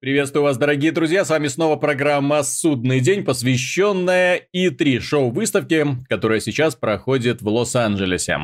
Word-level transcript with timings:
Приветствую 0.00 0.44
вас, 0.44 0.56
дорогие 0.56 0.92
друзья, 0.92 1.24
с 1.24 1.30
вами 1.30 1.48
снова 1.48 1.74
программа 1.74 2.44
«Судный 2.44 3.00
день», 3.00 3.24
посвященная 3.24 4.42
И3 4.54 5.00
шоу-выставке, 5.00 5.88
которая 6.08 6.38
сейчас 6.38 6.76
проходит 6.76 7.42
в 7.42 7.48
Лос-Анджелесе. 7.48 8.38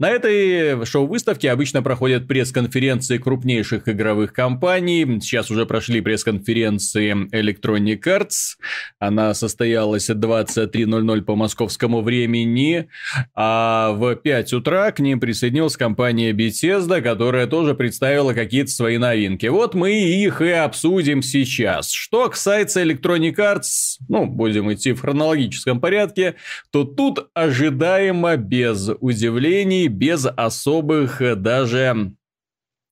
На 0.00 0.10
этой 0.10 0.84
шоу-выставке 0.84 1.52
обычно 1.52 1.80
проходят 1.80 2.26
пресс-конференции 2.26 3.18
крупнейших 3.18 3.88
игровых 3.88 4.32
компаний. 4.32 5.20
Сейчас 5.20 5.48
уже 5.48 5.64
прошли 5.64 6.00
пресс-конференции 6.00 7.14
Electronic 7.30 8.02
Arts. 8.02 8.56
Она 8.98 9.32
состоялась 9.34 10.10
23.00 10.10 11.22
по 11.22 11.36
московскому 11.36 12.02
времени, 12.02 12.88
а 13.32 13.92
в 13.92 14.16
5 14.16 14.54
утра 14.54 14.90
к 14.90 14.98
ним 14.98 15.20
присоединилась 15.20 15.76
компания 15.76 16.32
Bethesda, 16.32 17.00
которая 17.00 17.46
тоже 17.46 17.76
представила 17.76 18.32
какие-то 18.32 18.72
свои 18.72 18.98
новинки. 18.98 19.46
Вот 19.46 19.74
мы 19.74 19.92
их 19.92 20.40
и 20.40 20.50
обсудим 20.50 20.95
обсудим 20.96 21.20
сейчас. 21.22 21.90
Что 21.90 22.28
касается 22.30 22.82
Electronic 22.82 23.36
Arts, 23.36 23.98
ну, 24.08 24.24
будем 24.26 24.72
идти 24.72 24.92
в 24.92 25.00
хронологическом 25.02 25.78
порядке, 25.78 26.36
то 26.70 26.84
тут 26.84 27.28
ожидаемо 27.34 28.36
без 28.36 28.88
удивлений, 29.00 29.88
без 29.88 30.26
особых 30.26 31.20
даже 31.42 32.15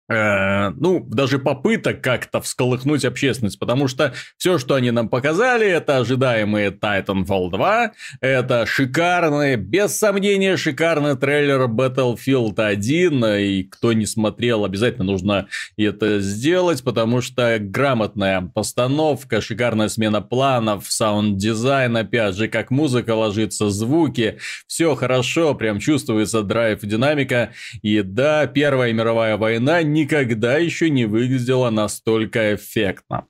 Э, 0.07 0.71
ну, 0.71 1.01
даже 1.01 1.39
попыток 1.39 2.03
как-то 2.03 2.43
всколыхнуть 2.43 3.07
общественность, 3.07 3.59
потому 3.59 3.89
что 3.89 4.13
все, 4.37 4.59
что 4.59 4.75
они 4.75 4.91
нам 4.91 5.09
показали, 5.09 5.67
это 5.67 5.97
ожидаемые 5.97 6.71
Titanfall 6.71 7.51
2, 7.51 7.93
это 8.21 8.67
шикарный, 8.67 9.57
без 9.57 9.97
сомнения, 9.97 10.59
шикарный 10.59 11.17
трейлер 11.17 11.63
Battlefield 11.69 12.61
1, 12.61 13.25
и 13.25 13.63
кто 13.63 13.95
не 13.95 14.05
смотрел, 14.05 14.67
обязательно 14.67 15.05
нужно 15.05 15.47
это 15.79 16.21
сделать, 16.21 16.85
потому 16.85 17.23
что 17.23 17.57
грамотная 17.59 18.43
постановка, 18.43 19.41
шикарная 19.41 19.89
смена 19.89 20.21
планов, 20.21 20.85
саунд-дизайн, 20.87 21.97
опять 21.97 22.37
же, 22.37 22.49
как 22.49 22.71
музыка 22.71 23.15
ложится, 23.15 23.71
звуки, 23.71 24.39
все 24.67 24.95
хорошо, 24.97 25.55
прям 25.55 25.79
чувствуется 25.79 26.43
драйв, 26.43 26.81
динамика, 26.83 27.53
и 27.81 28.03
да, 28.03 28.47
Первая 28.47 28.93
мировая 28.93 29.39
война 29.39 29.83
никогда 30.05 30.59
еще 30.59 30.91
не 30.91 31.07
выглядела 31.07 31.71
настолько 31.71 32.55
эффектно. 32.55 33.27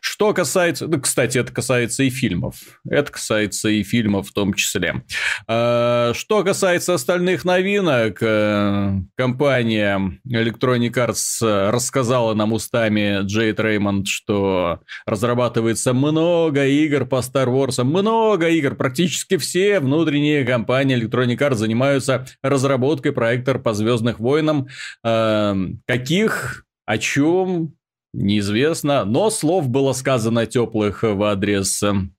Что 0.00 0.32
касается... 0.34 0.86
Ну, 0.86 1.00
кстати, 1.00 1.38
это 1.38 1.52
касается 1.52 2.02
и 2.02 2.10
фильмов. 2.10 2.56
Это 2.88 3.12
касается 3.12 3.68
и 3.68 3.82
фильмов 3.82 4.28
в 4.28 4.32
том 4.32 4.54
числе. 4.54 5.02
А, 5.46 6.12
что 6.14 6.44
касается 6.44 6.94
остальных 6.94 7.44
новинок, 7.44 8.18
э, 8.22 8.92
компания 9.16 10.18
Electronic 10.28 10.92
Arts 10.92 11.70
рассказала 11.70 12.34
нам 12.34 12.52
устами 12.52 13.22
Джейд 13.22 13.60
Реймонд, 13.60 14.08
что 14.08 14.80
разрабатывается 15.06 15.92
много 15.92 16.66
игр 16.66 17.06
по 17.06 17.16
Star 17.16 17.46
Wars. 17.46 17.82
Много 17.82 18.48
игр. 18.48 18.74
Практически 18.74 19.36
все 19.36 19.80
внутренние 19.80 20.44
компании 20.44 21.00
Electronic 21.00 21.38
Arts 21.38 21.54
занимаются 21.56 22.26
разработкой 22.42 23.12
проектов 23.12 23.62
по 23.62 23.74
Звездных 23.74 24.20
войнам. 24.20 24.68
А, 25.04 25.56
каких 25.86 26.64
о 26.86 26.98
чем 26.98 27.74
неизвестно, 28.12 29.04
но 29.04 29.30
слов 29.30 29.68
было 29.68 29.92
сказано 29.92 30.46
теплых 30.46 31.02
в 31.02 31.22
адрес 31.22 31.82
эм, 31.82 32.14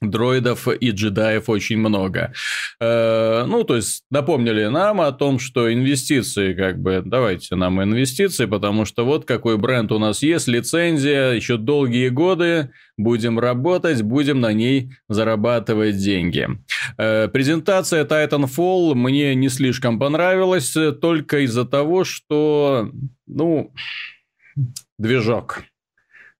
дроидов 0.00 0.68
и 0.68 0.90
джедаев 0.90 1.48
очень 1.48 1.78
много. 1.78 2.32
Э, 2.80 3.44
ну, 3.46 3.64
то 3.64 3.76
есть, 3.76 4.04
напомнили 4.10 4.66
нам 4.66 5.00
о 5.00 5.12
том, 5.12 5.38
что 5.38 5.72
инвестиции, 5.72 6.54
как 6.54 6.80
бы, 6.80 7.02
давайте 7.04 7.56
нам 7.56 7.82
инвестиции, 7.82 8.46
потому 8.46 8.84
что 8.84 9.04
вот 9.04 9.24
какой 9.24 9.58
бренд 9.58 9.90
у 9.92 9.98
нас 9.98 10.22
есть, 10.22 10.48
лицензия, 10.48 11.32
еще 11.32 11.56
долгие 11.56 12.08
годы, 12.08 12.70
будем 12.96 13.38
работать, 13.38 14.02
будем 14.02 14.40
на 14.40 14.52
ней 14.52 14.92
зарабатывать 15.08 15.98
деньги. 15.98 16.48
Э, 16.96 17.28
презентация 17.28 18.04
Titanfall 18.04 18.94
мне 18.94 19.34
не 19.34 19.48
слишком 19.48 19.98
понравилась, 19.98 20.76
только 21.00 21.40
из-за 21.40 21.64
того, 21.64 22.04
что, 22.04 22.90
ну, 23.26 23.72
движок. 24.98 25.62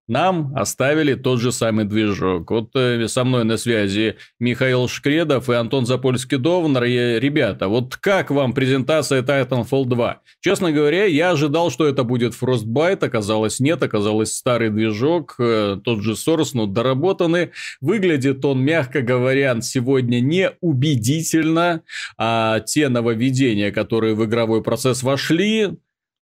Нам 0.08 0.54
оставили 0.56 1.14
тот 1.14 1.38
же 1.38 1.52
самый 1.52 1.84
движок. 1.84 2.50
Вот 2.50 2.70
э, 2.74 3.06
со 3.08 3.24
мной 3.24 3.44
на 3.44 3.58
связи 3.58 4.16
Михаил 4.40 4.88
Шкредов 4.88 5.50
и 5.50 5.52
Антон 5.52 5.84
Запольский-Довнер. 5.84 7.20
Ребята, 7.20 7.68
вот 7.68 7.96
как 7.96 8.30
вам 8.30 8.54
презентация 8.54 9.22
Titanfall 9.22 9.84
2? 9.84 10.20
Честно 10.40 10.72
говоря, 10.72 11.04
я 11.04 11.32
ожидал, 11.32 11.70
что 11.70 11.86
это 11.86 12.04
будет 12.04 12.32
Frostbite, 12.32 13.04
оказалось 13.04 13.60
нет, 13.60 13.82
оказалось 13.82 14.34
старый 14.34 14.70
движок, 14.70 15.34
э, 15.38 15.78
тот 15.84 16.00
же 16.00 16.12
Source, 16.12 16.52
но 16.54 16.64
доработанный. 16.64 17.50
Выглядит 17.82 18.42
он, 18.46 18.64
мягко 18.64 19.02
говоря, 19.02 19.60
сегодня 19.60 20.20
не 20.20 20.52
убедительно, 20.62 21.82
а 22.16 22.60
те 22.60 22.88
нововведения, 22.88 23.70
которые 23.70 24.14
в 24.14 24.24
игровой 24.24 24.62
процесс 24.62 25.02
вошли, 25.02 25.76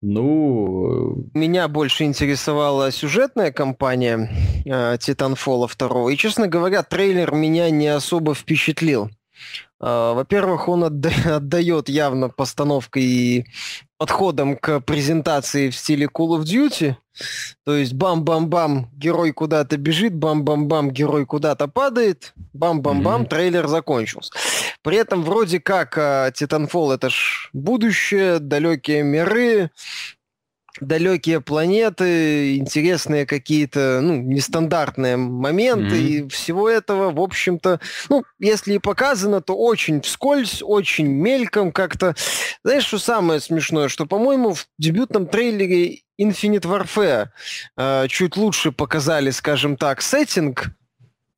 ну... 0.04 1.24
Меня 1.32 1.66
больше 1.68 2.04
интересовала 2.04 2.92
сюжетная 2.92 3.52
кампания 3.52 4.30
э, 4.66 4.96
Titanfall 4.96 5.70
2. 5.76 6.12
И, 6.12 6.16
честно 6.16 6.46
говоря, 6.46 6.82
трейлер 6.82 7.32
меня 7.32 7.70
не 7.70 7.88
особо 7.88 8.34
впечатлил. 8.34 9.08
Э, 9.80 10.12
во-первых, 10.14 10.68
он 10.68 10.84
отда- 10.84 11.36
отдает 11.36 11.88
явно 11.88 12.28
постановкой 12.28 13.46
подходом 13.98 14.56
к 14.56 14.80
презентации 14.80 15.70
в 15.70 15.76
стиле 15.76 16.06
Call 16.06 16.38
of 16.38 16.42
Duty. 16.42 16.96
То 17.64 17.76
есть 17.76 17.92
бам-бам-бам, 17.92 18.90
герой 18.92 19.32
куда-то 19.32 19.76
бежит, 19.76 20.14
бам-бам-бам, 20.14 20.90
герой 20.90 21.26
куда-то 21.26 21.68
падает, 21.68 22.32
бам-бам-бам, 22.52 23.22
mm-hmm. 23.22 23.28
трейлер 23.28 23.68
закончился. 23.68 24.32
При 24.82 24.96
этом 24.96 25.22
вроде 25.22 25.60
как 25.60 25.96
э, 25.96 26.32
Titanfall 26.34 26.94
это 26.94 27.10
ж 27.10 27.50
будущее, 27.52 28.40
далекие 28.40 29.04
миры, 29.04 29.70
далекие 30.80 31.40
планеты, 31.40 32.56
интересные 32.56 33.26
какие-то, 33.26 34.00
ну, 34.02 34.16
нестандартные 34.16 35.16
моменты, 35.16 35.94
mm-hmm. 35.94 36.26
и 36.26 36.28
всего 36.28 36.68
этого, 36.68 37.10
в 37.10 37.20
общем-то, 37.20 37.80
ну, 38.08 38.24
если 38.38 38.74
и 38.74 38.78
показано, 38.78 39.40
то 39.40 39.56
очень 39.56 40.00
вскользь, 40.00 40.62
очень 40.62 41.06
мельком 41.06 41.72
как-то. 41.72 42.14
Знаешь, 42.64 42.84
что 42.84 42.98
самое 42.98 43.40
смешное, 43.40 43.88
что, 43.88 44.06
по-моему, 44.06 44.54
в 44.54 44.66
дебютном 44.78 45.26
трейлере 45.26 46.00
Infinite 46.20 46.62
Warfare 46.62 47.28
э, 47.76 48.06
чуть 48.08 48.36
лучше 48.36 48.72
показали, 48.72 49.30
скажем 49.30 49.76
так, 49.76 50.02
сеттинг, 50.02 50.70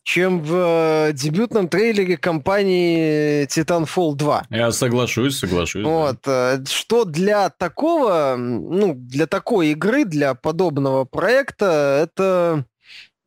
чем 0.06 0.41
в 0.41 1.09
э, 1.09 1.12
дебютном 1.15 1.69
трейлере 1.69 2.17
компании 2.17 3.44
Titanfall 3.47 4.15
2. 4.15 4.47
Я 4.50 4.71
соглашусь, 4.71 5.37
соглашусь. 5.37 5.84
Вот, 5.84 6.19
да. 6.25 6.55
Э, 6.55 6.65
что 6.65 7.05
для 7.05 7.50
такого, 7.50 8.37
ну, 8.39 8.95
для 8.95 9.27
такой 9.27 9.72
игры, 9.72 10.05
для 10.05 10.34
подобного 10.34 11.06
проекта, 11.06 12.05
это, 12.05 12.65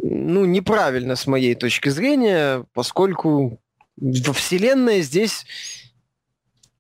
ну, 0.01 0.45
неправильно 0.45 1.18
с 1.18 1.28
моей 1.28 1.53
точки 1.53 1.89
зрения, 1.89 2.66
поскольку 2.73 3.59
вселенная 3.97 5.01
здесь 5.01 5.45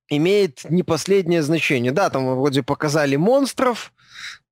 имеет 0.09 0.69
не 0.69 0.83
последнее 0.83 1.41
значение. 1.41 1.91
Да, 1.91 2.09
там 2.09 2.35
вроде 2.35 2.63
показали 2.63 3.15
монстров, 3.15 3.93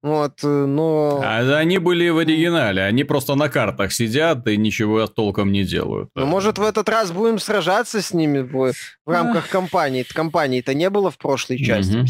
вот, 0.03 0.43
э, 0.43 0.47
но... 0.47 1.21
А 1.23 1.39
они 1.57 1.79
были 1.79 2.07
в 2.09 2.19
оригинале, 2.19 2.83
они 2.83 3.03
просто 3.03 3.35
на 3.35 3.49
картах 3.49 3.91
сидят 3.91 4.47
и 4.47 4.55
ничего 4.55 5.07
толком 5.07 5.51
не 5.51 5.63
делают. 5.63 6.09
Ну, 6.15 6.25
может, 6.25 6.59
в 6.59 6.63
этот 6.63 6.87
раз 6.87 7.11
будем 7.11 7.39
сражаться 7.39 8.01
с 8.01 8.13
ними 8.13 8.39
в, 8.39 8.73
в 9.05 9.09
рамках 9.09 9.49
компании. 9.49 10.03
Компании-то 10.03 10.73
не 10.75 10.89
было 10.89 11.09
в 11.09 11.17
прошлой 11.17 11.57
части. 11.57 11.97
Угу. 11.97 12.07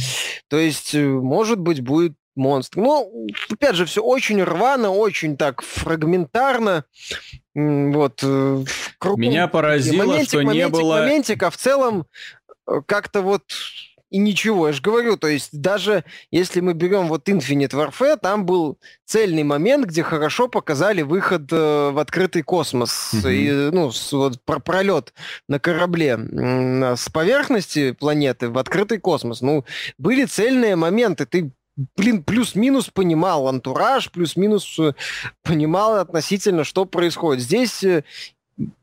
То 0.49 0.57
есть, 0.57 0.93
э, 0.93 1.05
может 1.05 1.59
быть, 1.59 1.79
будет 1.79 2.13
монстр. 2.35 2.79
Ну, 2.79 3.27
опять 3.49 3.75
же, 3.75 3.85
все 3.85 4.03
очень 4.03 4.43
рвано, 4.43 4.91
очень 4.91 5.37
так 5.37 5.61
фрагментарно. 5.61 6.85
Вот. 7.55 8.19
Э, 8.21 8.63
Меня 9.15 9.47
поразило, 9.47 10.05
моментик, 10.05 10.27
что 10.27 10.37
моментик, 10.43 10.65
не 10.65 10.69
было... 10.69 10.99
Моментик, 10.99 11.43
а 11.43 11.49
в 11.49 11.57
целом 11.57 12.05
как-то 12.85 13.21
вот 13.21 13.43
и 14.09 14.17
ничего. 14.19 14.67
Я 14.67 14.73
же 14.73 14.81
говорю, 14.81 15.17
то 15.17 15.27
есть 15.27 15.49
даже 15.59 16.03
если 16.31 16.61
мы 16.61 16.73
берем 16.73 17.07
вот 17.07 17.27
Infinite 17.27 17.71
Warfare, 17.71 18.17
там 18.17 18.45
был 18.45 18.77
цельный 19.05 19.43
момент, 19.43 19.85
где 19.85 20.03
хорошо 20.03 20.47
показали 20.47 21.01
выход 21.01 21.51
э, 21.51 21.89
в 21.91 21.99
открытый 21.99 22.41
космос. 22.41 23.13
Mm-hmm. 23.13 23.33
И, 23.33 23.71
ну, 23.71 23.91
с, 23.91 24.13
вот, 24.13 24.41
про 24.45 24.59
пролет 24.59 25.13
на 25.49 25.59
корабле 25.59 26.17
э, 26.17 26.95
с 26.95 27.09
поверхности 27.09 27.91
планеты 27.91 28.49
в 28.49 28.57
открытый 28.57 28.99
космос. 28.99 29.41
Ну, 29.41 29.65
были 29.97 30.25
цельные 30.25 30.75
моменты. 30.75 31.25
Ты 31.25 31.51
блин, 31.95 32.23
плюс-минус 32.23 32.89
понимал 32.89 33.47
антураж, 33.47 34.09
плюс-минус 34.11 34.79
э, 34.79 34.93
понимал 35.43 35.97
относительно, 35.97 36.63
что 36.63 36.85
происходит. 36.85 37.43
Здесь 37.43 37.83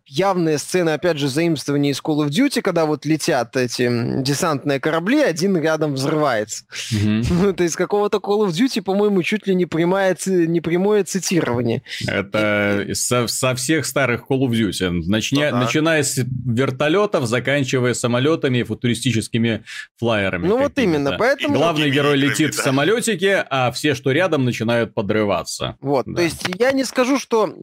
явные 0.07 0.59
сцены, 0.59 0.91
опять 0.91 1.19
же, 1.19 1.29
заимствования 1.29 1.91
из 1.91 2.01
Call 2.01 2.27
of 2.27 2.29
Duty, 2.29 2.61
когда 2.63 2.85
вот 2.85 3.05
летят 3.07 3.57
эти 3.57 3.89
десантные 4.23 4.79
корабли, 4.79 5.21
один 5.21 5.57
рядом 5.57 5.95
взрывается. 5.95 6.65
Mm-hmm. 6.93 7.27
Ну, 7.45 7.51
это 7.51 7.65
из 7.65 7.75
какого-то 7.75 8.19
Call 8.19 8.47
of 8.47 8.51
Duty, 8.51 8.81
по-моему, 8.81 9.23
чуть 9.23 9.47
ли 9.47 9.55
не 9.55 9.67
прямое, 9.67 10.17
не 10.27 10.61
прямое 10.61 11.05
цитирование. 11.05 11.83
Это 12.07 12.87
со, 12.93 13.27
со 13.27 13.55
всех 13.55 13.87
старых 13.87 14.25
Call 14.29 14.47
of 14.47 14.51
Duty. 14.51 15.03
Начня, 15.07 15.51
ну, 15.51 15.59
да. 15.59 15.65
Начиная 15.65 16.03
с 16.03 16.25
вертолетов, 16.47 17.27
заканчивая 17.27 17.95
самолетами 17.95 18.59
и 18.59 18.63
футуристическими 18.63 19.65
флайерами. 19.99 20.47
Ну 20.47 20.59
вот 20.59 20.79
именно, 20.79 21.17
поэтому... 21.19 21.55
Главный 21.57 21.91
герой 21.91 22.17
летит 22.17 22.55
в 22.55 22.63
самолетике, 22.63 23.45
а 23.51 23.73
все, 23.73 23.95
что 23.95 24.13
рядом, 24.13 24.45
начинают 24.45 24.95
подрываться. 24.95 25.77
Вот, 25.81 26.07
да. 26.07 26.15
то 26.15 26.23
есть 26.23 26.45
я 26.59 26.73
не 26.73 26.85
скажу, 26.85 27.19
что 27.19 27.55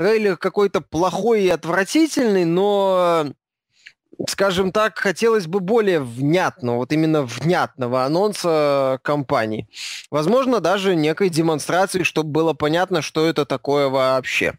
трейлер 0.00 0.38
какой-то 0.38 0.80
плохой 0.80 1.42
и 1.42 1.50
отвратительный, 1.50 2.46
но, 2.46 3.26
скажем 4.26 4.72
так, 4.72 4.98
хотелось 4.98 5.46
бы 5.46 5.60
более 5.60 6.00
внятного, 6.00 6.76
вот 6.76 6.92
именно 6.94 7.22
внятного 7.22 8.06
анонса 8.06 8.98
компании. 9.02 9.68
Возможно, 10.10 10.60
даже 10.60 10.96
некой 10.96 11.28
демонстрации, 11.28 12.02
чтобы 12.02 12.30
было 12.30 12.54
понятно, 12.54 13.02
что 13.02 13.26
это 13.26 13.44
такое 13.44 13.90
вообще. 13.90 14.54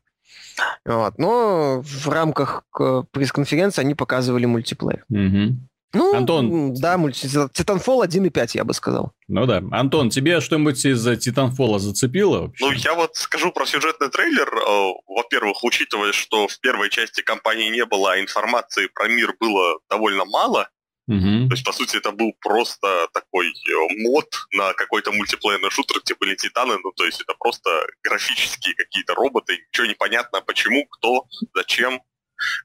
Вот. 0.85 1.17
Но 1.17 1.81
в 1.83 2.07
рамках 2.07 2.63
пресс-конференции 3.09 3.81
они 3.81 3.95
показывали 3.95 4.45
мультиплеер. 4.45 5.05
Угу. 5.09 5.57
Ну, 5.93 6.15
Антон... 6.15 6.73
да, 6.75 6.95
Titanfall 6.95 8.05
1.5, 8.05 8.51
я 8.53 8.63
бы 8.63 8.73
сказал. 8.73 9.11
Ну 9.27 9.45
да. 9.45 9.61
Антон, 9.71 10.09
тебе 10.09 10.39
что-нибудь 10.39 10.83
из 10.85 11.05
Titanfall 11.05 11.79
зацепило 11.79 12.43
вообще? 12.43 12.65
Ну, 12.65 12.71
я 12.71 12.93
вот 12.93 13.15
скажу 13.15 13.51
про 13.51 13.65
сюжетный 13.65 14.09
трейлер. 14.09 14.47
Э, 14.47 14.93
во-первых, 15.07 15.63
учитывая, 15.63 16.13
что 16.13 16.47
в 16.47 16.59
первой 16.59 16.89
части 16.89 17.21
компании 17.21 17.69
не 17.69 17.85
было, 17.85 18.13
а 18.13 18.21
информации 18.21 18.87
про 18.87 19.07
мир 19.07 19.35
было 19.39 19.79
довольно 19.89 20.25
мало, 20.25 20.69
Угу. 21.07 21.49
То 21.49 21.53
есть, 21.55 21.65
по 21.65 21.73
сути, 21.73 21.97
это 21.97 22.11
был 22.11 22.31
просто 22.39 23.07
такой 23.13 23.47
э, 23.49 23.51
мод 23.97 24.27
на 24.53 24.71
какой-то 24.73 25.11
мультиплеерный 25.11 25.69
шутер, 25.69 25.99
где 26.01 26.15
были 26.15 26.35
титаны, 26.35 26.77
ну, 26.81 26.91
то 26.95 27.05
есть 27.05 27.19
это 27.19 27.33
просто 27.37 27.69
графические 28.03 28.75
какие-то 28.75 29.15
роботы, 29.15 29.57
ничего 29.67 29.87
не 29.87 29.95
понятно, 29.95 30.41
почему, 30.41 30.85
кто, 30.85 31.25
зачем. 31.53 32.01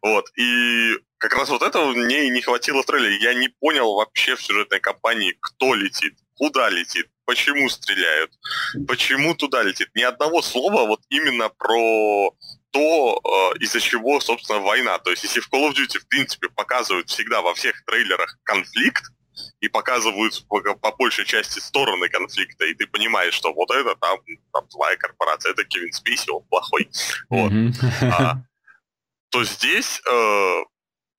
Вот, 0.03 0.31
и 0.37 0.99
как 1.19 1.35
раз 1.35 1.49
вот 1.49 1.63
этого 1.63 1.93
мне 1.93 2.27
и 2.27 2.31
не 2.31 2.41
хватило 2.43 2.83
в 2.83 2.87
трейлере. 2.87 3.19
Я 3.21 3.35
не 3.35 3.49
понял 3.49 3.95
вообще 3.95 4.37
в 4.37 4.43
сюжетной 4.43 4.81
кампании, 4.81 5.37
кто 5.41 5.75
летит, 5.75 6.15
куда 6.35 6.69
летит, 6.71 7.09
почему 7.25 7.69
стреляют, 7.69 8.33
почему 8.87 9.35
туда 9.35 9.63
летит. 9.63 9.89
Ни 9.95 10.03
одного 10.03 10.43
слова 10.43 10.87
вот 10.87 11.01
именно 11.09 11.49
про 11.49 12.31
то, 12.71 13.21
э, 13.55 13.59
из-за 13.61 13.81
чего, 13.81 14.21
собственно, 14.21 14.61
война. 14.61 14.99
То 14.99 15.11
есть, 15.11 15.25
если 15.25 15.41
в 15.41 15.51
Call 15.51 15.71
of 15.71 15.75
Duty, 15.75 15.99
в 15.99 16.09
принципе, 16.09 16.49
показывают 16.51 17.09
всегда 17.09 17.41
во 17.41 17.55
всех 17.55 17.83
трейлерах 17.87 18.39
конфликт, 18.43 19.05
и 19.61 19.69
показывают 19.69 20.45
по, 20.49 20.61
по 20.61 20.93
большей 20.93 21.25
части 21.25 21.59
стороны 21.59 22.09
конфликта, 22.09 22.65
и 22.65 22.75
ты 22.75 22.87
понимаешь, 22.87 23.35
что 23.35 23.53
вот 23.53 23.71
это 23.71 23.95
там, 23.97 24.19
там 24.53 24.65
злая 24.71 24.97
корпорация, 24.97 25.53
это 25.53 25.65
Кевин 25.65 25.93
Спейси, 25.93 26.31
он 26.31 26.43
плохой. 26.45 26.89
Вот. 27.29 27.53
А, 28.03 28.37
то 29.37 29.45
здесь 29.45 30.01
э, 30.11 30.65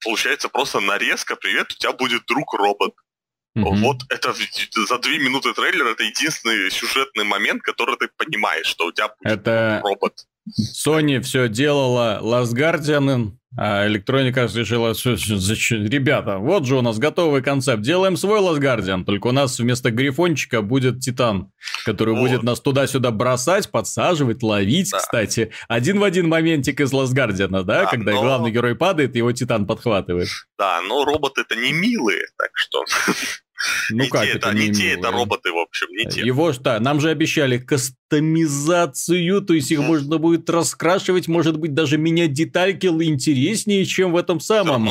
получается 0.04 0.50
просто 0.50 0.80
нарезка, 0.80 1.36
привет, 1.36 1.72
у 1.72 1.76
тебя 1.76 1.94
будет 1.94 2.26
друг-робот. 2.26 2.96
Mm-hmm. 3.56 3.76
Вот 3.82 3.98
это 4.10 4.34
за 4.34 4.98
две 4.98 5.20
минуты 5.20 5.54
трейлера 5.54 5.90
это 5.90 6.04
единственный 6.04 6.72
сюжетный 6.72 7.26
момент, 7.26 7.62
который 7.62 7.96
ты 7.98 8.10
понимаешь, 8.18 8.66
что 8.66 8.88
у 8.88 8.92
тебя 8.92 9.10
будет 9.20 9.34
это... 9.34 9.82
робот. 9.84 10.26
Sony 10.50 11.22
все 11.22 11.48
делала 11.48 12.20
Last 12.24 12.56
Guardian, 12.56 13.34
а 13.58 13.88
электроника 13.88 14.44
решила, 14.44 14.94
ребята, 14.94 16.38
вот 16.38 16.66
же 16.66 16.78
у 16.78 16.82
нас 16.82 17.00
готовый 17.00 17.42
концепт, 17.42 17.82
делаем 17.82 18.16
свой 18.16 18.40
Last 18.40 18.60
Guardian, 18.60 19.04
только 19.04 19.28
у 19.28 19.32
нас 19.32 19.58
вместо 19.58 19.90
грифончика 19.90 20.62
будет 20.62 21.00
Титан, 21.00 21.52
который 21.84 22.14
вот. 22.14 22.22
будет 22.22 22.44
нас 22.44 22.60
туда-сюда 22.62 23.10
бросать, 23.10 23.72
подсаживать, 23.72 24.44
ловить, 24.44 24.92
да. 24.92 25.00
кстати. 25.00 25.52
Один 25.68 26.00
в 26.00 26.04
один 26.04 26.30
моментик 26.30 26.80
из 26.80 26.94
Last 26.94 27.16
Guardian, 27.16 27.50
да, 27.50 27.64
да 27.64 27.86
когда 27.88 28.12
но... 28.12 28.22
главный 28.22 28.52
герой 28.52 28.76
падает, 28.76 29.16
его 29.16 29.32
Титан 29.32 29.66
подхватывает. 29.66 30.28
Да, 30.60 30.80
но 30.82 31.04
роботы 31.04 31.42
это 31.42 31.56
не 31.56 31.74
милые, 31.74 32.28
так 32.38 32.52
что... 32.54 32.84
Ну 33.90 34.04
не 34.04 34.10
как 34.10 34.24
те, 34.24 34.32
это, 34.32 34.54
не, 34.54 34.68
не 34.68 34.74
те, 34.74 34.94
это 34.94 35.12
роботы, 35.12 35.52
в 35.52 35.58
общем, 35.58 35.88
не 35.92 36.06
те. 36.06 36.22
Его 36.22 36.54
что, 36.54 36.80
нам 36.80 37.00
же 37.00 37.10
обещали 37.10 37.58
кастомизацию, 37.58 39.42
то 39.42 39.54
есть 39.54 39.72
их 39.72 39.80
можно 39.80 40.18
будет 40.18 40.50
раскрашивать, 40.50 41.28
может 41.28 41.58
быть, 41.58 41.74
даже 41.74 41.98
менять 41.98 42.34
детальки 42.34 42.88
интереснее, 42.88 43.86
чем 43.86 44.12
в 44.12 44.18
этом 44.18 44.40
самом 44.40 44.90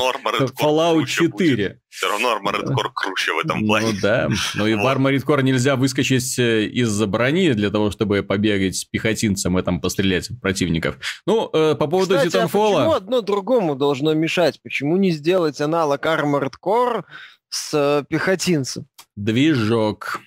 Fallout 0.60 1.06
4. 1.06 1.80
Все 1.96 2.10
равно 2.10 2.36
Armored 2.36 2.64
Core 2.64 2.90
круче 2.94 3.32
в 3.32 3.38
этом 3.38 3.64
плане. 3.64 3.92
Ну 3.92 3.98
да, 4.02 4.28
но 4.54 4.66
и 4.66 4.74
в 4.74 4.80
Armored 4.80 5.24
Core 5.24 5.42
нельзя 5.42 5.76
выскочить 5.76 6.38
э, 6.38 6.66
из-за 6.66 7.06
брони 7.06 7.52
для 7.52 7.70
того, 7.70 7.90
чтобы 7.90 8.22
побегать 8.22 8.76
с 8.76 8.84
пехотинцем 8.84 9.58
и 9.58 9.62
там 9.62 9.80
пострелять 9.80 10.28
противников. 10.42 10.98
Ну, 11.26 11.48
э, 11.54 11.74
по 11.74 11.86
поводу 11.86 12.16
Кстати, 12.16 12.36
Titanfall... 12.36 12.42
а 12.44 12.48
почему 12.48 12.92
одно 12.92 13.20
другому 13.22 13.76
должно 13.76 14.12
мешать? 14.12 14.60
Почему 14.62 14.98
не 14.98 15.10
сделать 15.10 15.58
аналог 15.62 16.04
Armored 16.04 16.52
Core 16.62 17.04
с 17.48 17.75
э, 17.75 18.04
пехотинцем. 18.08 18.87
Движок. 19.16 20.20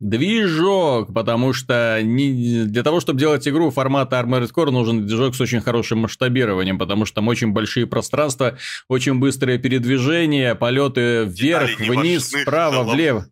Движок, 0.00 1.12
потому 1.12 1.52
что 1.52 2.00
не, 2.02 2.64
для 2.64 2.82
того, 2.82 3.00
чтобы 3.00 3.20
делать 3.20 3.46
игру 3.46 3.70
формата 3.70 4.18
Armored 4.18 4.50
Core, 4.50 4.70
нужен 4.70 5.06
движок 5.06 5.34
с 5.34 5.40
очень 5.42 5.60
хорошим 5.60 5.98
масштабированием, 5.98 6.78
потому 6.78 7.04
что 7.04 7.16
там 7.16 7.28
очень 7.28 7.52
большие 7.52 7.86
пространства, 7.86 8.56
очень 8.88 9.16
быстрое 9.16 9.58
передвижение, 9.58 10.54
полеты 10.54 11.24
вверх, 11.24 11.78
Детали 11.78 11.88
вниз, 11.90 12.28
справа, 12.28 12.82
влево. 12.82 13.26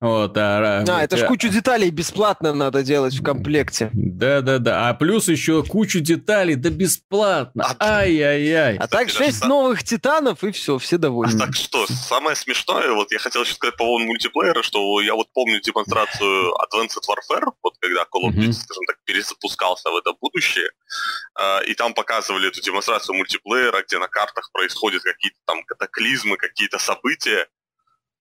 Вот, 0.00 0.34
а, 0.38 0.82
а 0.88 1.02
это 1.02 1.18
ж 1.18 1.26
кучу 1.26 1.50
деталей 1.50 1.90
бесплатно 1.90 2.54
надо 2.54 2.82
делать 2.82 3.14
в 3.14 3.22
комплекте. 3.22 3.90
Да-да-да, 3.92 4.88
а 4.88 4.94
плюс 4.94 5.28
еще 5.28 5.62
кучу 5.62 6.00
деталей, 6.00 6.54
да 6.54 6.70
бесплатно. 6.70 7.76
А 7.78 7.98
Ай-яй-яй. 7.98 8.78
А 8.78 8.88
так 8.88 9.10
шесть 9.10 9.44
новых 9.44 9.84
титанов, 9.84 10.42
и 10.42 10.52
все, 10.52 10.78
все 10.78 10.96
довольны. 10.96 11.36
А 11.36 11.46
так 11.46 11.54
что, 11.54 11.86
самое 11.86 12.34
смешное, 12.34 12.92
вот 12.92 13.12
я 13.12 13.18
хотел 13.18 13.42
еще 13.42 13.52
сказать 13.52 13.76
по 13.76 13.84
поводу 13.84 14.06
мультиплеера, 14.06 14.62
что 14.62 15.02
я 15.02 15.14
вот 15.14 15.28
помню 15.34 15.60
демонстрацию 15.60 16.54
Advanced 16.54 17.02
Warfare, 17.06 17.52
вот 17.62 17.74
когда 17.78 18.02
Call 18.02 18.30
of 18.30 18.34
Duty, 18.34 18.52
скажем 18.52 18.84
так, 18.86 18.96
перезапускался 19.04 19.90
в 19.90 19.96
это 19.96 20.14
будущее, 20.18 20.70
а, 21.34 21.60
и 21.60 21.74
там 21.74 21.92
показывали 21.92 22.48
эту 22.48 22.62
демонстрацию 22.62 23.16
мультиплеера, 23.16 23.82
где 23.86 23.98
на 23.98 24.08
картах 24.08 24.50
происходят 24.52 25.02
какие-то 25.02 25.38
там 25.46 25.62
катаклизмы, 25.64 26.38
какие-то 26.38 26.78
события, 26.78 27.46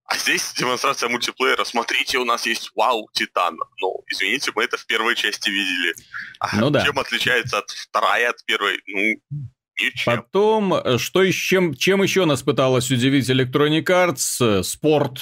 а 0.08 0.16
здесь 0.16 0.54
демонстрация 0.56 1.10
мультиплеера. 1.10 1.64
Смотрите, 1.64 2.16
у 2.16 2.24
нас 2.24 2.46
есть 2.46 2.70
Вау 2.74 3.10
Титан. 3.12 3.58
Ну, 3.78 4.02
извините, 4.08 4.52
мы 4.54 4.64
это 4.64 4.78
в 4.78 4.86
первой 4.86 5.14
части 5.14 5.50
видели. 5.50 5.94
А 6.40 6.56
ну 6.56 6.70
да. 6.70 6.82
Чем 6.82 6.98
отличается 6.98 7.58
от 7.58 7.70
второй 7.70 8.26
от 8.26 8.42
первой? 8.46 8.80
Ну, 8.86 9.42
Ничем. 9.80 10.16
Потом, 10.16 10.74
э, 10.74 10.98
что 10.98 11.30
чем, 11.30 11.74
чем 11.74 12.02
еще 12.02 12.24
нас 12.24 12.42
пыталась 12.42 12.90
удивить 12.90 13.30
Electronic 13.30 13.84
Arts? 13.84 14.60
Э, 14.60 14.62
спорт, 14.64 15.20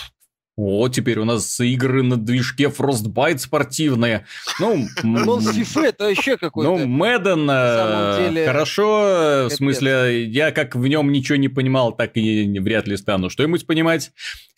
о, 0.56 0.88
теперь 0.88 1.18
у 1.18 1.24
нас 1.24 1.60
игры 1.60 2.02
на 2.02 2.16
движке 2.16 2.64
Frostbite 2.64 3.38
спортивные. 3.38 4.26
Ну, 4.58 4.86
ну 5.02 5.38
FIFA 5.38 5.84
это 5.84 6.04
вообще 6.04 6.38
какой-то... 6.38 6.78
Ну, 6.78 6.86
Мэдден 6.86 7.48
э, 7.50 8.46
хорошо, 8.46 9.48
в 9.48 9.50
смысле, 9.50 10.24
я 10.24 10.52
как 10.52 10.74
в 10.74 10.86
нем 10.86 11.12
ничего 11.12 11.36
не 11.36 11.48
понимал, 11.48 11.92
так 11.92 12.16
и 12.16 12.58
вряд 12.58 12.88
ли 12.88 12.96
стану. 12.96 13.28
Что-нибудь 13.28 13.66
понимать. 13.66 14.12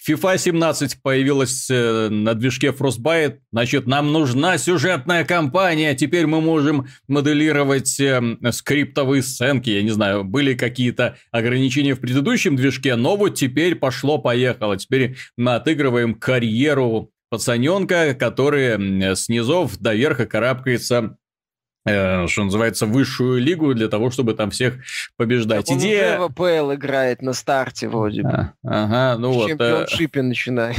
FIFA 0.07 0.39
17 0.39 1.03
появилась 1.03 1.69
э, 1.71 2.09
на 2.09 2.35
движке 2.35 2.69
Frostbite, 2.69 3.39
значит, 3.51 3.87
нам 3.87 4.13
нужна 4.13 4.57
сюжетная 4.57 5.25
кампания, 5.25 5.95
теперь 5.95 6.27
мы 6.27 6.41
можем 6.41 6.87
моделировать 7.09 7.99
э, 7.99 8.37
скриптовые 8.53 9.23
сценки, 9.23 9.71
я 9.71 9.83
не 9.83 9.91
знаю, 9.91 10.23
были 10.23 10.55
какие-то 10.55 11.17
ограничения 11.33 11.95
в 11.95 12.01
предыдущем 12.01 12.55
движке, 12.55 12.95
но 12.95 13.17
вот 13.17 13.35
теперь 13.35 13.75
пошло-поехало, 13.75 14.77
теперь 14.77 15.17
мы 15.37 15.57
отыгрываем 15.57 15.88
карьеру 16.19 17.11
пацаненка, 17.31 18.15
который 18.15 19.15
с 19.15 19.29
низов 19.29 19.79
до 19.79 19.95
верха 19.95 20.27
карабкается 20.27 21.17
Э, 21.89 22.27
что 22.27 22.45
называется, 22.45 22.87
высшую 22.87 23.41
лигу 23.41 23.75
для 23.75 23.89
того, 23.89 24.11
чтобы 24.11 24.35
там 24.35 24.51
всех 24.51 24.75
побеждать. 25.17 25.67
Так 25.67 25.77
Идея... 25.77 26.19
Он 26.21 26.31
ВПЛ 26.31 26.75
играет 26.75 27.23
на 27.23 27.33
старте 27.33 27.89
вроде 27.89 28.23
бы. 28.23 28.29
А, 28.29 28.53
ага, 28.65 29.19
ну 29.19 29.33
в 29.33 29.35
вот. 29.37 29.45
В 29.45 29.49
чемпионшипе 29.49 30.21
э... 30.21 30.23
начинает. 30.23 30.79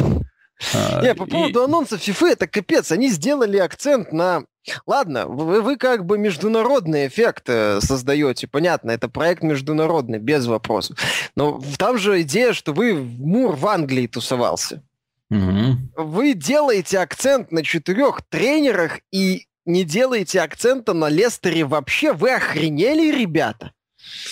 А, 0.74 1.02
Не, 1.04 1.16
по 1.16 1.26
поводу 1.26 1.62
и... 1.62 1.64
анонса 1.64 1.96
FIFA, 1.96 2.28
это 2.32 2.48
капец. 2.48 2.92
Они 2.92 3.10
сделали 3.10 3.58
акцент 3.58 4.12
на... 4.12 4.44
Ладно, 4.86 5.26
вы, 5.26 5.62
вы 5.62 5.78
как 5.78 6.06
бы 6.06 6.18
международный 6.18 7.08
эффект 7.08 7.46
э, 7.48 7.80
создаете. 7.82 8.48
Понятно, 8.48 8.92
это 8.92 9.10
проект 9.10 9.42
международный, 9.42 10.20
без 10.20 10.46
вопросов. 10.46 10.98
Но 11.36 11.60
там 11.78 11.98
же 11.98 12.22
идея, 12.22 12.54
что 12.54 12.74
вы 12.74 12.94
Мур 12.94 13.56
в 13.56 13.66
Англии 13.66 14.06
тусовался. 14.06 14.84
Угу. 15.30 15.78
Вы 15.98 16.34
делаете 16.34 17.00
акцент 17.00 17.52
на 17.52 17.64
четырех 17.64 18.22
тренерах 18.30 19.00
и 19.12 19.46
не 19.66 19.84
делаете 19.84 20.42
акцента 20.42 20.94
на 20.94 21.10
Лестере 21.10 21.66
вообще? 21.66 22.14
Вы 22.14 22.34
охренели, 22.34 23.12
ребята? 23.16 23.72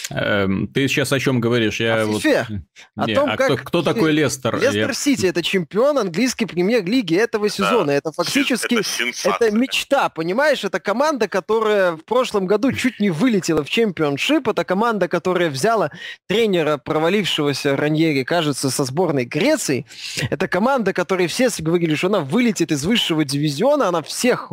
Эм, 0.09 0.67
ты 0.67 0.87
сейчас 0.87 1.11
о 1.11 1.19
чем 1.19 1.39
говоришь? 1.39 1.79
Я 1.79 2.01
о 2.01 2.05
вот... 2.05 2.23
О 2.25 3.05
Не, 3.05 3.15
том, 3.15 3.29
а 3.29 3.37
как... 3.37 3.47
кто, 3.47 3.57
кто 3.57 3.81
такой 3.81 4.11
Лестер? 4.11 4.55
Лестер 4.55 4.89
Я... 4.89 4.93
Сити– 4.93 5.25
это 5.27 5.43
чемпион 5.43 5.97
английской 5.97 6.45
премьер-лиги 6.45 7.15
этого 7.15 7.49
сезона. 7.49 7.87
Да. 7.87 7.93
Это 7.93 8.11
фактически 8.11 8.75
это, 8.75 9.29
это 9.45 9.51
мечта, 9.51 10.09
понимаешь? 10.09 10.63
Это 10.63 10.79
команда, 10.79 11.27
которая 11.27 11.93
в 11.93 12.05
прошлом 12.05 12.45
году 12.47 12.71
чуть 12.71 12.99
не 12.99 13.09
вылетела 13.09 13.63
в 13.63 13.69
чемпионшип. 13.69 14.47
Это 14.47 14.63
команда, 14.63 15.07
которая 15.07 15.49
взяла 15.49 15.91
тренера, 16.27 16.77
провалившегося 16.77 17.75
Раньери, 17.75 18.23
кажется, 18.23 18.69
со 18.69 18.85
сборной 18.85 19.25
Греции. 19.25 19.85
Это 20.29 20.47
команда, 20.47 20.93
которой 20.93 21.27
все 21.27 21.49
говорили, 21.59 21.95
что 21.95 22.07
она 22.07 22.19
вылетит 22.19 22.71
из 22.71 22.85
высшего 22.85 23.25
дивизиона. 23.25 23.87
Она 23.87 24.01
всех 24.01 24.51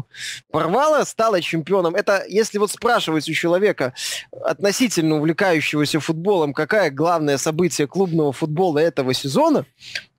порвала, 0.50 1.04
стала 1.04 1.40
чемпионом. 1.40 1.94
Это, 1.94 2.24
если 2.28 2.58
вот 2.58 2.70
спрашивать 2.70 3.28
у 3.28 3.32
человека 3.32 3.94
относительно 4.42 5.03
увлекающегося 5.12 6.00
футболом, 6.00 6.52
какое 6.52 6.90
главное 6.90 7.38
событие 7.38 7.86
клубного 7.86 8.32
футбола 8.32 8.78
этого 8.78 9.14
сезона, 9.14 9.66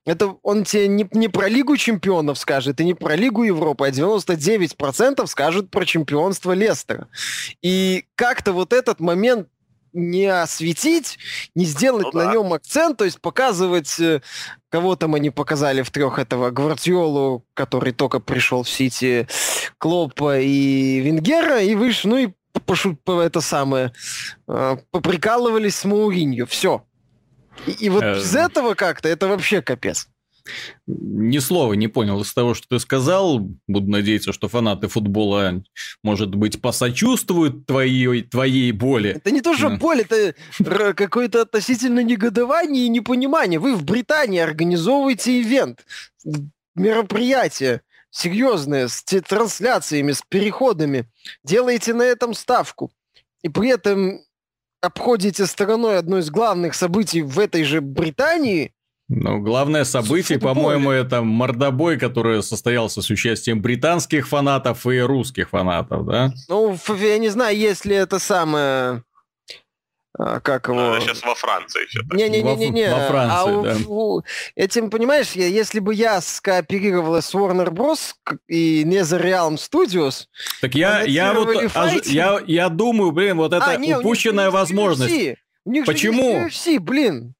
это 0.04 0.36
он 0.42 0.64
тебе 0.64 0.86
не, 0.86 1.08
не 1.12 1.28
про 1.28 1.48
Лигу 1.48 1.76
чемпионов 1.76 2.38
скажет, 2.38 2.80
и 2.80 2.84
не 2.84 2.94
про 2.94 3.16
Лигу 3.16 3.42
Европы, 3.42 3.86
а 3.86 3.90
99% 3.90 5.26
скажет 5.26 5.70
про 5.70 5.84
чемпионство 5.84 6.52
Лестера. 6.52 7.08
И 7.60 8.04
как-то 8.14 8.52
вот 8.52 8.72
этот 8.72 9.00
момент 9.00 9.48
не 9.96 10.26
осветить, 10.26 11.18
не 11.54 11.64
сделать 11.64 12.08
ну, 12.12 12.20
на 12.20 12.26
да. 12.26 12.32
нем 12.32 12.52
акцент, 12.52 12.98
то 12.98 13.04
есть 13.04 13.20
показывать, 13.20 13.98
э, 13.98 14.20
кого 14.68 14.94
там 14.94 15.14
они 15.14 15.30
показали 15.30 15.82
в 15.82 15.90
трех 15.90 16.18
этого, 16.18 16.50
Гвардиолу, 16.50 17.44
который 17.54 17.92
только 17.92 18.20
пришел 18.20 18.62
в 18.62 18.68
Сити, 18.68 19.26
Клопа 19.78 20.38
и 20.38 21.00
Венгера, 21.00 21.62
и 21.62 21.74
выше, 21.74 22.08
ну 22.08 22.18
и 22.18 22.28
пошу, 22.60 22.98
это 23.06 23.40
самое, 23.40 23.92
э, 24.48 24.76
поприкалывались 24.90 25.76
с 25.76 25.84
Мауриньо. 25.84 26.46
Все. 26.46 26.84
И, 27.66 27.72
и 27.72 27.88
вот 27.88 28.02
э... 28.02 28.18
из 28.18 28.34
этого 28.34 28.74
как-то 28.74 29.08
это 29.08 29.28
вообще 29.28 29.62
капец. 29.62 30.08
Ни 30.86 31.38
слова 31.38 31.72
не 31.72 31.88
понял 31.88 32.20
из 32.20 32.32
того, 32.32 32.54
что 32.54 32.68
ты 32.68 32.78
сказал. 32.78 33.40
Буду 33.66 33.90
надеяться, 33.90 34.32
что 34.32 34.48
фанаты 34.48 34.88
футбола, 34.88 35.62
может 36.02 36.34
быть, 36.34 36.60
посочувствуют 36.60 37.66
твоей, 37.66 38.22
твоей 38.22 38.70
боли. 38.72 39.10
Это 39.10 39.30
не 39.30 39.40
то, 39.40 39.56
что 39.56 39.70
боль, 39.70 40.02
это 40.08 40.34
какое-то 40.94 41.42
относительно 41.42 42.00
негодование 42.00 42.86
и 42.86 42.88
непонимание. 42.88 43.58
Вы 43.58 43.74
в 43.74 43.84
Британии 43.84 44.38
организовываете 44.38 45.40
ивент, 45.40 45.84
мероприятие 46.74 47.82
серьезные, 48.16 48.88
с 48.88 49.02
трансляциями, 49.02 50.12
с 50.12 50.22
переходами, 50.22 51.08
делаете 51.44 51.92
на 51.92 52.02
этом 52.02 52.34
ставку, 52.34 52.90
и 53.42 53.48
при 53.48 53.70
этом 53.70 54.20
обходите 54.80 55.46
стороной 55.46 55.98
одно 55.98 56.18
из 56.18 56.30
главных 56.30 56.74
событий 56.74 57.22
в 57.22 57.38
этой 57.38 57.64
же 57.64 57.80
Британии, 57.80 58.72
ну, 59.08 59.38
главное 59.38 59.84
событие, 59.84 60.40
по-моему, 60.40 60.90
это 60.90 61.22
мордобой, 61.22 61.96
который 61.96 62.42
состоялся 62.42 63.02
с 63.02 63.08
участием 63.08 63.62
британских 63.62 64.26
фанатов 64.26 64.84
и 64.84 64.98
русских 64.98 65.50
фанатов, 65.50 66.06
да? 66.06 66.32
Ну, 66.48 66.76
я 66.98 67.18
не 67.18 67.28
знаю, 67.28 67.56
есть 67.56 67.84
ли 67.84 67.94
это 67.94 68.18
самое 68.18 69.04
как 70.16 70.68
его... 70.68 70.80
Она 70.80 71.00
сейчас 71.00 71.22
во 71.22 71.34
Франции 71.34 71.82
Не-не-не-не. 72.14 72.90
Во, 72.90 72.96
во 72.96 73.08
Франции, 73.08 73.60
а 73.60 73.62
да. 73.62 73.76
У, 73.86 74.22
этим, 74.54 74.90
понимаешь, 74.90 75.32
если 75.32 75.80
бы 75.80 75.94
я 75.94 76.20
скооперировала 76.20 77.20
с 77.20 77.34
Warner 77.34 77.70
Bros. 77.70 78.14
и 78.48 78.82
не 78.84 79.04
за 79.04 79.18
Realm 79.18 79.56
Studios... 79.56 80.26
Так 80.60 80.74
я, 80.74 81.02
я 81.02 81.32
вот... 81.34 82.06
Я, 82.06 82.40
я 82.46 82.68
думаю, 82.68 83.12
блин, 83.12 83.36
вот 83.36 83.52
это 83.52 83.66
а, 83.66 83.76
не, 83.76 83.96
упущенная 83.96 84.50
возможность. 84.50 85.36
У 85.64 85.70
них 85.70 85.84
Почему? 85.84 86.48
Же 86.48 86.48
UFC, 86.48 86.78
блин. 86.78 87.34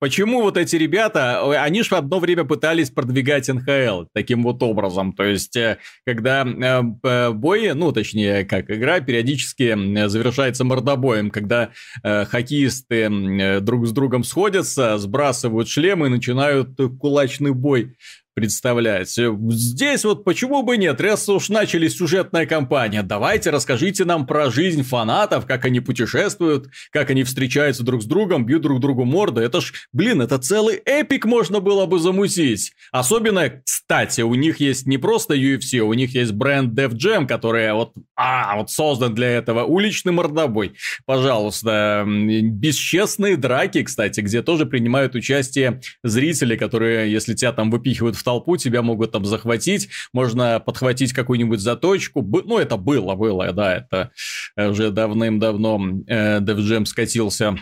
Почему 0.00 0.42
вот 0.42 0.56
эти 0.56 0.76
ребята, 0.76 1.42
они 1.62 1.82
же 1.82 1.96
одно 1.96 2.20
время 2.20 2.44
пытались 2.44 2.90
продвигать 2.90 3.48
НХЛ 3.48 4.04
таким 4.14 4.44
вот 4.44 4.62
образом. 4.62 5.12
То 5.12 5.24
есть, 5.24 5.56
э, 5.56 5.78
когда 6.06 6.46
э, 6.46 7.30
бои, 7.32 7.72
ну, 7.72 7.90
точнее, 7.90 8.44
как 8.44 8.70
игра 8.70 9.00
периодически 9.00 10.06
завершается 10.06 10.64
мордобоем, 10.64 11.30
когда 11.30 11.70
э, 12.04 12.24
хоккеисты 12.26 13.60
друг 13.60 13.88
с 13.88 13.92
другом 13.92 14.22
сходятся, 14.22 14.98
сбрасывают 14.98 15.68
шлемы 15.68 16.06
и 16.06 16.10
начинают 16.10 16.78
кулачный 17.00 17.52
бой 17.52 17.96
представлять. 18.38 19.10
Здесь 19.10 20.04
вот 20.04 20.22
почему 20.22 20.62
бы 20.62 20.76
нет, 20.76 21.00
раз 21.00 21.28
уж 21.28 21.48
начали 21.48 21.88
сюжетная 21.88 22.46
кампания, 22.46 23.02
давайте 23.02 23.50
расскажите 23.50 24.04
нам 24.04 24.28
про 24.28 24.48
жизнь 24.48 24.84
фанатов, 24.84 25.44
как 25.44 25.64
они 25.64 25.80
путешествуют, 25.80 26.68
как 26.92 27.10
они 27.10 27.24
встречаются 27.24 27.82
друг 27.82 28.04
с 28.04 28.06
другом, 28.06 28.46
бьют 28.46 28.62
друг 28.62 28.78
другу 28.78 29.04
морды. 29.04 29.40
Это 29.40 29.60
ж, 29.60 29.72
блин, 29.92 30.22
это 30.22 30.38
целый 30.38 30.76
эпик 30.76 31.24
можно 31.24 31.58
было 31.58 31.86
бы 31.86 31.98
замутить. 31.98 32.74
Особенно, 32.92 33.50
кстати, 33.64 34.20
у 34.20 34.34
них 34.36 34.60
есть 34.60 34.86
не 34.86 34.98
просто 34.98 35.34
UFC, 35.34 35.80
у 35.80 35.92
них 35.94 36.14
есть 36.14 36.30
бренд 36.30 36.78
Def 36.78 36.92
Jam, 36.92 37.26
который 37.26 37.72
вот, 37.72 37.94
а, 38.14 38.56
вот 38.56 38.70
создан 38.70 39.16
для 39.16 39.30
этого. 39.30 39.64
Уличный 39.64 40.12
мордобой. 40.12 40.74
Пожалуйста. 41.06 42.04
Бесчестные 42.06 43.36
драки, 43.36 43.82
кстати, 43.82 44.20
где 44.20 44.42
тоже 44.42 44.64
принимают 44.64 45.16
участие 45.16 45.80
зрители, 46.04 46.56
которые, 46.56 47.10
если 47.10 47.34
тебя 47.34 47.52
там 47.52 47.70
выпихивают 47.70 48.14
в 48.14 48.22
толпу, 48.28 48.58
тебя 48.58 48.82
могут 48.82 49.12
там 49.12 49.24
захватить, 49.24 49.88
можно 50.12 50.60
подхватить 50.60 51.14
какую-нибудь 51.14 51.60
заточку. 51.60 52.22
Ну, 52.22 52.58
это 52.58 52.76
было, 52.76 53.14
было, 53.14 53.52
да, 53.52 53.76
это 53.76 54.10
уже 54.54 54.90
давным-давно 54.90 56.02
э, 56.06 56.40
DevJam 56.40 56.84
скатился 56.84 57.56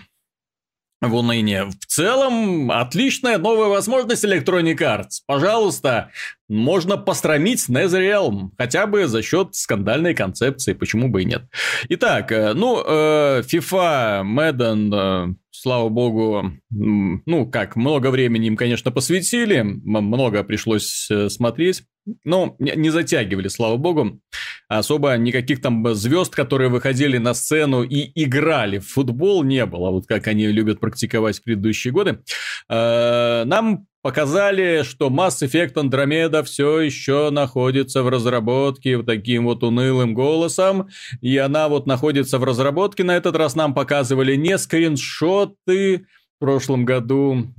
в 1.01 1.15
уныние. 1.15 1.67
В 1.67 1.87
целом, 1.87 2.73
отличная 2.73 3.39
новая 3.39 3.69
возможность 3.69 4.25
Electronic 4.25 4.79
Arts. 4.79 5.21
Пожалуйста, 5.27 6.11
можно 6.49 6.97
постромить 6.97 7.69
NetherRealm, 7.69 8.51
хотя 8.59 8.87
бы 8.89 9.07
за 9.07 9.23
счет 9.23 9.55
скандальной 9.55 10.15
концепции, 10.15 10.73
почему 10.73 11.09
бы 11.09 11.23
и 11.23 11.27
нет. 11.27 11.45
Итак, 11.91 12.33
э, 12.33 12.55
ну, 12.55 12.83
э, 12.85 13.43
FIFA, 13.43 14.25
Madden, 14.25 15.31
э, 15.31 15.35
слава 15.61 15.89
богу, 15.89 16.53
ну, 16.71 17.51
как, 17.51 17.77
много 17.77 18.11
времени 18.11 18.47
им, 18.47 18.57
конечно, 18.57 18.91
посвятили, 18.91 19.63
много 19.63 20.45
пришлось 20.45 21.09
смотреть, 21.29 21.83
но 22.25 22.57
не 22.59 22.91
затягивали, 22.91 23.49
слава 23.49 23.77
богу. 23.77 24.21
Особо 24.69 25.17
никаких 25.17 25.61
там 25.61 25.95
звезд, 25.95 26.35
которые 26.35 26.71
выходили 26.71 27.19
на 27.19 27.35
сцену 27.35 27.83
и 27.83 28.11
играли 28.15 28.79
в 28.79 28.89
футбол, 28.89 29.45
не 29.45 29.65
было, 29.67 29.91
вот 29.91 30.07
как 30.07 30.27
они 30.27 30.47
любят 30.49 30.81
практиковать 30.81 31.39
в 31.39 31.43
предыдущие 31.45 31.93
годы. 31.93 32.21
Нам 32.69 33.87
показали, 34.07 34.85
что 34.85 35.09
Mass 35.09 35.43
Effect 35.43 35.75
Andromeda 35.75 36.45
все 36.45 36.79
еще 36.79 37.31
находится 37.31 38.05
в 38.05 38.09
разработке 38.09 38.99
вот 38.99 39.07
таким 39.07 39.47
вот 39.47 39.65
унылым 39.65 40.15
голосом, 40.15 40.89
и 41.21 41.37
она 41.39 41.69
вот 41.69 41.89
находится 41.89 42.39
в 42.39 42.45
разработке. 42.45 43.03
На 43.03 43.17
этот 43.17 43.35
раз 43.35 43.57
нам 43.57 43.75
показывали 43.75 44.37
не 44.37 44.59
скриншоты 44.59 46.07
в 46.37 46.39
прошлом 46.39 46.85
году, 46.85 47.53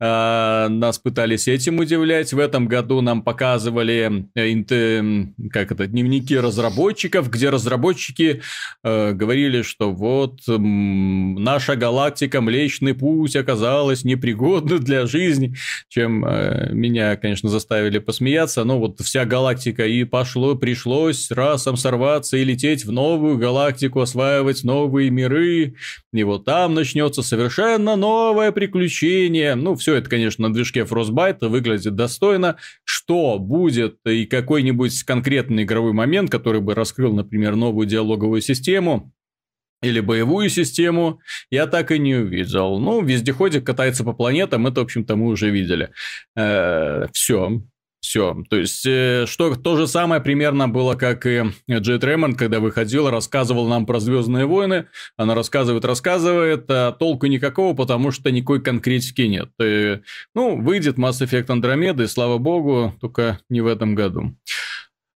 нас 0.00 0.98
пытались 0.98 1.46
этим 1.46 1.78
удивлять. 1.78 2.32
В 2.32 2.38
этом 2.38 2.66
году 2.66 3.00
нам 3.02 3.22
показывали 3.22 4.28
э, 4.34 5.50
как 5.50 5.72
это, 5.72 5.86
дневники 5.86 6.38
разработчиков, 6.38 7.30
где 7.30 7.50
разработчики 7.50 8.40
э, 8.82 9.12
говорили, 9.12 9.62
что 9.62 9.92
вот 9.92 10.40
наша 10.46 11.76
галактика 11.76 12.40
Млечный 12.40 12.94
Путь 12.94 13.36
оказалась 13.36 14.04
непригодна 14.04 14.78
для 14.78 15.06
жизни, 15.06 15.54
чем 15.88 16.24
э, 16.24 16.70
меня, 16.72 17.16
конечно, 17.16 17.48
заставили 17.48 17.98
посмеяться. 17.98 18.64
Но 18.64 18.78
вот 18.78 19.00
вся 19.00 19.24
галактика 19.24 19.86
и 19.86 20.04
пошло, 20.04 20.54
пришлось 20.54 21.30
расом 21.30 21.76
сорваться 21.76 22.36
и 22.36 22.44
лететь 22.44 22.84
в 22.84 22.92
новую 22.92 23.36
галактику, 23.38 24.00
осваивать 24.00 24.64
новые 24.64 25.10
миры. 25.10 25.74
И 26.12 26.24
вот 26.24 26.44
там 26.44 26.74
начнется 26.74 27.22
совершенно 27.22 27.96
новое 27.96 28.52
приключение. 28.52 29.54
Ну, 29.54 29.74
все 29.74 29.89
все 29.90 29.96
это, 29.96 30.08
конечно, 30.08 30.46
на 30.46 30.54
движке 30.54 30.82
Frostbite 30.82 31.48
выглядит 31.48 31.96
достойно. 31.96 32.56
Что 32.84 33.40
будет 33.40 33.98
и 34.06 34.24
какой-нибудь 34.24 35.02
конкретный 35.02 35.64
игровой 35.64 35.92
момент, 35.92 36.30
который 36.30 36.60
бы 36.60 36.76
раскрыл, 36.76 37.12
например, 37.12 37.56
новую 37.56 37.88
диалоговую 37.88 38.40
систему, 38.40 39.12
или 39.82 39.98
боевую 39.98 40.48
систему, 40.48 41.20
я 41.50 41.66
так 41.66 41.90
и 41.90 41.98
не 41.98 42.14
увидел. 42.14 42.78
Ну, 42.78 43.02
вездеходик 43.02 43.66
катается 43.66 44.04
по 44.04 44.12
планетам, 44.12 44.68
это, 44.68 44.80
в 44.80 44.84
общем-то, 44.84 45.16
мы 45.16 45.26
уже 45.26 45.50
видели. 45.50 45.90
Э, 46.36 47.06
все. 47.12 47.62
Все. 48.10 48.42
То 48.50 48.56
есть, 48.56 48.84
э, 48.86 49.24
что 49.28 49.54
то 49.54 49.76
же 49.76 49.86
самое 49.86 50.20
примерно 50.20 50.68
было, 50.68 50.96
как 50.96 51.26
и 51.26 51.44
Джет 51.70 52.02
Ремонд, 52.02 52.36
когда 52.36 52.58
выходил, 52.58 53.08
рассказывал 53.08 53.68
нам 53.68 53.86
про 53.86 54.00
Звездные 54.00 54.46
войны. 54.46 54.86
Она 55.16 55.36
рассказывает, 55.36 55.84
рассказывает, 55.84 56.64
а 56.70 56.90
толку 56.90 57.26
никакого, 57.26 57.72
потому 57.72 58.10
что 58.10 58.32
никакой 58.32 58.62
конкретики 58.62 59.22
нет. 59.22 59.50
И, 59.60 59.64
э, 59.64 60.00
ну, 60.34 60.60
выйдет 60.60 60.98
Mass 60.98 61.24
Effect 61.24 61.46
Andromeda, 61.46 62.02
и 62.02 62.08
слава 62.08 62.38
богу, 62.38 62.92
только 63.00 63.38
не 63.48 63.60
в 63.60 63.68
этом 63.68 63.94
году. 63.94 64.36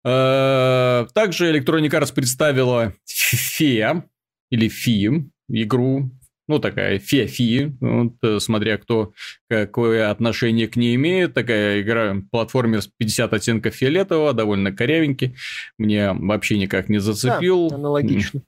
Э, 0.03 1.05
также 1.13 1.50
Electronic 1.50 1.91
Arts 1.91 2.13
представила 2.13 2.93
FIA, 3.07 4.03
или 4.50 4.69
FI, 4.69 5.29
игру, 5.48 6.12
ну, 6.48 6.60
такая 6.60 7.00
фи-фи, 7.00 7.71
вот, 7.79 8.13
э, 8.24 8.39
смотря 8.39 8.77
кто 8.77 9.13
какое 9.48 10.10
отношение 10.10 10.67
к 10.67 10.75
ней 10.75 10.95
имеет. 10.95 11.33
Такая 11.33 11.81
игра, 11.81 12.17
платформер 12.31 12.81
с 12.81 12.88
50 12.88 13.33
оттенков 13.33 13.75
фиолетового, 13.75 14.33
довольно 14.33 14.71
корявенький. 14.71 15.36
Мне 15.77 16.12
вообще 16.13 16.57
никак 16.57 16.89
не 16.89 17.00
зацепил. 17.00 17.69
Да, 17.69 17.75
аналогично. 17.75 18.41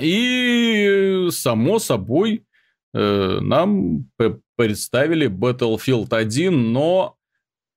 И, 0.00 1.28
само 1.30 1.78
собой, 1.78 2.44
э, 2.94 3.38
нам 3.40 4.08
представили 4.56 5.28
Battlefield 5.28 6.14
1, 6.14 6.72
но 6.72 7.16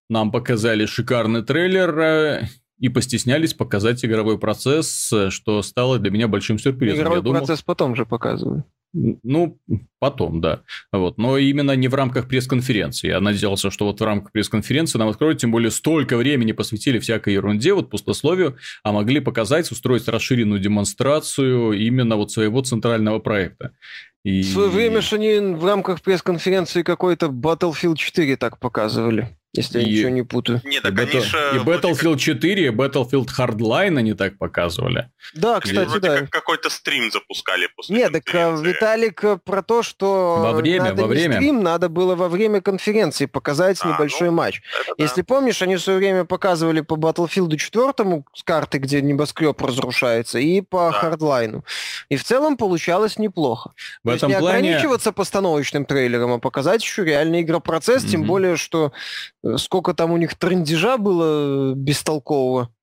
нам 0.10 0.32
показали 0.32 0.86
шикарный 0.86 1.44
трейлер 1.44 2.00
э, 2.00 2.48
и 2.78 2.90
постеснялись 2.90 3.54
показать 3.56 4.06
игровой 4.06 4.38
процесс, 4.38 5.12
что 5.30 5.62
стало 5.64 6.00
для 6.00 6.12
меня 6.12 6.28
большим 6.28 6.60
сюрпризом. 6.60 7.00
Игровой 7.00 7.22
думал... 7.24 7.40
процесс 7.40 7.64
потом 7.64 7.96
же 7.96 8.06
показывают. 8.06 8.66
Ну, 8.94 9.58
потом, 10.00 10.42
да. 10.42 10.64
Вот. 10.92 11.18
Но 11.18 11.38
именно 11.38 11.76
не 11.76 11.88
в 11.88 11.96
рамках 11.96 12.28
пресс-конференции. 12.28 13.08
Я 13.08 13.22
надеялся, 13.22 13.72
что 13.72 13.86
вот 13.86 14.02
в 14.02 14.04
рамках 14.04 14.32
пресс-конференции 14.32 15.00
нам 15.00 15.08
откроют, 15.08 15.40
тем 15.40 15.52
более 15.52 15.72
столько 15.72 16.18
времени 16.18 16.52
посвятили 16.52 17.00
всякой 17.00 17.34
ерунде, 17.34 17.74
вот 17.74 17.90
пустословию, 17.90 18.58
а 18.84 18.92
могли 18.92 19.20
показать, 19.20 19.72
устроить 19.72 20.08
расширенную 20.08 20.60
демонстрацию 20.60 21.74
именно 21.74 22.18
вот 22.18 22.32
своего 22.32 22.62
центрального 22.62 23.20
проекта. 23.20 23.72
И... 24.24 24.42
В 24.42 24.46
свое 24.48 24.70
время 24.70 25.02
же 25.02 25.16
они 25.16 25.40
в 25.56 25.66
рамках 25.66 26.02
пресс-конференции 26.02 26.84
какой-то 26.84 27.28
Battlefield 27.28 27.96
4 27.96 28.38
так 28.38 28.60
показывали. 28.60 29.30
Если 29.54 29.82
и... 29.82 29.84
я 29.84 29.90
ничего 29.90 30.10
не 30.10 30.22
путаю. 30.24 30.62
Нет, 30.64 30.84
так 30.84 30.98
они 30.98 31.20
же... 31.20 31.52
И 31.56 31.60
Battlefield 31.60 32.18
4, 32.18 32.66
и 32.66 32.70
Battlefield 32.70 33.28
Hardline 33.38 33.98
они 33.98 34.14
так 34.14 34.38
показывали. 34.38 35.10
Да, 35.34 35.60
кстати, 35.60 35.90
Вроде 35.90 36.00
да. 36.00 36.20
Как 36.20 36.30
какой-то 36.30 36.70
стрим 36.70 37.12
запускали 37.12 37.68
после 37.76 37.98
Нет, 37.98 38.14
так 38.14 38.24
а, 38.34 38.56
Виталик 38.56 39.24
э, 39.26 39.38
про 39.44 39.62
то, 39.62 39.84
что 39.84 40.38
во 40.42 40.54
время, 40.54 40.86
надо 40.86 41.02
во 41.02 41.08
время. 41.10 41.36
стрим, 41.36 41.64
надо 41.64 41.90
было 41.90 42.16
во 42.16 42.30
время 42.30 42.62
конференции 42.62 43.26
показать 43.26 43.78
а, 43.82 43.90
небольшой 43.90 44.30
ну, 44.30 44.36
матч. 44.36 44.62
Если 44.98 45.22
да. 45.22 45.26
помнишь, 45.26 45.62
они 45.62 45.76
в 45.76 45.82
свое 45.82 46.00
время 46.00 46.24
показывали 46.24 46.80
по 46.80 46.94
Battlefield 46.94 47.58
4 47.58 48.24
с 48.34 48.44
карты, 48.44 48.78
где 48.78 49.02
небоскреб 49.02 49.62
разрушается, 49.62 50.40
и 50.40 50.62
по 50.62 50.92
да. 50.92 51.10
Hardline. 51.10 51.62
И 52.08 52.16
в 52.16 52.24
целом 52.24 52.56
получалось 52.56 53.18
неплохо. 53.18 53.72
В 54.04 54.08
то 54.08 54.16
этом 54.16 54.30
есть 54.30 54.40
не 54.40 54.44
плане... 54.44 54.58
ограничиваться 54.58 55.12
постановочным 55.12 55.84
трейлером, 55.84 56.32
а 56.34 56.40
показать 56.40 56.82
еще 56.82 57.04
реальный 57.04 57.42
игропроцесс, 57.42 58.06
mm-hmm. 58.06 58.10
тем 58.10 58.24
более, 58.24 58.56
что 58.56 58.94
сколько 59.58 59.94
там 59.94 60.12
у 60.12 60.18
них 60.18 60.36
трендежа 60.36 60.98
было 60.98 61.74
бестолкового. 61.76 62.74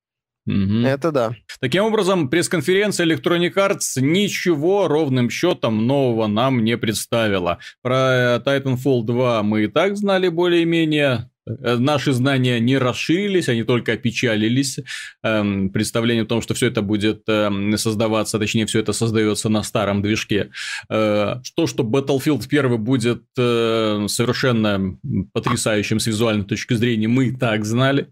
Угу. 0.45 0.85
Это 0.85 1.11
да. 1.11 1.35
Таким 1.59 1.83
образом, 1.83 2.29
пресс-конференция 2.29 3.05
Electronic 3.05 3.53
Arts 3.53 4.01
ничего 4.01 4.87
ровным 4.87 5.29
счетом 5.29 5.85
нового 5.85 6.27
нам 6.27 6.63
не 6.63 6.75
представила. 6.77 7.59
Про 7.83 8.41
Titanfall 8.43 9.03
2 9.03 9.43
мы 9.43 9.65
и 9.65 9.67
так 9.67 9.95
знали 9.95 10.29
более-менее. 10.29 11.29
Э, 11.49 11.77
наши 11.77 12.11
знания 12.13 12.59
не 12.59 12.77
расширились, 12.77 13.49
они 13.49 13.63
только 13.63 13.93
опечалились. 13.93 14.79
Эм, 15.23 15.69
представление 15.69 16.23
о 16.23 16.27
том, 16.27 16.41
что 16.41 16.53
все 16.53 16.67
это 16.67 16.81
будет 16.81 17.23
эм, 17.27 17.77
создаваться, 17.77 18.39
точнее, 18.39 18.65
все 18.65 18.79
это 18.79 18.93
создается 18.93 19.49
на 19.49 19.63
старом 19.63 20.01
движке. 20.01 20.51
Э, 20.89 21.35
то, 21.55 21.67
что 21.67 21.83
Battlefield 21.83 22.45
1 22.47 22.77
будет 22.83 23.23
э, 23.37 24.05
совершенно 24.07 24.97
потрясающим 25.33 25.99
с 25.99 26.07
визуальной 26.07 26.45
точки 26.45 26.73
зрения, 26.73 27.07
мы 27.07 27.27
и 27.27 27.35
так 27.35 27.65
знали. 27.65 28.07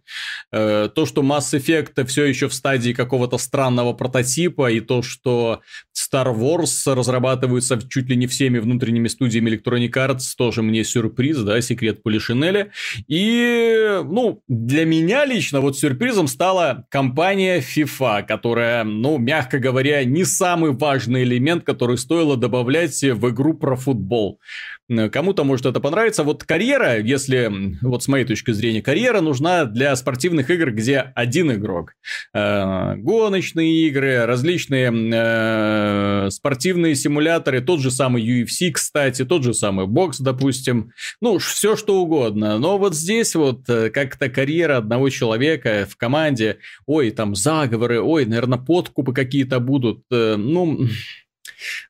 То, 0.52 1.06
что 1.06 1.22
Mass 1.22 1.54
Effect 1.54 2.06
все 2.06 2.26
еще 2.26 2.48
в 2.48 2.54
стадии 2.54 2.94
какого-то 2.94 3.38
странного 3.38 3.94
прототипа, 3.94 4.72
и 4.72 4.80
то, 4.80 5.02
что 5.02 5.62
Star 5.96 6.36
Wars 6.36 6.94
разрабатывается 6.94 7.80
чуть 7.88 8.10
ли 8.10 8.16
не 8.16 8.28
всеми 8.28 8.60
внутренними 8.60 9.08
студиями 9.08 9.52
Electronic 9.52 9.92
Arts, 9.92 10.34
тоже 10.38 10.62
мне 10.62 10.84
сюрприз, 10.84 11.40
да, 11.40 11.60
секрет 11.62 12.04
Полишинеля. 12.04 12.72
И 13.08 13.27
и, 13.30 14.04
ну, 14.06 14.42
для 14.48 14.86
меня 14.86 15.26
лично 15.26 15.60
вот 15.60 15.78
сюрпризом 15.78 16.28
стала 16.28 16.86
компания 16.90 17.60
FIFA, 17.60 18.24
которая, 18.24 18.86
ну, 18.86 19.18
мягко 19.18 19.60
говоря, 19.60 20.04
не 20.06 20.24
самый 20.24 20.72
важный 20.72 21.24
элемент, 21.24 21.66
который 21.66 21.98
стоило 21.98 22.38
добавлять 22.38 23.02
в 23.02 23.30
игру 23.30 23.54
про 23.54 23.76
футбол. 23.76 24.40
Э, 24.90 25.10
кому-то 25.10 25.44
может 25.44 25.66
это 25.66 25.80
понравиться. 25.80 26.24
Вот 26.24 26.44
карьера, 26.44 27.00
если, 27.00 27.52
вот 27.82 28.04
с 28.04 28.08
моей 28.08 28.26
точки 28.26 28.52
зрения, 28.52 28.82
карьера 28.82 29.22
нужна 29.22 29.66
для 29.66 29.96
спортивных 29.96 30.50
игр, 30.50 30.72
где 30.72 31.00
один 31.16 31.52
игрок. 31.52 31.94
Э, 32.34 32.96
гоночные 32.96 33.88
игры, 33.88 34.26
различные 34.26 34.92
э, 34.94 36.30
спортивные 36.32 36.96
симуляторы, 36.96 37.62
тот 37.62 37.82
же 37.82 37.92
самый 37.92 38.24
UFC, 38.26 38.72
кстати, 38.72 39.26
тот 39.26 39.44
же 39.44 39.54
самый 39.54 39.88
бокс, 39.88 40.20
допустим. 40.20 40.92
Ну, 41.22 41.40
все 41.40 41.76
что 41.76 42.02
угодно. 42.02 42.58
Но 42.58 42.78
вот 42.78 42.96
здесь 42.96 43.36
вот 43.36 43.66
как-то 43.66 44.30
карьера 44.30 44.78
одного 44.78 45.10
человека 45.10 45.88
в 45.90 45.98
команде, 45.98 46.58
ой, 46.86 47.12
там 47.12 47.36
заговоры, 47.36 48.02
ой, 48.02 48.26
наверное, 48.26 48.60
подкупы 48.60 49.14
какие-то 49.14 49.60
будут. 49.60 50.04
Ну, 50.10 50.88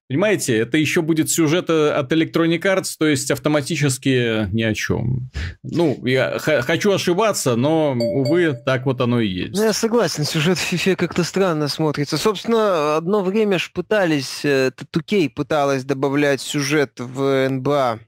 Понимаете, 0.09 0.57
это 0.57 0.77
еще 0.77 1.01
будет 1.01 1.29
сюжет 1.29 1.69
от 1.69 2.11
Electronic 2.13 2.61
Arts, 2.61 2.95
то 2.97 3.05
есть 3.05 3.29
автоматически 3.29 4.47
ни 4.53 4.63
о 4.63 4.73
чем. 4.73 5.29
Ну, 5.63 5.99
я 6.05 6.39
хочу 6.39 6.93
ошибаться, 6.93 7.57
но, 7.57 7.91
увы, 7.91 8.57
так 8.65 8.85
вот 8.85 9.01
оно 9.01 9.19
и 9.19 9.27
есть. 9.27 9.55
Ну, 9.55 9.63
я 9.63 9.73
согласен, 9.73 10.23
сюжет 10.23 10.57
в 10.57 10.73
FIFA 10.73 10.95
как-то 10.95 11.25
странно 11.25 11.67
смотрится. 11.67 12.17
Собственно, 12.17 12.95
одно 12.95 13.21
время 13.21 13.59
ж 13.59 13.69
пытались, 13.73 14.45
2K 14.45 15.25
э, 15.25 15.29
пыталась 15.29 15.83
добавлять 15.83 16.39
сюжет 16.39 16.93
в 16.99 17.49
НБА 17.49 17.99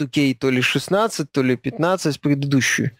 2K 0.00 0.34
то 0.34 0.50
ли 0.50 0.62
16, 0.62 1.30
то 1.30 1.42
ли 1.42 1.56
15 1.56 2.20
предыдущую. 2.20 2.92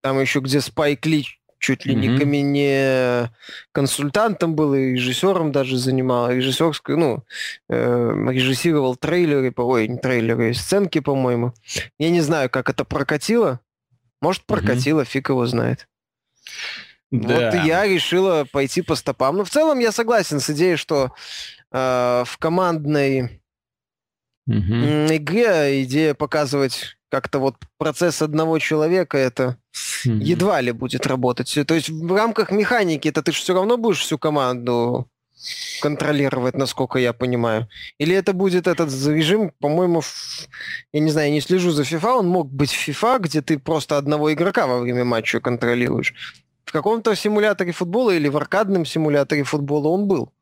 Там 0.00 0.20
еще 0.20 0.40
где 0.40 0.60
Спайк 0.60 1.04
Ли 1.06 1.26
чуть 1.58 1.86
ли 1.86 1.94
mm-hmm. 1.94 2.24
не, 2.24 2.42
не 2.42 3.30
консультантом 3.72 4.54
был, 4.54 4.74
и 4.74 4.92
режиссером 4.92 5.52
даже 5.52 5.76
занимал, 5.76 6.30
режиссерскую, 6.30 6.98
ну, 6.98 7.24
э, 7.68 8.30
режиссировал 8.30 8.96
трейлеры, 8.96 9.52
ой, 9.56 9.88
не 9.88 9.98
трейлеры, 9.98 10.54
сценки, 10.54 11.00
по-моему. 11.00 11.54
Я 11.98 12.10
не 12.10 12.20
знаю, 12.20 12.50
как 12.50 12.70
это 12.70 12.84
прокатило. 12.84 13.60
Может, 14.20 14.44
прокатило, 14.44 15.02
mm-hmm. 15.02 15.08
фиг 15.08 15.28
его 15.28 15.46
знает. 15.46 15.88
Да. 17.10 17.50
Вот 17.50 17.54
и 17.54 17.66
я 17.66 17.86
решила 17.86 18.44
пойти 18.44 18.82
по 18.82 18.94
стопам. 18.94 19.36
Но 19.36 19.44
в 19.44 19.50
целом 19.50 19.78
я 19.78 19.92
согласен 19.92 20.40
с 20.40 20.50
идеей, 20.50 20.76
что 20.76 21.12
э, 21.72 22.24
в 22.26 22.36
командной 22.38 23.40
mm-hmm. 24.48 25.16
игре 25.16 25.84
идея 25.84 26.14
показывать 26.14 26.95
как-то 27.10 27.38
вот 27.38 27.56
процесс 27.78 28.22
одного 28.22 28.58
человека, 28.58 29.18
это 29.18 29.56
mm-hmm. 30.04 30.18
едва 30.22 30.60
ли 30.60 30.72
будет 30.72 31.06
работать. 31.06 31.58
То 31.66 31.74
есть 31.74 31.88
в 31.88 32.14
рамках 32.14 32.50
механики 32.50 33.08
это 33.08 33.22
ты 33.22 33.32
же 33.32 33.38
все 33.38 33.54
равно 33.54 33.76
будешь 33.76 34.00
всю 34.00 34.18
команду 34.18 35.08
контролировать, 35.80 36.56
насколько 36.56 36.98
я 36.98 37.12
понимаю. 37.12 37.68
Или 37.98 38.14
это 38.14 38.32
будет 38.32 38.66
этот 38.66 38.90
режим, 39.06 39.52
по-моему, 39.60 40.00
в... 40.00 40.48
я 40.92 41.00
не 41.00 41.10
знаю, 41.10 41.28
я 41.28 41.34
не 41.34 41.40
слежу 41.40 41.70
за 41.70 41.82
FIFA, 41.82 42.18
он 42.18 42.28
мог 42.28 42.50
быть 42.50 42.72
в 42.72 42.88
FIFA, 42.88 43.20
где 43.20 43.42
ты 43.42 43.58
просто 43.58 43.98
одного 43.98 44.32
игрока 44.32 44.66
во 44.66 44.80
время 44.80 45.04
матча 45.04 45.40
контролируешь. 45.40 46.14
В 46.64 46.72
каком-то 46.72 47.14
симуляторе 47.14 47.72
футбола 47.72 48.10
или 48.10 48.28
в 48.28 48.36
аркадном 48.36 48.84
симуляторе 48.84 49.44
футбола 49.44 49.88
он 49.88 50.08
был 50.08 50.32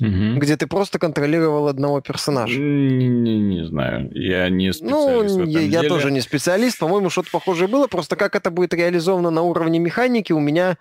угу. 0.00 0.38
где 0.38 0.56
ты 0.56 0.66
просто 0.66 0.98
контролировал 0.98 1.68
одного 1.68 2.00
персонажа. 2.00 2.58
Не, 2.58 3.08
не, 3.08 3.38
не 3.38 3.66
знаю, 3.66 4.10
я 4.14 4.48
не 4.48 4.72
специалист. 4.72 4.92
Ну, 4.92 5.18
в 5.18 5.22
этом 5.22 5.48
я, 5.48 5.60
деле. 5.60 5.66
я 5.66 5.82
тоже 5.82 6.10
не 6.10 6.20
специалист, 6.20 6.78
по-моему, 6.78 7.10
что-то 7.10 7.30
похожее 7.30 7.68
было, 7.68 7.86
просто 7.86 8.16
как 8.16 8.36
это 8.36 8.50
будет 8.50 8.74
реализовано 8.74 9.30
на 9.30 9.42
уровне 9.42 9.78
механики, 9.78 10.32
у 10.32 10.40
меня 10.40 10.78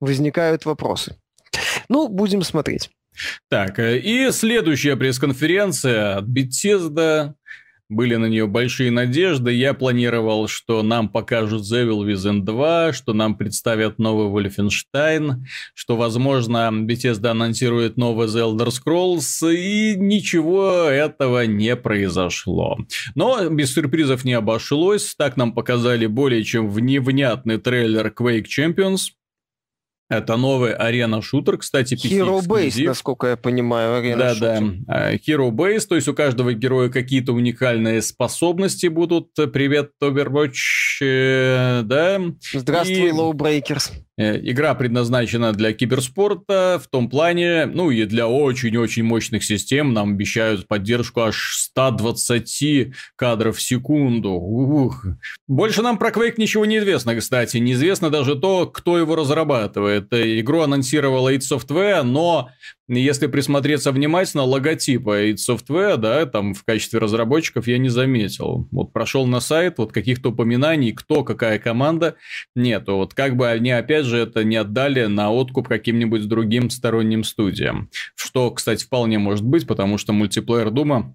возникают 0.00 0.64
вопросы. 0.64 1.16
Ну, 1.88 2.08
будем 2.08 2.42
смотреть. 2.42 2.90
Так, 3.48 3.78
э, 3.78 3.98
и 3.98 4.30
следующая 4.32 4.96
пресс-конференция 4.96 6.16
от 6.18 6.24
Bethesda 6.24 7.34
были 7.94 8.16
на 8.16 8.26
нее 8.26 8.46
большие 8.46 8.90
надежды. 8.90 9.52
Я 9.52 9.72
планировал, 9.74 10.48
что 10.48 10.82
нам 10.82 11.08
покажут 11.08 11.62
The 11.62 11.86
Evil 11.86 12.06
Within 12.06 12.40
2, 12.40 12.92
что 12.92 13.12
нам 13.12 13.36
представят 13.36 13.98
новый 13.98 14.28
Wolfenstein, 14.44 15.44
что, 15.74 15.96
возможно, 15.96 16.70
Bethesda 16.72 17.28
анонсирует 17.28 17.96
новый 17.96 18.26
The 18.26 18.56
Elder 18.56 18.68
Scrolls, 18.68 19.54
и 19.54 19.94
ничего 19.96 20.88
этого 20.88 21.46
не 21.46 21.76
произошло. 21.76 22.78
Но 23.14 23.48
без 23.48 23.72
сюрпризов 23.72 24.24
не 24.24 24.34
обошлось. 24.34 25.14
Так 25.16 25.36
нам 25.36 25.52
показали 25.52 26.06
более 26.06 26.44
чем 26.44 26.68
вневнятный 26.68 27.58
трейлер 27.58 28.12
Quake 28.16 28.46
Champions, 28.46 29.10
Это 30.10 30.36
новый 30.36 30.74
арена-шутер, 30.74 31.56
кстати, 31.56 31.94
PC 31.94 32.20
Hero 32.20 32.46
Base, 32.46 32.84
насколько 32.84 33.28
я 33.28 33.36
понимаю, 33.36 33.96
арена 33.96 34.34
Да, 34.34 34.60
да. 34.60 35.12
Hero 35.14 35.50
Base, 35.50 35.86
то 35.88 35.94
есть 35.94 36.08
у 36.08 36.14
каждого 36.14 36.52
героя 36.52 36.90
какие-то 36.90 37.32
уникальные 37.32 38.02
способности 38.02 38.88
будут. 38.88 39.30
Привет, 39.52 39.92
Overwatch, 40.02 41.00
э, 41.02 41.82
да. 41.84 42.20
Здравствуй, 42.52 43.08
И... 43.08 43.12
Lowbreakers. 43.12 43.92
Э, 44.16 44.38
игра 44.38 44.74
предназначена 44.74 45.52
для 45.52 45.72
киберспорта 45.72 46.80
в 46.82 46.86
том 46.86 47.08
плане, 47.08 47.66
ну 47.66 47.90
и 47.90 48.04
для 48.04 48.28
очень-очень 48.28 49.02
мощных 49.02 49.42
систем. 49.42 49.92
Нам 49.92 50.12
обещают 50.12 50.68
поддержку 50.68 51.22
аж 51.22 51.56
120 51.56 52.94
кадров 53.16 53.56
в 53.56 53.62
секунду. 53.62 54.30
Ух. 54.30 55.04
Больше 55.48 55.82
нам 55.82 55.98
про 55.98 56.10
Quake 56.10 56.34
ничего 56.36 56.64
не 56.64 56.78
известно, 56.78 57.16
кстати. 57.16 57.56
Неизвестно 57.56 58.10
даже 58.10 58.36
то, 58.36 58.66
кто 58.66 58.98
его 58.98 59.16
разрабатывает. 59.16 59.93
Э, 60.10 60.40
игру 60.40 60.60
анонсировала 60.60 61.34
id 61.34 61.40
Software, 61.40 62.02
но 62.02 62.50
если 62.88 63.26
присмотреться 63.26 63.92
внимательно, 63.92 64.44
логотипа 64.44 65.30
id 65.30 65.36
Software, 65.36 65.96
да, 65.96 66.26
там 66.26 66.54
в 66.54 66.64
качестве 66.64 66.98
разработчиков 66.98 67.66
я 67.66 67.78
не 67.78 67.88
заметил. 67.88 68.68
Вот 68.70 68.92
прошел 68.92 69.26
на 69.26 69.40
сайт, 69.40 69.78
вот 69.78 69.92
каких-то 69.92 70.30
упоминаний, 70.30 70.92
кто, 70.92 71.24
какая 71.24 71.58
команда, 71.58 72.16
нету. 72.54 72.96
Вот 72.96 73.14
как 73.14 73.36
бы 73.36 73.48
они 73.48 73.70
опять 73.70 74.04
же, 74.06 74.18
это 74.18 74.44
не 74.44 74.56
отдали 74.56 75.06
на 75.06 75.30
откуп 75.30 75.68
каким-нибудь 75.68 76.26
другим 76.28 76.70
сторонним 76.70 77.24
студиям. 77.24 77.88
Что, 78.14 78.50
кстати, 78.50 78.84
вполне 78.84 79.18
может 79.18 79.44
быть, 79.44 79.66
потому 79.66 79.98
что 79.98 80.12
мультиплеер 80.12 80.70
Дума 80.70 81.14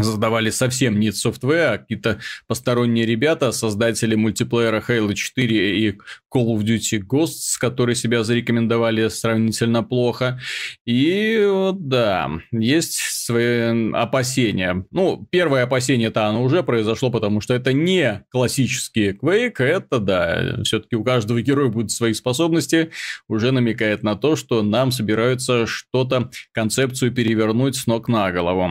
создавали 0.00 0.50
совсем 0.50 0.98
не 0.98 1.08
Software, 1.08 1.74
а 1.74 1.78
какие-то 1.78 2.18
посторонние 2.46 3.04
ребята, 3.04 3.52
создатели 3.52 4.14
мультиплеера 4.14 4.82
Halo 4.86 5.12
4 5.12 5.80
и 5.80 5.90
Call 6.34 6.56
of 6.56 6.60
Duty 6.60 7.00
Ghosts, 7.00 7.58
которые 7.60 7.94
себя 7.94 8.24
зарекомендовали 8.24 9.08
сравнительно 9.08 9.82
плохо. 9.82 10.40
И 10.86 11.46
да, 11.74 12.30
есть 12.52 12.94
свои 12.94 13.92
опасения. 13.92 14.86
Ну, 14.90 15.26
первое 15.30 15.64
опасение-то 15.64 16.26
оно 16.26 16.42
уже 16.42 16.62
произошло, 16.62 17.10
потому 17.10 17.42
что 17.42 17.52
это 17.52 17.74
не 17.74 18.24
классический 18.30 19.10
Quake, 19.10 19.62
это, 19.62 19.98
да, 19.98 20.62
все-таки 20.64 20.96
у 20.96 21.04
каждого 21.04 21.42
героя 21.42 21.68
будут 21.68 21.90
свои 21.90 22.14
способности, 22.14 22.90
уже 23.28 23.52
намекает 23.52 24.02
на 24.02 24.16
то, 24.16 24.36
что 24.36 24.62
нам 24.62 24.90
собираются 24.90 25.66
что-то, 25.66 26.30
концепцию 26.52 27.12
перевернуть 27.12 27.76
с 27.76 27.86
ног 27.86 28.08
на 28.08 28.32
голову 28.32 28.70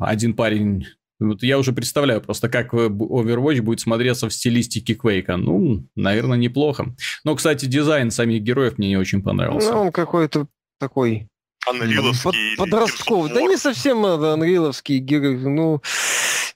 один 0.00 0.34
парень 0.34 0.86
вот 1.20 1.42
я 1.42 1.58
уже 1.58 1.72
представляю 1.72 2.22
просто, 2.22 2.48
как 2.48 2.72
Overwatch 2.72 3.60
будет 3.60 3.80
смотреться 3.80 4.28
в 4.28 4.32
стилистике 4.32 4.94
Quake. 4.94 5.36
Ну, 5.36 5.84
наверное, 5.94 6.38
неплохо. 6.38 6.94
Но, 7.24 7.36
кстати, 7.36 7.66
дизайн 7.66 8.10
самих 8.10 8.42
героев 8.42 8.78
мне 8.78 8.88
не 8.88 8.96
очень 8.96 9.22
понравился. 9.22 9.70
Ну, 9.72 9.82
он 9.82 9.92
какой-то 9.92 10.46
такой... 10.78 11.28
Анриловский. 11.68 12.56
Под, 12.56 12.70
подростковый. 12.70 13.32
Да 13.34 13.42
не 13.42 13.58
совсем 13.58 14.02
анриловский 14.06 14.98
герой. 14.98 15.36
Ну, 15.36 15.82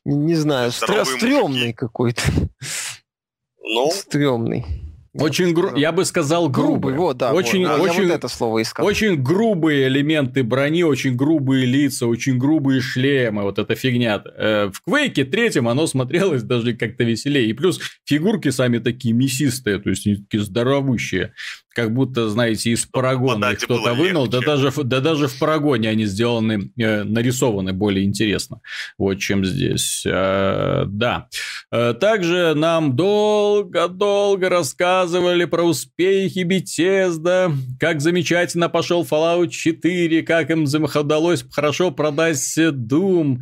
не 0.06 0.34
знаю, 0.34 0.72
стр- 0.72 1.04
стрёмный 1.04 1.74
какой-то. 1.74 2.22
Ну? 3.62 3.90
Стрёмный. 3.90 4.64
Очень 5.14 5.52
гру... 5.52 5.76
я 5.76 5.92
бы 5.92 6.04
сказал 6.04 6.48
грубый. 6.48 6.94
Вот, 6.94 7.18
да. 7.18 7.32
Очень, 7.32 7.66
вот, 7.66 7.80
очень, 7.80 8.02
вот 8.02 8.12
это 8.12 8.28
слово 8.28 8.62
искал. 8.62 8.84
Очень 8.84 9.22
грубые 9.22 9.86
элементы 9.86 10.42
брони, 10.42 10.82
очень 10.82 11.14
грубые 11.14 11.66
лица, 11.66 12.06
очень 12.06 12.36
грубые 12.36 12.80
шлемы, 12.80 13.42
вот 13.42 13.58
эта 13.58 13.76
фигня. 13.76 14.22
Э, 14.36 14.70
в 14.72 14.82
Квейке 14.82 15.24
третьем 15.24 15.68
оно 15.68 15.86
смотрелось 15.86 16.42
даже 16.42 16.74
как-то 16.74 17.04
веселее. 17.04 17.46
И 17.48 17.52
плюс 17.52 17.80
фигурки 18.04 18.50
сами 18.50 18.78
такие 18.78 19.14
мясистые, 19.14 19.78
то 19.78 19.90
есть 19.90 20.06
они 20.06 20.16
такие 20.16 20.42
здоровущие 20.42 21.32
как 21.74 21.92
будто, 21.92 22.28
знаете, 22.28 22.70
из 22.70 22.86
парагона 22.86 23.52
их 23.52 23.60
кто-то 23.60 23.94
вынул, 23.94 24.28
да 24.28 24.40
даже, 24.40 24.70
да 24.70 25.00
даже 25.00 25.28
в 25.28 25.38
парагоне 25.38 25.88
они 25.90 26.06
сделаны, 26.06 26.70
э, 26.78 27.02
нарисованы 27.02 27.72
более 27.72 28.04
интересно, 28.04 28.60
вот 28.98 29.16
чем 29.16 29.44
здесь. 29.44 30.04
Э, 30.06 30.84
да. 30.86 31.28
Э, 31.72 31.94
также 31.94 32.54
нам 32.54 32.96
долго-долго 32.96 34.48
рассказывали 34.48 35.44
про 35.44 35.62
успехи 35.62 36.40
Bethesda, 36.40 37.52
как 37.80 38.00
замечательно 38.00 38.68
пошел 38.68 39.04
Fallout 39.04 39.48
4, 39.48 40.22
как 40.22 40.50
им 40.50 40.64
удалось 40.64 41.44
хорошо 41.50 41.90
продать 41.90 42.38
Doom. 42.58 43.38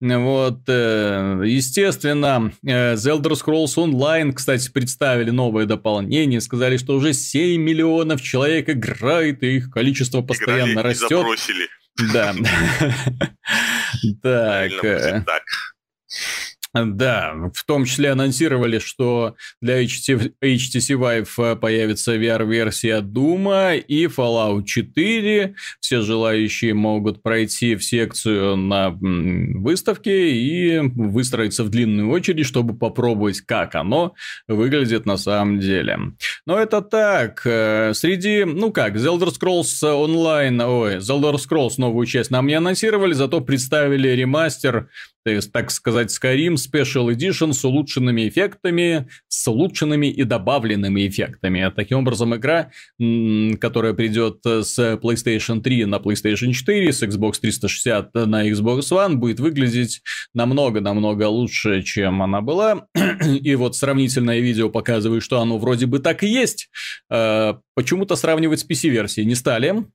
Вот, 0.00 0.60
э, 0.68 1.42
естественно, 1.44 2.52
э, 2.64 2.94
The 2.94 3.16
Elder 3.16 3.32
Scrolls 3.32 3.76
Online, 3.76 4.32
кстати, 4.32 4.70
представили 4.70 5.30
новое 5.30 5.66
дополнение, 5.66 6.40
сказали, 6.40 6.76
что 6.76 6.96
уже 6.96 7.12
7 7.12 7.60
миллионов 7.60 7.75
миллионов 7.76 8.22
человек 8.22 8.68
играет, 8.68 9.42
и 9.42 9.56
их 9.56 9.70
количество 9.70 10.22
постоянно 10.22 10.72
Играли 10.72 10.88
растет. 10.88 11.26
Да. 12.12 12.34
Так. 14.22 14.84
Э, 14.84 15.22
так. 15.24 15.42
Да, 16.84 17.34
в 17.54 17.64
том 17.64 17.84
числе 17.84 18.10
анонсировали, 18.10 18.78
что 18.78 19.36
для 19.62 19.82
HTC, 19.82 20.34
HTC 20.42 20.96
Vive 20.98 21.28
э, 21.38 21.56
появится 21.56 22.16
VR-версия 22.16 23.00
Doom 23.00 23.78
и 23.78 24.04
Fallout 24.06 24.64
4. 24.64 25.54
Все 25.80 26.02
желающие 26.02 26.74
могут 26.74 27.22
пройти 27.22 27.76
в 27.76 27.84
секцию 27.84 28.56
на 28.56 28.90
выставке 28.90 30.32
и 30.32 30.78
выстроиться 30.80 31.64
в 31.64 31.70
длинную 31.70 32.10
очередь, 32.10 32.46
чтобы 32.46 32.76
попробовать, 32.76 33.40
как 33.40 33.74
оно 33.74 34.14
выглядит 34.46 35.06
на 35.06 35.16
самом 35.16 35.60
деле. 35.60 35.98
Но 36.46 36.58
это 36.58 36.82
так. 36.82 37.42
Э, 37.44 37.92
среди, 37.94 38.44
ну 38.44 38.70
как, 38.72 38.96
The 38.96 39.18
Elder 39.18 39.32
Scrolls 39.32 39.82
Online, 39.82 40.62
ой, 40.62 40.96
The 40.96 41.20
Elder 41.20 41.36
Scrolls 41.36 41.74
новую 41.78 42.06
часть 42.06 42.30
нам 42.30 42.46
не 42.46 42.54
анонсировали, 42.54 43.14
зато 43.14 43.40
представили 43.40 44.08
ремастер 44.08 44.88
то 45.26 45.30
есть, 45.30 45.50
так 45.50 45.72
сказать, 45.72 46.16
Skyrim 46.16 46.54
Special 46.54 47.12
Edition 47.12 47.52
с 47.52 47.64
улучшенными 47.64 48.28
эффектами, 48.28 49.08
с 49.26 49.48
улучшенными 49.48 50.06
и 50.06 50.22
добавленными 50.22 51.08
эффектами. 51.08 51.68
Таким 51.74 51.98
образом, 51.98 52.36
игра, 52.36 52.70
которая 53.60 53.92
придет 53.92 54.38
с 54.44 54.78
PlayStation 54.78 55.62
3 55.62 55.86
на 55.86 55.96
PlayStation 55.96 56.52
4, 56.52 56.92
с 56.92 57.02
Xbox 57.02 57.40
360 57.40 58.14
на 58.14 58.48
Xbox 58.48 58.82
One, 58.92 59.14
будет 59.14 59.40
выглядеть 59.40 60.00
намного-намного 60.32 61.24
лучше, 61.24 61.82
чем 61.82 62.22
она 62.22 62.40
была. 62.40 62.86
И 63.24 63.56
вот 63.56 63.74
сравнительное 63.74 64.38
видео 64.38 64.70
показывает, 64.70 65.24
что 65.24 65.40
оно 65.40 65.58
вроде 65.58 65.86
бы 65.86 65.98
так 65.98 66.22
и 66.22 66.28
есть. 66.28 66.70
Э, 67.10 67.54
почему-то 67.74 68.14
сравнивать 68.14 68.60
с 68.60 68.64
PC-версией 68.64 69.24
не 69.24 69.34
стали. 69.34 69.86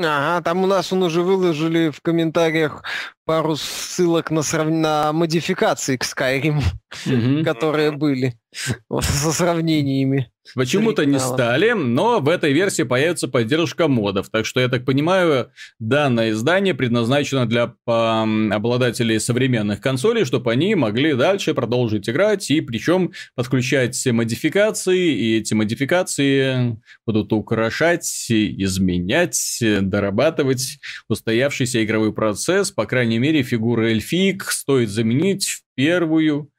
Ага, 0.00 0.42
там 0.44 0.62
у 0.62 0.66
нас 0.66 0.92
он 0.92 1.02
уже 1.02 1.22
выложили 1.22 1.90
в 1.90 2.00
комментариях 2.00 2.84
пару 3.24 3.56
ссылок 3.56 4.30
на, 4.30 4.42
срав... 4.42 4.68
на 4.68 5.12
модификации 5.12 5.96
к 5.96 6.04
Skyrim, 6.04 6.62
mm-hmm. 7.04 7.42
которые 7.42 7.90
были 7.90 8.38
со 8.52 9.32
сравнениями. 9.32 10.30
Почему-то 10.54 11.04
не 11.04 11.18
стали, 11.18 11.72
но 11.72 12.20
в 12.20 12.28
этой 12.28 12.52
версии 12.52 12.82
появится 12.82 13.28
поддержка 13.28 13.88
модов. 13.88 14.28
Так 14.30 14.46
что, 14.46 14.60
я 14.60 14.68
так 14.68 14.84
понимаю, 14.84 15.50
данное 15.78 16.30
издание 16.30 16.74
предназначено 16.74 17.46
для 17.46 17.74
обладателей 17.84 19.20
современных 19.20 19.80
консолей, 19.80 20.24
чтобы 20.24 20.52
они 20.52 20.74
могли 20.74 21.14
дальше 21.14 21.54
продолжить 21.54 22.08
играть, 22.08 22.50
и 22.50 22.60
причем 22.60 23.12
подключать 23.34 24.06
модификации, 24.06 25.14
и 25.14 25.38
эти 25.38 25.54
модификации 25.54 26.80
будут 27.06 27.32
украшать, 27.32 28.26
изменять, 28.30 29.58
дорабатывать 29.60 30.78
устоявшийся 31.08 31.84
игровой 31.84 32.12
процесс. 32.12 32.70
По 32.70 32.86
крайней 32.86 33.18
мере, 33.18 33.42
фигуры 33.42 33.90
эльфик 33.90 34.44
стоит 34.44 34.88
заменить 34.90 35.46
в 35.46 35.62
первую 35.74 36.50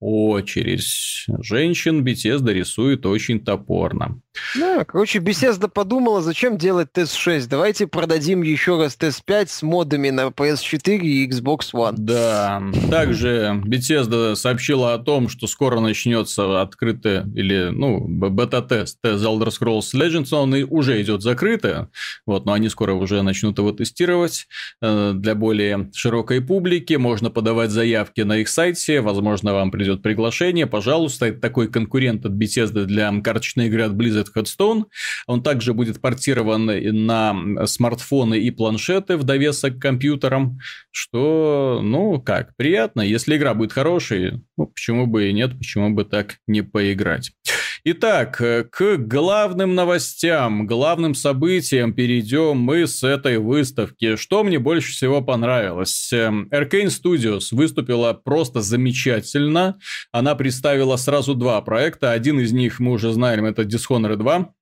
очередь. 0.00 1.26
Женщин 1.40 2.04
Bethesda 2.04 2.52
рисует 2.52 3.06
очень 3.06 3.44
топорно. 3.44 4.20
Да, 4.54 4.84
короче, 4.84 5.18
Bethesda 5.18 5.68
подумала, 5.68 6.22
зачем 6.22 6.56
делать 6.56 6.92
тест 6.92 7.14
6 7.14 7.48
Давайте 7.48 7.86
продадим 7.86 8.42
еще 8.42 8.78
раз 8.78 8.94
тест 8.94 9.24
5 9.24 9.50
с 9.50 9.62
модами 9.62 10.10
на 10.10 10.28
PS4 10.28 10.98
и 10.98 11.28
Xbox 11.28 11.72
One. 11.72 11.94
Да, 11.96 12.62
также 12.90 13.60
Bethesda 13.64 14.36
сообщила 14.36 14.94
о 14.94 14.98
том, 14.98 15.28
что 15.28 15.46
скоро 15.46 15.80
начнется 15.80 16.62
открытый 16.62 17.22
или, 17.34 17.70
ну, 17.72 18.06
бета-тест 18.06 18.98
The 19.04 19.16
Elder 19.16 19.48
Scrolls 19.48 19.94
Legends, 19.94 20.32
он 20.32 20.54
и 20.54 20.62
уже 20.62 21.00
идет 21.02 21.22
закрытый, 21.22 21.86
вот, 22.24 22.46
но 22.46 22.52
они 22.52 22.68
скоро 22.68 22.92
уже 22.92 23.22
начнут 23.22 23.58
его 23.58 23.72
тестировать 23.72 24.46
э, 24.80 25.12
для 25.14 25.34
более 25.34 25.90
широкой 25.94 26.40
публики. 26.40 26.94
Можно 26.94 27.30
подавать 27.30 27.70
заявки 27.70 28.20
на 28.20 28.38
их 28.38 28.48
сайте, 28.48 29.00
возможно, 29.00 29.52
вам 29.52 29.70
придет 29.70 30.02
приглашение, 30.02 30.66
пожалуйста, 30.66 31.26
это 31.26 31.40
такой 31.40 31.68
конкурент 31.68 32.24
от 32.26 32.32
Bethesda 32.32 32.84
для 32.84 33.12
карточной 33.20 33.66
игры 33.66 33.82
от 33.82 33.92
Blizzard 33.92 34.19
Headstone. 34.34 34.84
Он 35.26 35.42
также 35.42 35.74
будет 35.74 36.00
портирован 36.00 36.66
на 37.04 37.66
смартфоны 37.66 38.38
и 38.38 38.50
планшеты 38.50 39.16
в 39.16 39.24
довесок 39.24 39.78
к 39.78 39.82
компьютерам, 39.82 40.58
что, 40.90 41.80
ну, 41.82 42.20
как, 42.20 42.56
приятно. 42.56 43.00
Если 43.00 43.36
игра 43.36 43.54
будет 43.54 43.72
хорошей, 43.72 44.42
ну, 44.56 44.66
почему 44.66 45.06
бы 45.06 45.28
и 45.28 45.32
нет, 45.32 45.56
почему 45.58 45.90
бы 45.90 46.04
так 46.04 46.36
не 46.46 46.62
поиграть. 46.62 47.32
Итак, 47.82 48.42
э, 48.42 48.64
к 48.64 48.98
главным 48.98 49.74
новостям, 49.74 50.66
главным 50.66 51.14
событиям 51.14 51.94
перейдем 51.94 52.58
мы 52.58 52.86
с 52.86 53.02
этой 53.02 53.38
выставки. 53.38 54.16
Что 54.16 54.44
мне 54.44 54.58
больше 54.58 54.92
всего 54.92 55.22
понравилось? 55.22 56.12
Эм, 56.12 56.48
Arcane 56.52 56.88
Studios 56.88 57.48
выступила 57.52 58.12
просто 58.12 58.60
замечательно. 58.60 59.78
Она 60.12 60.34
представила 60.34 60.96
сразу 60.96 61.34
два 61.34 61.58
проекта. 61.62 62.12
Один 62.12 62.38
из 62.40 62.52
них 62.52 62.80
мы 62.80 62.92
уже 62.92 63.12
знаем, 63.12 63.46
это 63.46 63.62
Dishonored 63.62 64.16
2. 64.16 64.52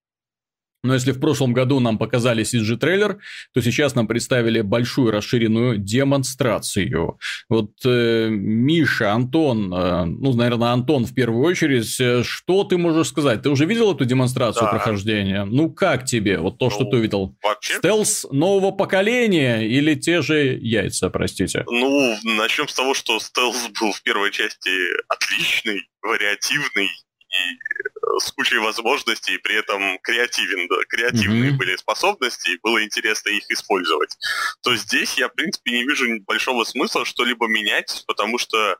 Но 0.83 0.93
если 0.93 1.11
в 1.11 1.19
прошлом 1.19 1.53
году 1.53 1.79
нам 1.79 1.97
показали 1.97 2.43
CG-трейлер, 2.43 3.19
то 3.53 3.61
сейчас 3.61 3.95
нам 3.95 4.07
представили 4.07 4.61
большую 4.61 5.11
расширенную 5.11 5.77
демонстрацию. 5.77 7.19
Вот 7.49 7.71
э, 7.85 8.29
Миша, 8.29 9.11
Антон, 9.11 9.73
э, 9.73 10.05
ну, 10.05 10.33
наверное, 10.33 10.69
Антон 10.69 11.05
в 11.05 11.13
первую 11.13 11.43
очередь, 11.45 11.99
э, 11.99 12.23
что 12.23 12.63
ты 12.63 12.77
можешь 12.77 13.07
сказать? 13.07 13.41
Ты 13.41 13.49
уже 13.49 13.65
видел 13.65 13.93
эту 13.93 14.05
демонстрацию 14.05 14.63
да. 14.63 14.69
прохождения? 14.69 15.43
Ну, 15.43 15.69
как 15.69 16.05
тебе? 16.05 16.37
Вот 16.37 16.57
то, 16.57 16.65
ну, 16.65 16.71
что 16.71 16.85
ты 16.85 16.97
увидел. 16.97 17.35
Вообще... 17.43 17.75
Стелс 17.79 18.25
нового 18.31 18.71
поколения 18.71 19.67
или 19.67 19.95
те 19.95 20.21
же 20.21 20.57
яйца, 20.61 21.09
простите? 21.09 21.65
Ну, 21.67 22.15
начнем 22.23 22.69
с 22.69 22.73
того, 22.73 22.93
что 22.93 23.19
стелс 23.19 23.67
был 23.79 23.91
в 23.91 24.01
первой 24.03 24.31
части 24.31 24.69
отличный, 25.09 25.89
вариативный 26.01 26.85
и 26.85 27.98
с 28.19 28.31
кучей 28.31 28.57
возможностей, 28.57 29.35
и 29.35 29.37
при 29.37 29.55
этом 29.55 29.99
креативен, 29.99 30.67
да, 30.67 30.75
креативные 30.87 31.51
mm-hmm. 31.51 31.57
были 31.57 31.75
способности, 31.75 32.49
и 32.49 32.59
было 32.61 32.83
интересно 32.83 33.29
их 33.29 33.49
использовать, 33.49 34.15
то 34.63 34.75
здесь 34.75 35.17
я, 35.17 35.29
в 35.29 35.33
принципе, 35.33 35.71
не 35.71 35.83
вижу 35.83 36.05
большого 36.25 36.63
смысла 36.63 37.05
что-либо 37.05 37.47
менять, 37.47 38.03
потому 38.07 38.37
что 38.37 38.77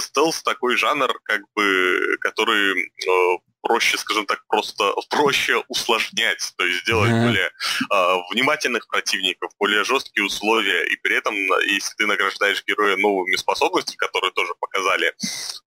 стелс 0.00 0.42
такой 0.42 0.76
жанр, 0.76 1.18
как 1.24 1.42
бы, 1.54 2.16
который 2.20 2.84
э, 2.84 3.38
проще, 3.62 3.98
скажем 3.98 4.26
так, 4.26 4.40
просто 4.48 4.92
проще 5.10 5.62
усложнять, 5.68 6.52
то 6.56 6.64
есть 6.64 6.80
сделать 6.80 7.10
mm-hmm. 7.10 7.26
более 7.26 7.46
э, 7.46 8.16
внимательных 8.32 8.86
противников, 8.88 9.52
более 9.58 9.84
жесткие 9.84 10.24
условия, 10.24 10.84
и 10.86 10.96
при 10.96 11.16
этом, 11.16 11.34
если 11.66 11.94
ты 11.96 12.06
награждаешь 12.06 12.64
героя 12.66 12.96
новыми 12.96 13.36
способностями, 13.36 13.96
которые 13.96 14.32
тоже 14.32 14.52
показали, 14.60 15.12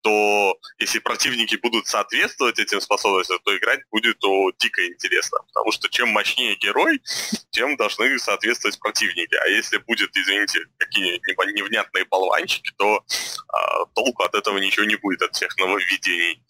то 0.01 0.57
если 0.79 0.99
противники 0.99 1.55
будут 1.55 1.87
соответствовать 1.87 2.59
этим 2.59 2.81
способностям, 2.81 2.90
то 2.97 3.57
играть 3.57 3.81
будет 3.91 4.23
о, 4.23 4.51
дико 4.57 4.85
интересно, 4.87 5.39
потому 5.47 5.71
что 5.71 5.89
чем 5.89 6.09
мощнее 6.09 6.55
герой, 6.55 7.01
тем 7.51 7.77
должны 7.77 8.17
соответствовать 8.19 8.79
противники, 8.79 9.35
а 9.35 9.47
если 9.47 9.77
будет, 9.77 10.15
извините, 10.15 10.59
какие-нибудь 10.77 11.55
невнятные 11.55 12.05
болванчики, 12.05 12.71
то 12.77 12.97
э, 12.97 13.85
толку 13.93 14.23
от 14.23 14.35
этого 14.35 14.57
ничего 14.57 14.85
не 14.85 14.95
будет, 14.95 15.21
от 15.21 15.35
всех 15.35 15.57
нововведений. 15.57 16.41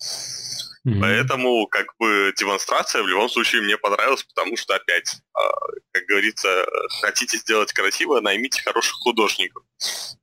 Mm-hmm. 0.88 1.00
Поэтому, 1.00 1.68
как 1.68 1.88
бы, 2.00 2.34
демонстрация 2.38 3.04
в 3.04 3.08
любом 3.08 3.30
случае 3.30 3.62
мне 3.62 3.78
понравилась, 3.78 4.24
потому 4.24 4.58
что, 4.58 4.74
опять, 4.74 5.22
а, 5.34 5.42
как 5.92 6.06
говорится, 6.06 6.66
хотите 7.02 7.38
сделать 7.38 7.72
красиво, 7.72 8.20
наймите 8.20 8.64
хороших 8.64 8.96
художников. 8.96 9.64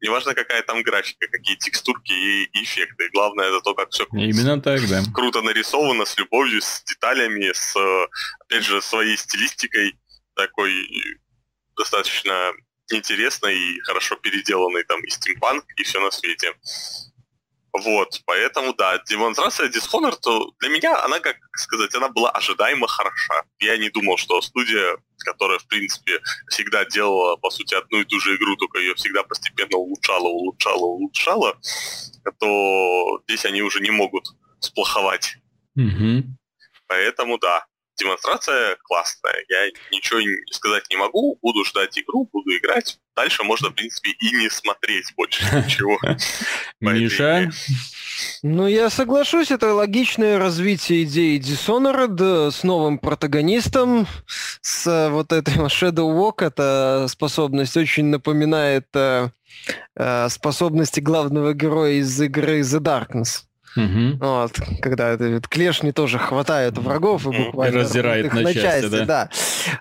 Неважно, 0.00 0.34
какая 0.34 0.62
там 0.62 0.82
графика, 0.82 1.28
какие 1.30 1.56
текстурки 1.56 2.12
и 2.12 2.62
эффекты. 2.62 3.08
Главное, 3.12 3.48
это 3.48 3.60
то, 3.60 3.74
как 3.74 3.90
все 3.90 4.04
Именно 4.12 4.60
так, 4.60 4.80
да. 4.88 5.02
круто 5.14 5.42
нарисовано, 5.42 6.04
с 6.04 6.18
любовью, 6.18 6.60
с 6.60 6.82
деталями, 6.82 7.52
с, 7.52 7.76
опять 8.40 8.64
же, 8.64 8.82
своей 8.82 9.16
стилистикой 9.16 9.96
такой 10.34 10.72
достаточно 11.76 12.52
интересной 12.90 13.56
и 13.56 13.80
хорошо 13.80 14.16
переделанной, 14.16 14.82
там, 14.84 15.00
и 15.04 15.10
стимпанк, 15.10 15.64
и 15.76 15.84
все 15.84 16.00
на 16.00 16.10
свете. 16.10 16.52
Вот, 17.84 18.20
поэтому, 18.24 18.74
да, 18.74 18.98
демонстрация 19.06 19.68
Dishonored, 19.68 20.18
то 20.20 20.52
для 20.60 20.68
меня 20.68 21.02
она, 21.04 21.20
как 21.20 21.36
сказать, 21.54 21.94
она 21.94 22.08
была 22.08 22.30
ожидаемо 22.30 22.86
хороша. 22.86 23.42
Я 23.60 23.76
не 23.76 23.90
думал, 23.90 24.16
что 24.16 24.40
студия, 24.42 24.96
которая, 25.18 25.58
в 25.58 25.66
принципе, 25.66 26.20
всегда 26.48 26.84
делала, 26.84 27.36
по 27.36 27.50
сути, 27.50 27.74
одну 27.74 28.00
и 28.00 28.04
ту 28.04 28.18
же 28.20 28.36
игру, 28.36 28.56
только 28.56 28.78
ее 28.78 28.94
всегда 28.94 29.22
постепенно 29.22 29.76
улучшала, 29.76 30.28
улучшала, 30.28 30.84
улучшала, 30.84 31.58
то 32.38 33.20
здесь 33.28 33.44
они 33.44 33.62
уже 33.62 33.80
не 33.80 33.90
могут 33.90 34.24
сплоховать. 34.60 35.36
Угу. 35.76 36.24
Поэтому, 36.88 37.38
да, 37.38 37.64
демонстрация 37.98 38.76
классная. 38.84 39.44
Я 39.48 39.66
ничего 39.92 40.20
сказать 40.50 40.84
не 40.90 40.96
могу. 40.96 41.38
Буду 41.42 41.64
ждать 41.64 41.98
игру, 41.98 42.28
буду 42.32 42.56
играть. 42.56 42.98
Дальше 43.16 43.42
можно, 43.42 43.70
в 43.70 43.74
принципе, 43.74 44.10
и 44.12 44.36
не 44.36 44.48
смотреть 44.48 45.06
больше 45.16 45.44
ничего. 45.52 45.98
Миша? 46.80 47.50
Ну, 48.42 48.66
я 48.66 48.90
соглашусь, 48.90 49.50
это 49.50 49.74
логичное 49.74 50.38
развитие 50.38 51.04
идеи 51.04 51.40
Dishonored 51.40 52.50
с 52.50 52.62
новым 52.62 52.98
протагонистом, 52.98 54.06
с 54.60 55.08
вот 55.10 55.32
этой 55.32 55.54
Shadow 55.54 56.14
Walk. 56.14 56.44
Эта 56.44 57.06
способность 57.08 57.76
очень 57.76 58.06
напоминает 58.06 58.86
э, 58.94 59.30
э, 59.96 60.28
способности 60.28 61.00
главного 61.00 61.54
героя 61.54 61.94
из 61.94 62.20
игры 62.20 62.60
The 62.60 62.80
Darkness. 62.80 63.47
Угу. 63.76 64.18
Вот, 64.20 64.52
когда 64.80 65.10
этот 65.10 65.48
клешни 65.48 65.92
тоже 65.92 66.18
хватают 66.18 66.78
врагов 66.78 67.26
и 67.26 67.30
буквально 67.30 67.74
и 67.74 67.78
раздирает 67.80 68.32
на, 68.32 68.40
на 68.40 68.54
части, 68.54 68.82
части 68.82 68.90
да. 68.90 69.04
да. 69.04 69.30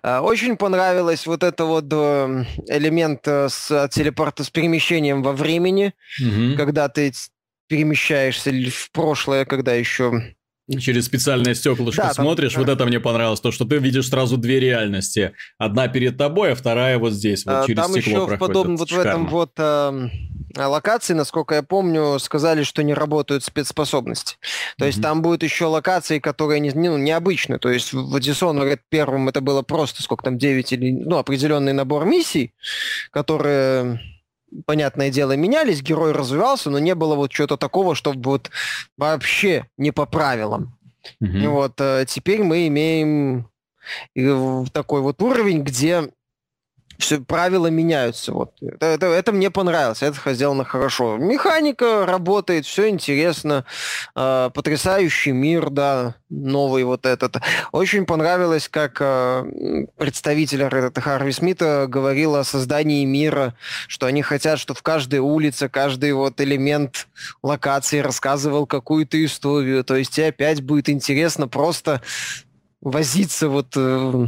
А, 0.03 0.21
очень 0.21 0.57
понравилось 0.57 1.25
вот 1.25 1.43
это 1.43 1.65
вот 1.65 1.85
э, 1.91 2.45
элемент 2.67 3.21
э, 3.27 3.47
с 3.49 3.89
телепорта 3.91 4.43
с 4.43 4.49
перемещением 4.49 5.23
во 5.23 5.33
времени, 5.33 5.93
угу. 6.21 6.57
когда 6.57 6.89
ты 6.89 7.13
перемещаешься 7.67 8.51
в 8.51 8.91
прошлое, 8.91 9.45
когда 9.45 9.73
еще 9.73 10.33
Через 10.79 11.05
специальное 11.05 11.53
стеклышко 11.53 12.01
да, 12.01 12.13
смотришь, 12.13 12.53
там, 12.53 12.63
вот 12.63 12.69
это 12.69 12.85
мне 12.85 12.99
понравилось, 12.99 13.39
то, 13.39 13.51
что 13.53 13.63
ты 13.63 13.77
видишь 13.77 14.09
сразу 14.09 14.35
две 14.35 14.59
реальности. 14.59 15.31
Одна 15.57 15.87
перед 15.87 16.17
тобой, 16.17 16.51
а 16.51 16.55
вторая 16.55 16.97
вот 16.97 17.13
здесь, 17.13 17.45
вот 17.45 17.53
а, 17.53 17.65
через 17.65 17.81
там 17.81 17.91
стекло 17.91 18.11
еще 18.11 18.27
проходит. 18.27 18.35
в 18.35 18.39
подобном, 18.39 18.77
вот 18.77 18.91
в 18.91 18.99
этом 18.99 19.27
вот 19.27 19.51
э, 19.57 20.09
локации, 20.65 21.13
насколько 21.13 21.55
я 21.55 21.63
помню, 21.63 22.19
сказали, 22.19 22.63
что 22.63 22.83
не 22.83 22.93
работают 22.93 23.43
спецспособности. 23.43 24.37
То 24.77 24.83
mm-hmm. 24.83 24.87
есть 24.87 25.01
там 25.01 25.21
будут 25.21 25.43
еще 25.43 25.65
локации, 25.65 26.19
которые 26.19 26.59
не, 26.59 26.71
ну, 26.71 26.97
необычны. 26.97 27.59
То 27.59 27.69
есть 27.69 27.93
в 27.93 28.15
Dishonored 28.17 28.79
первым 28.89 29.29
это 29.29 29.41
было 29.41 29.61
просто, 29.61 30.01
сколько 30.01 30.23
там, 30.23 30.37
9 30.37 30.73
или, 30.73 30.91
ну, 30.91 31.17
определенный 31.17 31.73
набор 31.73 32.05
миссий, 32.05 32.53
которые 33.11 33.99
понятное 34.65 35.09
дело, 35.09 35.35
менялись, 35.35 35.81
герой 35.81 36.13
развивался, 36.13 36.69
но 36.69 36.79
не 36.79 36.95
было 36.95 37.15
вот 37.15 37.31
чего-то 37.31 37.57
такого, 37.57 37.95
чтобы 37.95 38.21
вот 38.23 38.49
вообще 38.97 39.67
не 39.77 39.91
по 39.91 40.05
правилам. 40.05 40.77
Mm-hmm. 41.21 41.43
И 41.43 41.47
вот 41.47 41.73
э, 41.79 42.05
теперь 42.07 42.43
мы 42.43 42.67
имеем 42.67 43.49
такой 44.73 45.01
вот 45.01 45.21
уровень, 45.21 45.61
где 45.61 46.09
все 46.97 47.19
правила 47.19 47.67
меняются. 47.67 48.31
Вот. 48.33 48.51
Это, 48.61 48.85
это, 48.85 49.05
это 49.07 49.31
мне 49.31 49.51
понравилось, 49.51 50.01
это 50.01 50.33
сделано 50.33 50.63
хорошо. 50.63 51.17
Механика 51.17 52.05
работает, 52.05 52.65
все 52.65 52.89
интересно, 52.89 53.65
э, 54.15 54.49
потрясающий 54.53 55.31
мир, 55.31 55.69
да, 55.69 56.15
новый 56.29 56.83
вот 56.83 57.05
этот. 57.05 57.37
Очень 57.71 58.05
понравилось, 58.05 58.67
как 58.69 58.97
э, 58.99 59.85
представитель 59.97 60.63
этот, 60.63 60.97
Харви 60.97 61.31
Смита 61.31 61.85
говорил 61.87 62.35
о 62.35 62.43
создании 62.43 63.05
мира, 63.05 63.55
что 63.87 64.07
они 64.07 64.21
хотят, 64.21 64.59
что 64.59 64.73
в 64.73 64.81
каждой 64.81 65.19
улице, 65.19 65.69
каждый 65.69 66.13
вот 66.13 66.41
элемент 66.41 67.07
локации 67.43 67.99
рассказывал 67.99 68.65
какую-то 68.65 69.23
историю. 69.23 69.83
То 69.83 69.95
есть 69.95 70.17
и 70.17 70.23
опять 70.23 70.61
будет 70.61 70.89
интересно 70.89 71.47
просто 71.47 72.01
возиться 72.81 73.49
вот... 73.49 73.73
Э, 73.75 74.27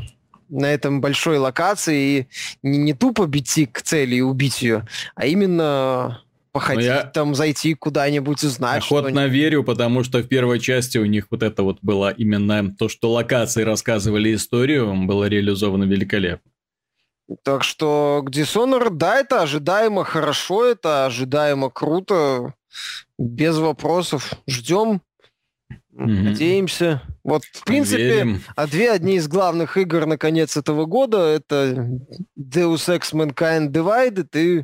на 0.50 0.72
этом 0.72 1.02
большой 1.02 1.38
локации 1.38 2.20
и 2.20 2.28
не, 2.64 2.78
не 2.78 2.94
тупо 2.94 3.26
бить 3.26 3.70
к 3.72 3.82
цели 3.82 4.16
и 4.16 4.22
убить 4.22 4.62
ее, 4.62 4.88
а 5.16 5.26
именно 5.26 6.22
походить 6.52 6.86
я 6.86 7.04
там, 7.04 7.36
зайти 7.36 7.74
куда-нибудь, 7.74 8.44
узнать 8.44 8.84
Охотно 8.84 9.28
верю, 9.28 9.64
потому 9.64 10.04
что 10.04 10.20
в 10.20 10.28
первой 10.28 10.60
части 10.60 10.98
у 10.98 11.06
них 11.06 11.28
вот 11.30 11.44
это 11.44 11.64
вот 11.64 11.78
было 11.82 12.10
именно 12.10 12.74
то, 12.76 12.90
что 12.90 13.12
локации 13.12 13.64
рассказывали 13.64 14.34
историю, 14.36 14.94
было 15.06 15.26
реализовано 15.26 15.84
великолепно. 15.84 16.52
Так 17.44 17.64
что 17.64 18.24
Dishonored, 18.26 18.92
да, 18.92 19.20
это 19.20 19.44
ожидаемо 19.44 20.04
хорошо, 20.04 20.66
это 20.66 21.06
ожидаемо 21.06 21.70
круто, 21.70 22.56
без 23.18 23.58
вопросов. 23.58 24.34
Ждем. 24.48 25.02
Надеемся. 25.92 27.02
Вот, 27.24 27.44
в 27.44 27.64
принципе, 27.66 28.04
Верим. 28.04 28.42
а 28.56 28.68
две 28.68 28.92
одни 28.92 29.16
из 29.16 29.28
главных 29.28 29.78
игр 29.78 30.06
на 30.06 30.18
конец 30.18 30.56
этого 30.56 30.86
года 30.86 31.18
это 31.18 31.90
Deus 32.38 32.88
Ex 32.88 33.14
Mankind 33.14 33.70
Divided 33.72 34.30
и 34.34 34.64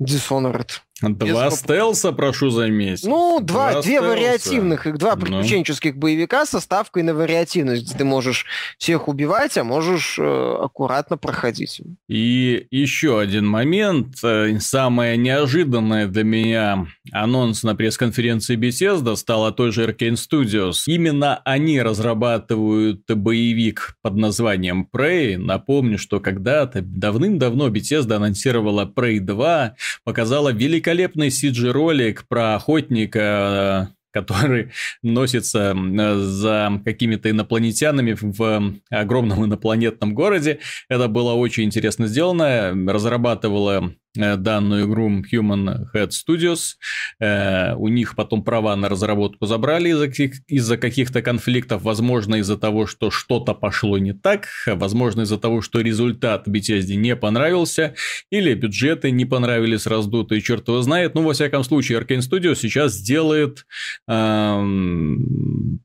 Dishonored. 0.00 0.70
Два 1.02 1.46
Без... 1.50 1.58
стелса, 1.58 2.12
прошу 2.12 2.50
заметить. 2.50 3.04
Ну, 3.04 3.40
два, 3.40 3.72
два 3.72 3.82
две 3.82 3.96
стелса. 3.98 4.08
вариативных, 4.08 4.98
два 4.98 5.16
ну. 5.16 5.22
приключенческих 5.22 5.94
ну. 5.94 6.00
боевика 6.00 6.46
со 6.46 6.60
ставкой 6.60 7.02
на 7.02 7.12
вариативность, 7.12 7.96
ты 7.96 8.04
можешь 8.04 8.46
всех 8.78 9.08
убивать, 9.08 9.58
а 9.58 9.64
можешь 9.64 10.18
э, 10.18 10.56
аккуратно 10.60 11.16
проходить. 11.16 11.80
И 12.08 12.66
еще 12.70 13.18
один 13.18 13.46
момент, 13.46 14.16
э, 14.22 14.60
самое 14.60 15.16
неожиданное 15.16 16.06
для 16.06 16.22
меня 16.22 16.86
анонс 17.10 17.64
на 17.64 17.74
пресс-конференции 17.74 18.56
Bethesda 18.56 19.16
стала 19.16 19.50
той 19.50 19.72
же 19.72 19.84
Arkane 19.84 20.14
Studios. 20.14 20.84
Именно 20.86 21.40
они 21.44 21.82
разрабатывают 21.82 23.02
боевик 23.08 23.96
под 24.02 24.16
названием 24.16 24.88
Prey. 24.94 25.36
Напомню, 25.36 25.98
что 25.98 26.20
когда-то 26.20 26.80
давным-давно 26.80 27.68
Bethesda 27.68 28.14
анонсировала 28.14 28.84
Prey 28.84 29.18
2, 29.18 29.74
показала 30.04 30.52
великолепный 30.52 30.91
великолепный 30.92 31.28
CG-ролик 31.28 32.26
про 32.28 32.56
охотника 32.56 33.94
который 34.12 34.72
носится 35.02 35.74
за 35.74 36.82
какими-то 36.84 37.30
инопланетянами 37.30 38.14
в 38.20 38.74
огромном 38.90 39.46
инопланетном 39.46 40.12
городе. 40.14 40.58
Это 40.90 41.08
было 41.08 41.32
очень 41.32 41.64
интересно 41.64 42.06
сделано. 42.08 42.74
Разрабатывала 42.92 43.82
э, 43.86 43.90
данную 44.14 44.86
игру 44.86 45.08
Human 45.32 45.86
Head 45.94 46.10
Studios. 46.10 46.76
Э, 47.20 47.74
у 47.74 47.88
них 47.88 48.14
потом 48.14 48.44
права 48.44 48.76
на 48.76 48.88
разработку 48.88 49.46
забрали 49.46 49.90
из-за, 49.90 50.06
из 50.48 50.68
каких-то 50.78 51.22
конфликтов. 51.22 51.82
Возможно, 51.82 52.36
из-за 52.36 52.56
того, 52.56 52.86
что 52.86 53.10
что-то 53.10 53.54
пошло 53.54 53.98
не 53.98 54.12
так. 54.12 54.48
Возможно, 54.66 55.22
из-за 55.22 55.38
того, 55.38 55.62
что 55.62 55.80
результат 55.80 56.46
Bethesda 56.48 56.94
не 56.94 57.16
понравился. 57.16 57.94
Или 58.30 58.54
бюджеты 58.54 59.10
не 59.10 59.24
понравились 59.24 59.86
раздутые, 59.86 60.40
черт 60.40 60.68
его 60.68 60.82
знает. 60.82 61.14
Ну, 61.14 61.22
во 61.22 61.32
всяком 61.32 61.64
случае, 61.64 62.00
Arkane 62.00 62.20
Studios 62.20 62.56
сейчас 62.56 63.00
делает 63.00 63.66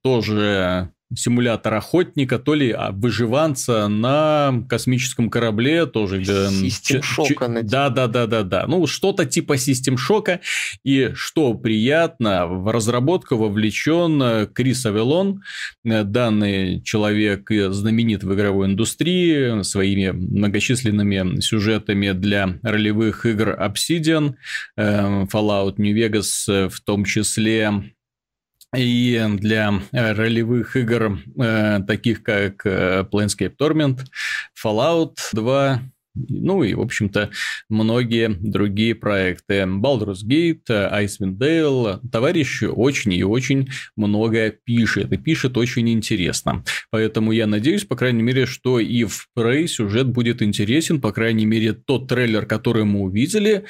тоже 0.01 0.91
симулятор 1.15 1.75
охотника, 1.75 2.37
то 2.37 2.53
ли 2.53 2.71
а, 2.71 2.91
выживанца 2.91 3.87
на 3.87 4.63
космическом 4.67 5.29
корабле 5.29 5.85
тоже. 5.85 6.23
Систем 6.23 7.01
шока. 7.01 7.47
Да, 7.63 7.89
да, 7.89 8.07
да, 8.07 8.27
да, 8.27 8.43
да. 8.43 8.65
Ну, 8.67 8.87
что-то 8.87 9.25
типа 9.25 9.57
систем 9.57 9.97
шока. 9.97 10.41
И 10.83 11.11
что 11.13 11.53
приятно, 11.53 12.47
в 12.47 12.71
разработку 12.71 13.37
вовлечен 13.37 14.21
э, 14.21 14.47
Крис 14.47 14.85
Авелон. 14.85 15.41
Э, 15.85 16.03
данный 16.03 16.81
человек 16.81 17.49
знаменит 17.49 18.23
в 18.23 18.33
игровой 18.33 18.67
индустрии 18.67 19.63
своими 19.63 20.09
многочисленными 20.11 21.39
сюжетами 21.39 22.11
для 22.11 22.59
ролевых 22.63 23.25
игр 23.25 23.57
Obsidian, 23.59 24.35
э, 24.75 25.25
Fallout 25.31 25.75
New 25.77 25.95
Vegas 25.95 26.69
в 26.69 26.81
том 26.81 27.05
числе 27.05 27.93
и 28.75 29.23
для 29.37 29.81
э, 29.91 30.11
ролевых 30.13 30.75
игр, 30.75 31.19
э, 31.39 31.79
таких 31.87 32.23
как 32.23 32.65
э, 32.65 33.05
Planescape 33.09 33.55
Torment, 33.57 33.99
Fallout 34.61 35.15
2, 35.33 35.81
ну 36.29 36.63
и, 36.63 36.73
в 36.73 36.81
общем-то, 36.81 37.29
многие 37.69 38.29
другие 38.29 38.95
проекты. 38.95 39.61
Baldur's 39.61 40.25
Gate, 40.27 40.67
Icewind 40.67 41.37
Dale. 41.37 41.99
Товарищ 42.11 42.63
очень 42.63 43.13
и 43.13 43.23
очень 43.23 43.69
много 43.95 44.49
пишет. 44.49 45.11
И 45.11 45.17
пишет 45.17 45.57
очень 45.57 45.89
интересно. 45.89 46.63
Поэтому 46.89 47.31
я 47.31 47.47
надеюсь, 47.47 47.85
по 47.85 47.95
крайней 47.95 48.23
мере, 48.23 48.45
что 48.45 48.79
и 48.79 49.03
в 49.03 49.27
Prey 49.37 49.67
сюжет 49.67 50.07
будет 50.07 50.41
интересен. 50.41 50.99
По 50.99 51.11
крайней 51.11 51.45
мере, 51.45 51.73
тот 51.73 52.07
трейлер, 52.07 52.45
который 52.45 52.85
мы 52.85 53.01
увидели, 53.01 53.65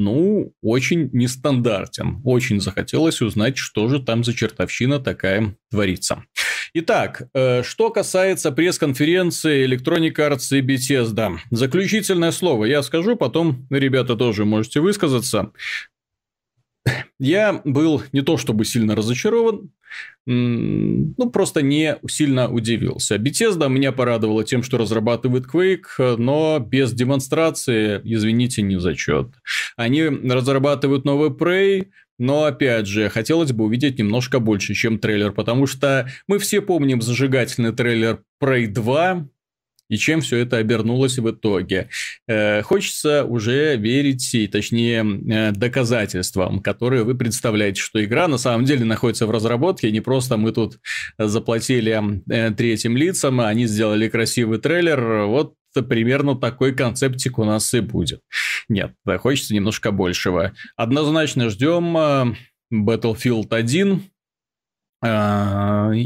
ну, 0.00 0.54
очень 0.62 1.10
нестандартен. 1.12 2.22
Очень 2.24 2.60
захотелось 2.60 3.20
узнать, 3.20 3.58
что 3.58 3.88
же 3.88 4.00
там 4.00 4.24
за 4.24 4.32
чертовщина 4.32 4.98
такая 4.98 5.56
творится. 5.70 6.24
Итак, 6.72 7.28
э, 7.34 7.62
что 7.62 7.90
касается 7.90 8.50
пресс-конференции 8.50 9.66
Electronic 9.66 10.14
Arts 10.14 10.56
и 10.56 10.62
Bethesda. 10.62 11.36
Заключительное 11.50 12.30
слово 12.32 12.64
я 12.64 12.82
скажу, 12.82 13.14
потом 13.14 13.66
ребята 13.68 14.16
тоже 14.16 14.46
можете 14.46 14.80
высказаться. 14.80 15.52
Я 17.18 17.60
был 17.64 18.02
не 18.12 18.22
то 18.22 18.36
чтобы 18.36 18.64
сильно 18.64 18.94
разочарован, 18.94 19.70
ну, 20.26 21.30
просто 21.32 21.62
не 21.62 21.96
сильно 22.08 22.50
удивился. 22.50 23.16
Bethesda 23.16 23.68
меня 23.68 23.92
порадовала 23.92 24.44
тем, 24.44 24.62
что 24.62 24.78
разрабатывает 24.78 25.46
Quake, 25.52 26.16
но 26.16 26.58
без 26.58 26.92
демонстрации, 26.92 28.00
извините, 28.04 28.62
не 28.62 28.78
зачет. 28.78 29.28
Они 29.76 30.04
разрабатывают 30.04 31.04
новый 31.04 31.30
Prey, 31.30 31.88
но, 32.18 32.44
опять 32.44 32.86
же, 32.86 33.08
хотелось 33.08 33.52
бы 33.52 33.64
увидеть 33.64 33.98
немножко 33.98 34.40
больше, 34.40 34.74
чем 34.74 34.98
трейлер, 34.98 35.32
потому 35.32 35.66
что 35.66 36.06
мы 36.28 36.38
все 36.38 36.60
помним 36.60 37.00
зажигательный 37.00 37.72
трейлер 37.72 38.22
Prey 38.42 38.66
2, 38.66 39.26
и 39.90 39.98
чем 39.98 40.22
все 40.22 40.38
это 40.38 40.56
обернулось 40.56 41.18
в 41.18 41.30
итоге. 41.30 41.90
Э, 42.26 42.62
хочется 42.62 43.24
уже 43.24 43.76
верить, 43.76 44.32
и 44.34 44.46
точнее 44.46 45.04
э, 45.04 45.52
доказательствам, 45.52 46.60
которые 46.60 47.02
вы 47.02 47.14
представляете, 47.16 47.82
что 47.82 48.02
игра 48.02 48.28
на 48.28 48.38
самом 48.38 48.64
деле 48.64 48.84
находится 48.84 49.26
в 49.26 49.30
разработке, 49.30 49.90
не 49.90 50.00
просто 50.00 50.36
мы 50.36 50.52
тут 50.52 50.78
заплатили 51.18 52.22
э, 52.30 52.52
третьим 52.52 52.96
лицам, 52.96 53.40
а 53.40 53.48
они 53.48 53.66
сделали 53.66 54.08
красивый 54.08 54.58
трейлер, 54.58 55.24
вот 55.26 55.54
примерно 55.88 56.36
такой 56.36 56.72
концептик 56.74 57.38
у 57.38 57.44
нас 57.44 57.74
и 57.74 57.80
будет. 57.80 58.20
Нет, 58.68 58.92
хочется 59.18 59.54
немножко 59.54 59.90
большего. 59.90 60.52
Однозначно 60.76 61.50
ждем 61.50 61.96
Battlefield 62.72 63.48
1 63.50 64.02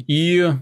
и 0.06 0.52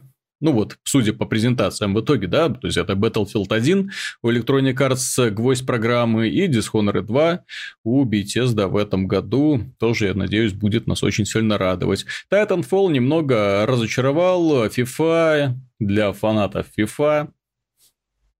ну 0.43 0.53
вот, 0.53 0.77
судя 0.83 1.13
по 1.13 1.25
презентациям 1.25 1.95
в 1.95 2.01
итоге, 2.01 2.27
да, 2.27 2.49
то 2.49 2.67
есть 2.67 2.77
это 2.77 2.93
Battlefield 2.95 3.47
1 3.49 3.91
у 4.23 4.31
Electronic 4.31 4.75
Arts 4.75 5.31
гвоздь 5.31 5.65
программы 5.65 6.29
и 6.29 6.49
Dishonored 6.49 7.03
2 7.03 7.45
у 7.85 8.05
Bethesda 8.05 8.67
в 8.67 8.77
этом 8.77 9.07
году. 9.07 9.73
Тоже, 9.79 10.07
я 10.07 10.15
надеюсь, 10.15 10.53
будет 10.53 10.87
нас 10.87 11.03
очень 11.03 11.25
сильно 11.25 11.59
радовать. 11.59 12.05
Titanfall 12.31 12.91
немного 12.91 13.65
разочаровал, 13.67 14.67
FIFA 14.67 15.55
для 15.79 16.13
фанатов 16.13 16.67
FIFA, 16.77 17.31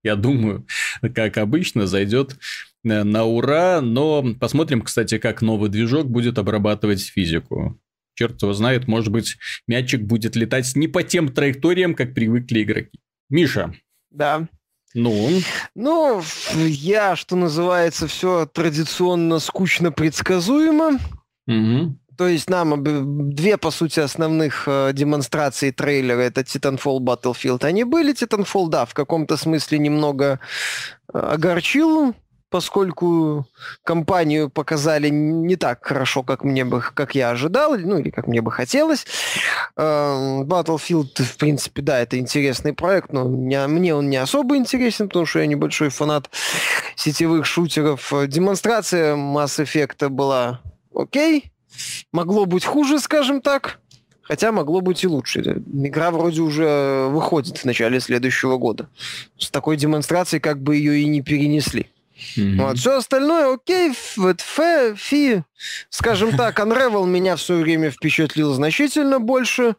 я 0.03 0.17
думаю, 0.17 0.67
как 1.15 1.39
обычно, 1.39 1.87
зайдет 1.87 2.37
на 2.83 3.25
ура, 3.25 3.81
но 3.81 4.25
посмотрим, 4.41 4.83
кстати, 4.83 5.19
как 5.19 5.41
новый 5.41 5.71
движок 5.71 6.07
будет 6.07 6.39
обрабатывать 6.39 7.01
физику 7.01 7.79
черт 8.15 8.41
его 8.43 8.53
знает, 8.53 8.89
может 8.89 9.13
быть, 9.13 9.37
мячик 9.67 10.03
будет 10.03 10.37
летать 10.37 10.75
не 10.75 10.89
по 10.89 11.03
тем 11.03 11.29
траекториям, 11.29 11.95
как 11.95 12.15
привыкли 12.15 12.63
игроки. 12.63 13.01
Миша. 13.29 13.75
Да. 14.11 14.49
Ну? 14.95 15.41
Ну, 15.75 16.23
я, 16.55 17.17
что 17.17 17.37
называется, 17.37 18.07
все 18.07 18.47
традиционно 18.47 19.39
скучно 19.39 19.91
предсказуемо. 19.91 20.99
Угу. 21.47 21.97
То 22.19 22.29
есть 22.29 22.51
нам 22.51 23.31
две, 23.31 23.57
по 23.57 23.71
сути, 23.71 24.01
основных 24.01 24.65
э, 24.67 24.93
демонстрации 24.93 25.71
трейлера, 25.71 26.21
это 26.21 26.43
Titanfall 26.43 26.99
Battlefield, 26.99 27.65
они 27.65 27.85
были. 27.85 28.15
Titanfall, 28.15 28.69
да, 28.69 28.85
в 28.85 28.93
каком-то 28.93 29.37
смысле 29.37 29.79
немного 29.79 30.39
э, 31.13 31.19
огорчил, 31.19 32.15
поскольку 32.53 33.47
компанию 33.83 34.51
показали 34.51 35.09
не 35.09 35.57
так 35.57 35.85
хорошо, 35.85 36.23
как 36.23 36.45
мне 36.45 36.67
бы, 36.67 36.83
как 36.83 37.15
я 37.15 37.31
ожидал, 37.31 37.77
ну 37.79 37.99
или 37.99 38.11
как 38.11 38.27
мне 38.27 38.43
бы 38.43 38.53
хотелось. 38.53 39.07
Эм, 39.77 40.43
Battlefield, 40.43 41.23
в 41.23 41.37
принципе, 41.39 41.81
да, 41.81 42.01
это 42.01 42.19
интересный 42.19 42.75
проект, 42.75 43.11
но 43.11 43.25
мне 43.25 43.95
он 43.95 44.11
не 44.11 44.19
особо 44.19 44.57
интересен, 44.57 45.09
потому 45.09 45.25
что 45.25 45.39
я 45.39 45.47
небольшой 45.47 45.89
фанат 45.89 46.29
сетевых 46.95 47.47
шутеров. 47.47 48.13
Демонстрация 48.27 49.17
Mass 49.17 49.65
Effect 49.65 50.11
была 50.11 50.61
окей, 50.95 51.53
могло 52.13 52.45
быть 52.45 52.67
хуже, 52.67 52.99
скажем 52.99 53.41
так. 53.41 53.81
Хотя 54.21 54.53
могло 54.53 54.83
быть 54.83 55.03
и 55.03 55.09
лучше. 55.09 55.41
Игра 55.41 56.11
вроде 56.11 56.43
уже 56.43 57.09
выходит 57.09 57.59
в 57.59 57.65
начале 57.65 57.99
следующего 57.99 58.59
года. 58.59 58.89
С 59.39 59.51
такой 59.51 59.77
демонстрацией 59.77 60.41
как 60.41 60.63
бы 60.63 60.77
ее 60.77 61.01
и 61.01 61.07
не 61.07 61.23
перенесли. 61.23 61.89
Mm-hmm. 62.37 62.57
Вот. 62.57 62.79
Все 62.79 62.97
остальное 62.99 63.55
окей, 63.55 63.93
вот 64.17 64.41
фе, 64.41 64.95
фи. 64.97 65.43
Скажем 65.91 66.37
так, 66.37 66.59
Unravel 66.59 67.07
меня 67.07 67.37
в 67.37 67.43
свое 67.43 67.63
время 67.63 67.91
впечатлил 67.91 68.53
значительно 68.53 69.19
больше. 69.21 69.77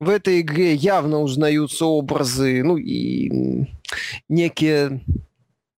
В 0.00 0.08
этой 0.08 0.40
игре 0.40 0.74
явно 0.74 1.20
узнаются 1.20 1.86
образы, 1.86 2.62
ну 2.62 2.76
и 2.76 3.66
некие 4.28 5.00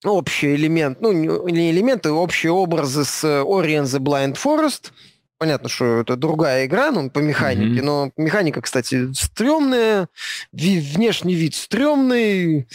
общий 0.04 0.54
элемент, 0.54 1.00
ну 1.00 1.12
не 1.12 1.70
элементы, 1.70 2.10
общие 2.10 2.52
образы 2.52 3.04
с 3.04 3.24
Ori 3.24 3.80
and 3.80 3.84
the 3.84 3.98
Blind 3.98 4.36
Forest– 4.36 4.92
Понятно, 5.38 5.68
что 5.68 6.00
это 6.00 6.16
другая 6.16 6.66
игра, 6.66 6.90
ну, 6.90 7.10
по 7.10 7.20
механике, 7.20 7.80
mm-hmm. 7.80 7.84
но 7.84 8.10
механика, 8.16 8.60
кстати, 8.60 9.12
стрёмная, 9.12 10.08
ви- 10.52 10.80
внешний 10.80 11.36
вид 11.36 11.54
стрёмный. 11.54 12.66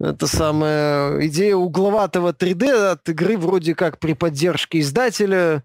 Это 0.00 0.26
самая 0.26 1.24
идея 1.28 1.54
угловатого 1.54 2.32
3D 2.32 2.90
от 2.90 3.08
игры 3.08 3.38
вроде 3.38 3.76
как 3.76 4.00
при 4.00 4.14
поддержке 4.14 4.80
издателя 4.80 5.62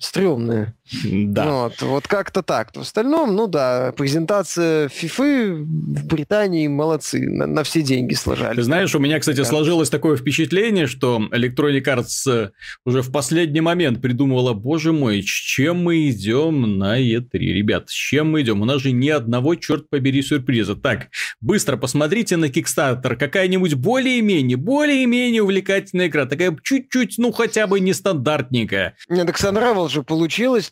стрёмные. 0.00 0.74
Да. 1.04 1.50
Вот, 1.50 1.82
вот 1.82 2.06
как-то 2.08 2.42
так. 2.42 2.70
В 2.74 2.80
остальном, 2.80 3.34
ну 3.34 3.46
да, 3.46 3.92
презентация 3.96 4.88
FIFA 4.88 5.54
в 5.54 6.06
Британии 6.06 6.68
молодцы, 6.68 7.28
на, 7.28 7.46
на 7.46 7.62
все 7.64 7.82
деньги 7.82 8.14
сложали. 8.14 8.56
Ты 8.56 8.62
знаешь, 8.62 8.94
у 8.94 8.98
меня, 8.98 9.18
кстати, 9.18 9.38
Да. 9.38 9.44
сложилось 9.44 9.90
такое 9.90 10.16
впечатление, 10.16 10.86
что 10.86 11.20
Electronic 11.32 11.82
Arts 11.84 12.30
э, 12.30 12.50
уже 12.84 13.02
в 13.02 13.10
последний 13.12 13.60
момент 13.60 14.00
придумывала, 14.00 14.52
боже 14.52 14.92
мой, 14.92 15.22
с 15.22 15.26
чем 15.26 15.82
мы 15.82 16.08
идем 16.10 16.78
на 16.78 17.00
E3, 17.00 17.28
ребят, 17.32 17.90
с 17.90 17.92
чем 17.92 18.30
мы 18.30 18.42
идем? 18.42 18.62
У 18.62 18.64
нас 18.64 18.80
же 18.80 18.92
ни 18.92 19.08
одного, 19.08 19.54
черт 19.56 19.90
побери, 19.90 20.22
сюрприза. 20.22 20.76
Так, 20.76 21.08
быстро 21.40 21.76
посмотрите 21.76 22.36
на 22.36 22.46
Kickstarter, 22.46 23.16
какая-нибудь 23.16 23.74
более-менее, 23.74 24.56
более-менее 24.56 25.42
увлекательная 25.42 26.06
игра, 26.08 26.26
такая 26.26 26.56
чуть-чуть, 26.62 27.14
ну, 27.18 27.32
хотя 27.32 27.66
бы 27.66 27.80
нестандартненькая. 27.80 28.96
Не, 29.08 29.24
так 29.24 29.38
с 29.38 29.44
Unravel 29.44 29.88
же 29.88 30.02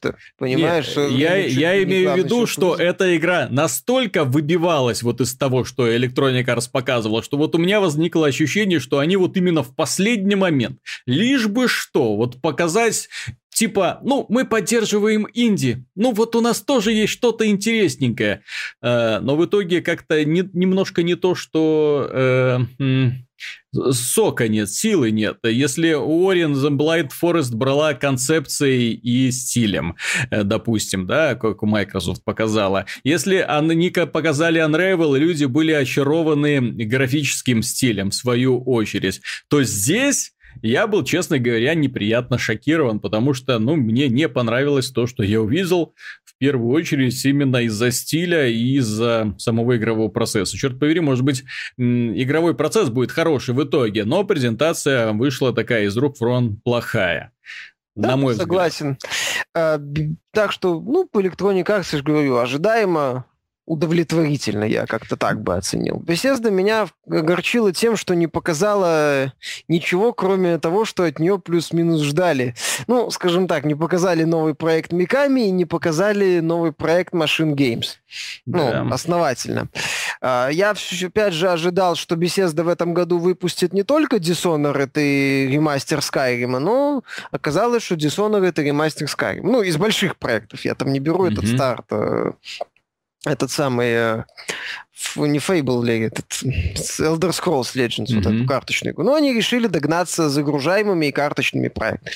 получилось-то, 0.05 0.16
понимаешь? 0.38 0.86
Нет, 0.86 0.92
что 0.92 1.09
я, 1.09 1.36
я 1.36 1.82
имею 1.82 2.12
в 2.12 2.16
виду, 2.16 2.46
что 2.46 2.74
эта 2.76 3.16
игра 3.16 3.48
настолько 3.50 4.24
выбивалась 4.24 5.02
вот 5.02 5.20
из 5.20 5.34
того, 5.36 5.64
что 5.64 5.88
Electronic 5.88 6.44
Arts 6.44 6.68
показывала, 6.70 7.22
что 7.22 7.36
вот 7.36 7.55
у 7.55 7.59
меня 7.59 7.80
возникло 7.80 8.26
ощущение, 8.26 8.80
что 8.80 8.98
они 8.98 9.16
вот 9.16 9.36
именно 9.36 9.62
в 9.62 9.74
последний 9.74 10.36
момент, 10.36 10.78
лишь 11.07 11.46
бы 11.46 11.68
что, 11.68 12.16
вот 12.16 12.40
показать 12.40 13.09
Типа, 13.55 14.00
ну, 14.02 14.26
мы 14.30 14.44
поддерживаем 14.44 15.28
инди. 15.32 15.84
Ну, 15.94 16.11
вот 16.12 16.34
у 16.34 16.40
нас 16.40 16.61
тоже 16.61 16.90
есть 16.90 17.12
что-то 17.12 17.46
интересненькое. 17.46 18.42
Э, 18.82 19.20
но 19.20 19.36
в 19.36 19.46
итоге 19.46 19.80
как-то 19.80 20.24
не- 20.24 20.50
немножко 20.52 21.05
не 21.05 21.14
то, 21.14 21.36
что 21.36 22.11
э, 22.11 22.59
сока 23.91 24.49
нет, 24.49 24.70
силы 24.70 25.11
нет. 25.11 25.39
Если 25.45 25.93
Уоррен 25.93 26.55
The 26.55 26.70
Blind 26.70 27.11
Forest 27.20 27.55
брала 27.55 27.95
концепцией 27.95 28.93
и 28.95 29.31
стилем, 29.31 29.97
э, 30.31 30.43
допустим, 30.45 31.07
да, 31.07 31.35
как 31.35 31.62
Microsoft 31.62 32.25
показала. 32.25 32.87
Если 33.03 33.37
они 33.37 33.91
ка- 33.91 34.07
показали 34.07 34.64
Unravel, 34.64 35.18
люди 35.18 35.45
были 35.45 35.72
очарованы 35.72 36.61
графическим 36.61 37.62
стилем, 37.62 38.11
в 38.11 38.14
свою 38.14 38.62
очередь, 38.62 39.20
то 39.49 39.62
здесь 39.62 40.33
я 40.62 40.87
был, 40.87 41.05
честно 41.05 41.39
говоря, 41.39 41.75
неприятно 41.75 42.39
шокирован, 42.39 43.01
потому 43.01 43.35
что, 43.35 43.59
ну, 43.59 43.77
мне 43.77 44.09
не 44.09 44.29
понравилось 44.29 44.91
то, 44.91 45.07
что 45.07 45.22
я 45.22 45.41
увидел, 45.41 45.95
в 46.37 46.39
первую 46.39 46.70
очередь 46.70 47.24
именно 47.24 47.59
из-за 47.59 47.91
стиля 47.91 48.49
и 48.49 48.76
из-за 48.78 49.35
самого 49.39 49.76
игрового 49.76 50.09
процесса. 50.09 50.57
Черт 50.57 50.78
побери, 50.78 51.01
может 51.01 51.24
быть, 51.24 51.45
игровой 51.78 52.55
процесс 52.55 52.89
будет 52.89 53.12
хороший 53.12 53.55
в 53.55 53.62
итоге, 53.62 54.05
но 54.05 54.24
презентация 54.24 55.12
вышла 55.12 55.53
такая 55.55 55.85
из 55.85 55.97
рук 55.97 56.16
в 56.18 56.22
рон 56.22 56.61
плохая. 56.64 57.30
Да, 57.95 58.09
на 58.09 58.16
мой 58.16 58.35
согласен. 58.35 58.99
А, 59.55 59.78
б- 59.78 60.16
так 60.32 60.51
что, 60.51 60.80
ну, 60.80 61.07
по 61.07 61.20
Electronic 61.22 61.64
Arts, 61.66 61.89
я 61.93 61.99
же 61.99 62.03
говорю, 62.03 62.37
ожидаемо, 62.39 63.26
удовлетворительно, 63.67 64.65
я 64.65 64.87
как-то 64.87 65.17
так 65.17 65.41
бы 65.43 65.55
оценил. 65.57 65.97
Bethesda 65.97 66.51
меня 66.51 66.87
огорчила 67.09 67.73
тем, 67.73 67.97
что 67.97 68.15
не 68.15 68.27
показала 68.27 69.33
ничего, 69.69 70.12
кроме 70.12 70.59
того, 70.59 70.85
что 70.85 71.05
от 71.05 71.19
нее 71.19 71.39
плюс-минус 71.39 72.03
ждали. 72.03 72.55
Ну, 72.87 73.11
скажем 73.11 73.49
так, 73.49 73.65
не 73.65 73.75
показали 73.75 74.25
новый 74.25 74.55
проект 74.55 74.93
Миками 74.93 75.47
и 75.49 75.51
не 75.51 75.65
показали 75.65 76.41
новый 76.41 76.73
проект 76.73 77.15
Machine 77.15 77.55
Games. 77.55 77.97
Ну, 78.47 78.71
Да. 78.71 78.87
основательно. 78.93 79.69
А, 80.21 80.49
Я 80.51 80.75
опять 81.03 81.33
же 81.35 81.49
ожидал, 81.51 81.95
что 81.97 82.15
Bethesda 82.17 82.62
в 82.62 82.69
этом 82.69 82.95
году 82.95 83.19
выпустит 83.19 83.73
не 83.73 83.83
только 83.83 84.17
Dishonored 84.17 84.91
и 84.97 85.49
ремастер 85.51 85.99
Skyrim, 85.99 86.59
но 86.59 87.03
оказалось, 87.31 87.83
что 87.83 87.95
Dishonored 87.95 88.47
это 88.47 88.62
ремастер 88.62 89.07
Skyrim. 89.07 89.41
Ну, 89.43 89.62
из 89.62 89.77
больших 89.77 90.17
проектов. 90.17 90.65
Я 90.65 90.75
там 90.75 90.93
не 90.93 91.01
беру 91.01 91.25
этот 91.25 91.45
Мгм. 91.45 91.55
старт. 91.57 91.85
Этот 93.25 93.51
самый... 93.51 93.89
э, 93.89 94.25
Не 95.16 95.39
Fable 95.39 95.85
ли, 95.85 96.01
этот 96.07 96.27
Elder 97.01 97.31
Scrolls 97.31 97.75
Legends, 97.75 98.14
вот 98.14 98.25
Мгм. 98.27 98.37
эту 98.39 98.47
карточную 98.47 98.95
игру. 98.95 99.05
Но 99.05 99.14
они 99.14 99.33
решили 99.35 99.66
догнаться 99.66 100.29
загружаемыми 100.31 101.07
и 101.07 101.12
карточными 101.12 101.68
проектами. 101.68 102.12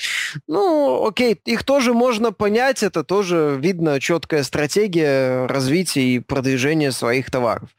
Ну, 0.47 1.05
окей, 1.05 1.39
их 1.45 1.63
тоже 1.63 1.93
можно 1.93 2.31
понять, 2.31 2.81
это 2.81 3.03
тоже 3.03 3.57
видно 3.61 3.99
четкая 3.99 4.43
стратегия 4.43 5.45
развития 5.47 6.01
и 6.03 6.19
продвижения 6.19 6.91
своих 6.91 7.29
товаров. 7.29 7.69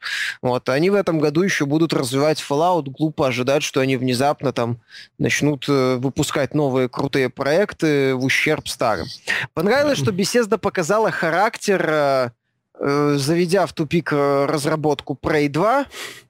Вот, 0.41 0.69
они 0.69 0.89
в 0.89 0.95
этом 0.95 1.19
году 1.19 1.41
еще 1.41 1.65
будут 1.65 1.93
развивать 1.93 2.39
Fallout, 2.47 2.83
глупо 2.89 3.27
ожидать, 3.27 3.63
что 3.63 3.79
они 3.81 3.97
внезапно 3.97 4.53
там 4.53 4.79
начнут 5.17 5.65
э, 5.67 5.95
выпускать 5.95 6.53
новые 6.53 6.89
крутые 6.89 7.29
проекты 7.29 8.13
в 8.15 8.23
ущерб 8.23 8.67
старым. 8.67 9.07
Понравилось, 9.53 9.97
что 9.97 10.11
Bethesda 10.11 10.57
показала 10.57 11.11
характер, 11.11 11.85
э, 11.89 12.29
заведя 12.85 13.65
в 13.65 13.73
тупик 13.73 14.11
э, 14.13 14.45
разработку 14.45 15.17
Prey 15.21 15.47
2, 15.49 15.85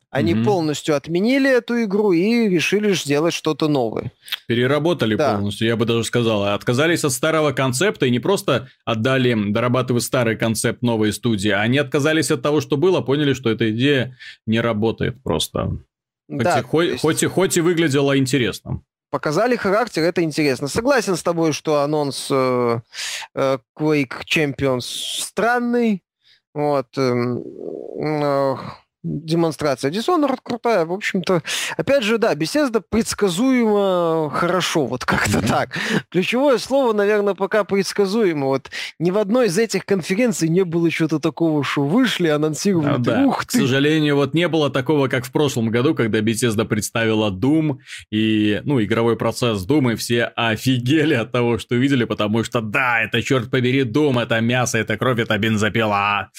они 0.10 0.34
Мгм. 0.34 0.44
полностью 0.44 0.96
отменили 0.98 1.50
эту 1.50 1.84
игру 1.84 2.12
и 2.12 2.50
решили 2.50 2.92
сделать 2.94 3.34
что-то 3.34 3.70
новое. 3.70 4.12
Переработали 4.46 5.16
Да. 5.16 5.36
полностью, 5.36 5.68
я 5.68 5.78
бы 5.78 5.86
даже 5.86 6.04
сказал. 6.04 6.44
Отказались 6.54 7.06
от 7.06 7.14
старого 7.14 7.54
концепта 7.54 8.06
и 8.06 8.12
не 8.12 8.20
просто 8.20 8.68
отдали 8.84 9.34
дорабатывать 9.54 10.04
старый 10.04 10.36
концепт 10.36 10.82
новой 10.82 11.14
студии, 11.14 11.52
они 11.52 11.78
отказались 11.78 12.30
от 12.30 12.42
того, 12.42 12.60
что 12.60 12.76
было, 12.76 13.00
поняли, 13.00 13.34
что 13.34 13.50
эта 13.50 13.72
идея 13.72 14.18
не 14.46 14.60
работает 14.60 15.24
просто. 15.24 15.78
Хоть, 16.30 16.44
Да, 16.44 16.60
и, 16.60 16.62
хоть, 16.64 16.88
есть- 16.90 17.02
хоть, 17.02 17.24
и, 17.24 17.28
хоть 17.28 17.58
и 17.58 17.62
выглядело 17.62 18.18
интересно. 18.18 18.82
Показали 19.12 19.56
характер, 19.58 20.04
это 20.04 20.22
интересно. 20.24 20.68
Согласен 20.68 21.16
с 21.16 21.24
тобой, 21.24 21.54
что 21.54 21.82
анонс 21.84 22.28
э, 22.32 22.80
э, 23.36 23.58
Quake 23.80 24.24
Champions 24.26 24.82
странный. 24.82 26.02
Вот. 26.54 26.98
Демонстрация 29.04 29.92
Dishonored 29.92 30.40
крутая. 30.44 30.86
В 30.86 30.94
общем-то, 30.94 31.42
опять 31.78 32.04
же, 32.04 32.18
да, 32.18 32.34
Bethesda 32.34 32.84
предсказуемо 32.88 34.30
хорошо, 34.30 34.86
вот 34.86 35.06
как-то 35.06 35.42
так. 35.46 35.78
Ключевое 36.10 36.58
слово, 36.58 36.94
наверное, 36.94 37.34
пока 37.34 37.64
предсказуемо. 37.64 38.48
Вот 38.48 38.70
ни 39.00 39.12
в 39.12 39.18
одной 39.18 39.48
из 39.48 39.58
этих 39.58 39.86
конференций 39.86 40.50
не 40.50 40.64
было 40.64 40.90
чего-то 40.90 41.20
такого, 41.20 41.64
что 41.64 41.84
вышли, 41.84 42.28
анонсировали. 42.28 42.96
А, 42.96 42.98
да. 42.98 43.24
Ух 43.26 43.42
К 43.42 43.52
ты! 43.52 43.60
сожалению, 43.60 44.16
вот 44.16 44.34
не 44.34 44.48
было 44.48 44.70
такого, 44.70 45.08
как 45.08 45.26
в 45.26 45.32
прошлом 45.32 45.70
году, 45.70 45.96
когда 45.96 46.20
Bethesda 46.20 46.66
представила 46.66 47.32
Doom 47.32 47.78
и, 48.12 48.62
ну, 48.64 48.82
игровой 48.82 49.18
процесс 49.18 49.66
Doom, 49.66 49.94
и 49.94 49.96
все 49.96 50.26
офигели 50.36 51.14
от 51.14 51.32
того, 51.32 51.58
что 51.58 51.76
увидели, 51.76 52.04
потому 52.04 52.44
что, 52.44 52.62
да, 52.62 53.02
это, 53.02 53.22
черт 53.22 53.50
побери, 53.50 53.84
Doom, 53.84 54.22
это 54.22 54.40
мясо, 54.42 54.78
это 54.78 54.98
кровь, 54.98 55.20
это 55.20 55.38
бензопила. 55.38 56.30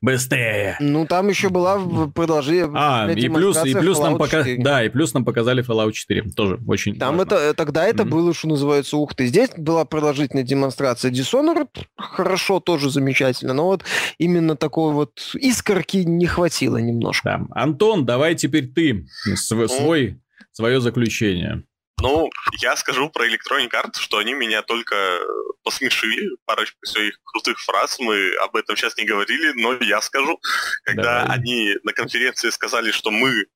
Быстрее! 0.00 0.76
Ну, 0.80 1.06
там 1.06 1.28
еще 1.28 1.48
была 1.48 1.78
в 2.12 2.14
продолжение. 2.14 2.70
А, 2.74 3.10
и 3.10 3.28
плюс, 3.28 3.56
и 3.64 3.74
плюс 3.74 3.98
нам 3.98 4.18
пока, 4.18 4.44
да, 4.58 4.84
и 4.84 4.88
плюс 4.88 5.14
нам 5.14 5.24
показали 5.24 5.64
Fallout 5.66 5.92
4, 5.92 6.22
тоже 6.36 6.58
очень 6.66 6.98
Там 6.98 7.16
важно. 7.16 7.34
это, 7.34 7.54
тогда 7.54 7.84
это 7.86 8.04
Мгм. 8.04 8.10
было, 8.12 8.34
что 8.34 8.48
называется, 8.48 8.96
ух 8.96 9.14
ты. 9.14 9.26
Здесь 9.26 9.50
была 9.56 9.84
продолжительная 9.84 10.44
демонстрация 10.44 11.10
Dishonored, 11.10 11.68
хорошо, 11.96 12.60
тоже 12.60 12.90
замечательно, 12.90 13.54
но 13.54 13.66
вот 13.66 13.84
именно 14.18 14.56
такой 14.56 14.92
вот 14.92 15.12
искорки 15.34 15.98
не 15.98 16.26
хватило 16.26 16.76
немножко. 16.76 17.46
Да. 17.48 17.60
Антон, 17.62 18.04
давай 18.06 18.34
теперь 18.34 18.68
ты 18.68 19.06
св- 19.34 19.70
свой, 19.70 20.20
свое 20.52 20.80
заключение. 20.80 21.62
Ну, 22.02 22.30
я 22.60 22.76
скажу 22.76 23.08
про 23.10 23.28
Electronic 23.28 23.70
Arts, 23.70 24.00
что 24.00 24.18
они 24.18 24.34
меня 24.34 24.62
только 24.62 24.96
э, 24.96 25.20
посмешили 25.62 26.30
парочкой 26.44 26.84
своих 26.84 27.18
крутых 27.24 27.60
фраз. 27.60 27.98
Мы 28.00 28.34
об 28.42 28.56
этом 28.56 28.76
сейчас 28.76 28.96
не 28.96 29.04
говорили, 29.04 29.52
но 29.54 29.74
я 29.74 30.00
скажу. 30.00 30.40
Когда 30.82 31.22
Давай. 31.22 31.36
они 31.36 31.74
на 31.84 31.92
конференции 31.92 32.50
сказали, 32.50 32.90
что 32.90 33.12
мы 33.12 33.46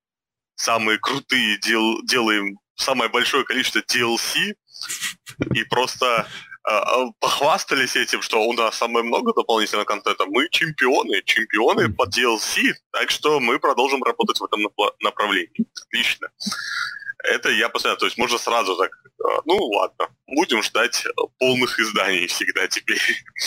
самые 0.55 0.99
крутые, 0.99 1.59
дел- 1.59 2.01
делаем 2.05 2.59
самое 2.77 3.11
большое 3.11 3.45
количество 3.45 3.81
DLC, 3.81 4.55
и 5.53 5.65
просто 5.65 6.29
а, 6.63 6.79
а, 6.79 7.11
похвастались 7.21 7.97
этим, 7.97 8.23
что 8.23 8.43
у 8.43 8.53
нас 8.53 8.77
самое 8.77 9.05
много 9.05 9.33
дополнительного 9.33 9.85
контента. 9.85 10.25
Мы 10.27 10.49
чемпионы, 10.51 11.23
чемпионы 11.25 11.93
по 11.93 12.07
DLC, 12.07 12.73
так 12.93 13.11
что 13.11 13.41
мы 13.41 13.59
продолжим 13.59 14.03
работать 14.05 14.39
в 14.39 14.45
этом 14.45 14.69
направлении. 15.01 15.67
Отлично. 15.87 16.29
Это 17.27 17.51
я 17.51 17.69
постоянно, 17.69 17.99
то 17.99 18.07
есть 18.07 18.19
можно 18.19 18.39
сразу 18.39 18.77
так, 18.77 18.93
а, 19.25 19.43
ну 19.45 19.57
ладно, 19.57 20.09
будем 20.29 20.63
ждать 20.63 21.05
э, 21.05 21.11
полных 21.39 21.79
изданий 21.81 22.27
всегда 22.29 22.69
теперь, 22.69 23.01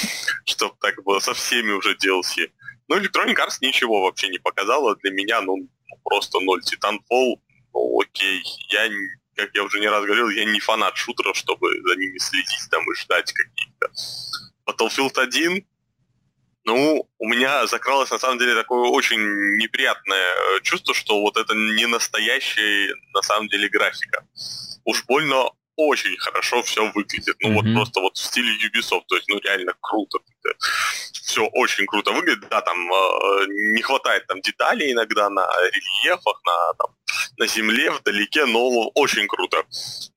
чтобы 0.46 0.76
так 0.82 1.02
было 1.04 1.20
со 1.20 1.34
всеми 1.34 1.72
уже 1.72 1.96
DLC. 1.96 2.52
Ну, 2.90 2.98
Electronic 2.98 3.36
Arts 3.36 3.60
ничего 3.62 4.02
вообще 4.02 4.28
не 4.30 4.40
показала 4.40 4.96
для 4.98 5.12
меня, 5.12 5.42
ну, 5.42 5.70
просто 6.04 6.40
ноль. 6.40 6.62
Titanfall, 6.62 7.36
ну, 7.74 8.02
окей, 8.02 8.42
я, 8.70 8.90
как 9.36 9.52
я 9.54 9.64
уже 9.64 9.80
не 9.80 9.88
раз 9.88 10.04
говорил, 10.04 10.30
я 10.30 10.44
не 10.44 10.60
фанат 10.60 10.98
шутеров, 10.98 11.38
чтобы 11.38 11.70
за 11.70 11.96
ними 11.96 12.18
следить 12.18 12.70
там 12.70 12.84
и 12.92 12.96
ждать 12.96 13.32
каких-то. 13.32 13.92
Battlefield 14.66 15.18
1, 15.18 15.66
ну, 16.66 17.08
у 17.18 17.28
меня 17.28 17.66
закралось 17.68 18.12
на 18.12 18.20
самом 18.20 18.38
деле 18.38 18.56
такое 18.56 18.90
очень 18.90 19.20
неприятное 19.58 20.34
э, 20.34 20.62
чувство, 20.62 20.94
что 20.94 21.22
вот 21.22 21.38
это 21.38 21.54
не 21.56 21.86
настоящая 21.86 22.94
на 23.14 23.22
самом 23.22 23.48
деле 23.48 23.70
графика. 23.70 24.26
Уж 24.86 25.06
больно 25.06 25.52
очень 25.80 26.18
хорошо 26.18 26.62
все 26.64 26.92
выглядит. 26.92 27.36
Ну, 27.40 27.50
mm-hmm. 27.50 27.54
вот 27.54 27.74
просто 27.74 28.02
вот 28.02 28.18
в 28.18 28.22
стиле 28.22 28.52
Ubisoft, 28.68 29.04
то 29.08 29.16
есть, 29.16 29.30
ну, 29.30 29.40
реально 29.40 29.74
круто. 29.80 30.20
Все 31.14 31.46
очень 31.46 31.86
круто 31.86 32.12
выглядит. 32.12 32.50
Да, 32.50 32.62
там 32.62 32.78
э, 32.78 33.46
не 33.48 33.82
хватает 33.82 34.28
там 34.28 34.42
деталей 34.42 34.92
иногда 34.92 35.30
на 35.30 35.48
рельефах, 35.72 36.42
на, 36.46 36.74
там, 36.74 36.96
на 37.38 37.48
земле, 37.48 37.92
вдалеке, 37.92 38.46
но 38.46 38.90
очень 38.96 39.28
круто. 39.28 39.64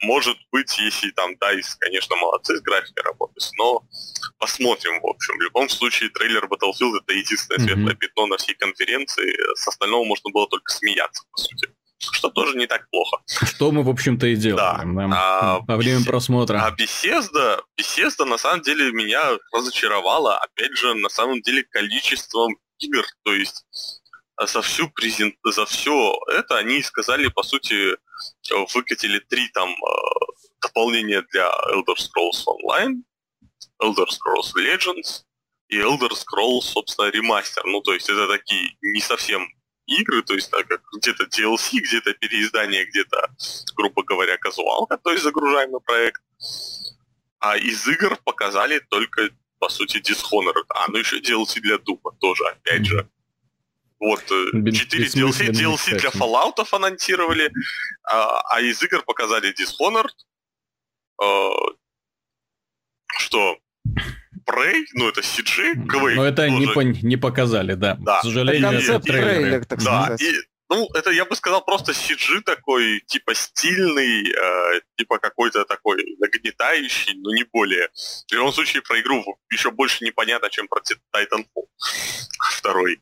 Может 0.02 0.36
быть, 0.50 0.76
если 0.78 1.10
там, 1.10 1.32
и, 1.32 1.62
конечно, 1.78 2.16
молодцы 2.16 2.56
с 2.56 2.60
графикой 2.60 3.04
работают, 3.04 3.50
но 3.58 3.82
посмотрим, 4.38 5.00
в 5.00 5.06
общем. 5.06 5.38
В 5.38 5.42
любом 5.42 5.68
случае, 5.68 6.10
трейлер 6.10 6.44
Battlefield 6.46 6.98
это 7.02 7.12
единственное 7.12 7.60
mm-hmm. 7.60 7.74
светлое 7.74 7.94
пятно 7.94 8.26
на 8.26 8.36
всей 8.36 8.54
конференции. 8.54 9.36
С 9.54 9.68
остального 9.68 10.04
можно 10.04 10.30
было 10.32 10.48
только 10.48 10.72
смеяться, 10.72 11.22
по 11.30 11.38
сути 11.38 11.71
что 12.11 12.28
тоже 12.30 12.57
не 12.57 12.66
так 12.66 12.88
плохо. 12.90 13.18
Что 13.26 13.70
мы, 13.70 13.82
в 13.82 13.88
общем-то, 13.88 14.26
и 14.26 14.36
делаем 14.36 14.96
да. 14.96 15.11
а, 15.14 15.61
во 15.61 15.76
время 15.76 15.98
Бес... 15.98 16.07
просмотра. 16.07 16.64
А 16.64 16.70
Беседа, 16.72 17.62
Беседа, 17.76 18.24
на 18.24 18.38
самом 18.38 18.62
деле, 18.62 18.92
меня 18.92 19.38
разочаровала, 19.53 20.38
опять 20.38 20.76
же, 20.76 20.94
на 20.94 21.09
самом 21.09 21.40
деле, 21.42 21.62
количеством 21.64 22.57
игр. 22.78 23.05
То 23.24 23.32
есть 23.34 23.64
за 24.40 24.62
всю 24.62 24.88
презент... 24.90 25.36
за 25.44 25.66
все 25.66 26.18
это 26.32 26.59
они 26.59 26.82
сказали, 26.82 27.28
по 27.28 27.42
сути, 27.42 27.96
выкатили 28.74 29.20
три 29.20 29.48
там 29.48 29.70
э, 29.70 29.74
дополнения 30.61 31.24
для 31.32 31.48
Elder 31.74 31.96
Scrolls 31.96 32.44
Online, 32.46 33.03
Elder 33.82 34.07
Scrolls 34.07 34.55
Legends 34.57 35.22
и 35.68 35.78
Elder 35.78 36.11
Scrolls, 36.11 36.62
собственно, 36.62 37.11
ремастер. 37.11 37.64
Ну, 37.64 37.80
то 37.80 37.92
есть 37.94 38.09
это 38.09 38.26
такие 38.28 38.76
не 38.82 39.00
совсем 39.00 39.46
игры, 39.86 40.22
то 40.22 40.34
есть 40.34 40.50
так 40.50 40.66
как 40.66 40.80
где-то 40.96 41.24
DLC, 41.24 41.78
где-то 41.78 42.14
переиздание, 42.14 42.84
где-то, 42.84 43.30
грубо 43.74 44.02
говоря, 44.02 44.36
казуалка, 44.38 44.96
то 44.98 45.10
есть 45.10 45.22
загружаемый 45.22 45.80
проект. 45.80 46.22
А 47.38 47.56
из 47.56 47.86
игр 47.88 48.16
показали 48.24 48.78
только, 48.88 49.30
по 49.58 49.68
сути, 49.68 49.98
Dishonored. 49.98 50.64
А, 50.68 50.86
ну 50.88 50.98
еще 50.98 51.18
DLC 51.18 51.60
для 51.60 51.78
Дума 51.78 52.12
тоже, 52.20 52.44
опять 52.44 52.86
же. 52.86 53.08
Вот, 53.98 54.24
4 54.24 54.52
э, 54.52 55.08
DLC, 55.08 55.50
DLC 55.50 55.98
для 55.98 56.10
Fallout 56.10 56.64
анонсировали, 56.72 57.52
а, 58.02 58.40
а 58.50 58.60
из 58.60 58.82
игр 58.82 59.02
показали 59.02 59.54
Dishonored, 59.54 60.10
э, 61.22 61.50
что 63.18 63.58
Prey, 64.45 64.84
ну 64.95 65.09
это 65.09 65.20
CG, 65.20 65.74
Quake. 65.86 66.14
Но 66.14 66.24
это 66.24 66.49
не, 66.49 66.66
по, 66.66 66.80
не 66.80 67.16
показали, 67.16 67.74
да. 67.74 67.97
да. 68.01 68.20
К 68.20 68.22
сожалению, 68.22 68.70
концепт 68.70 69.07
трейлер, 69.07 69.64
так 69.64 69.82
да. 69.82 70.03
сказать. 70.05 70.22
И, 70.22 70.34
ну, 70.68 70.88
это, 70.95 71.11
я 71.11 71.26
бы 71.26 71.36
сказал, 71.36 71.62
просто 71.64 71.93
CG 71.93 72.40
такой, 72.43 73.03
типа, 73.07 73.34
стильный, 73.34 74.30
э, 74.30 74.80
типа, 74.97 75.18
какой-то 75.18 75.64
такой 75.64 76.03
нагнетающий, 76.18 77.14
но 77.18 77.34
не 77.34 77.45
более. 77.45 77.88
В 78.30 78.32
любом 78.32 78.53
случае, 78.53 78.82
про 78.82 78.99
игру 79.01 79.22
еще 79.51 79.70
больше 79.70 80.05
непонятно, 80.05 80.49
чем 80.49 80.68
про 80.68 80.80
Titanfall 80.80 81.66
второй. 82.57 83.01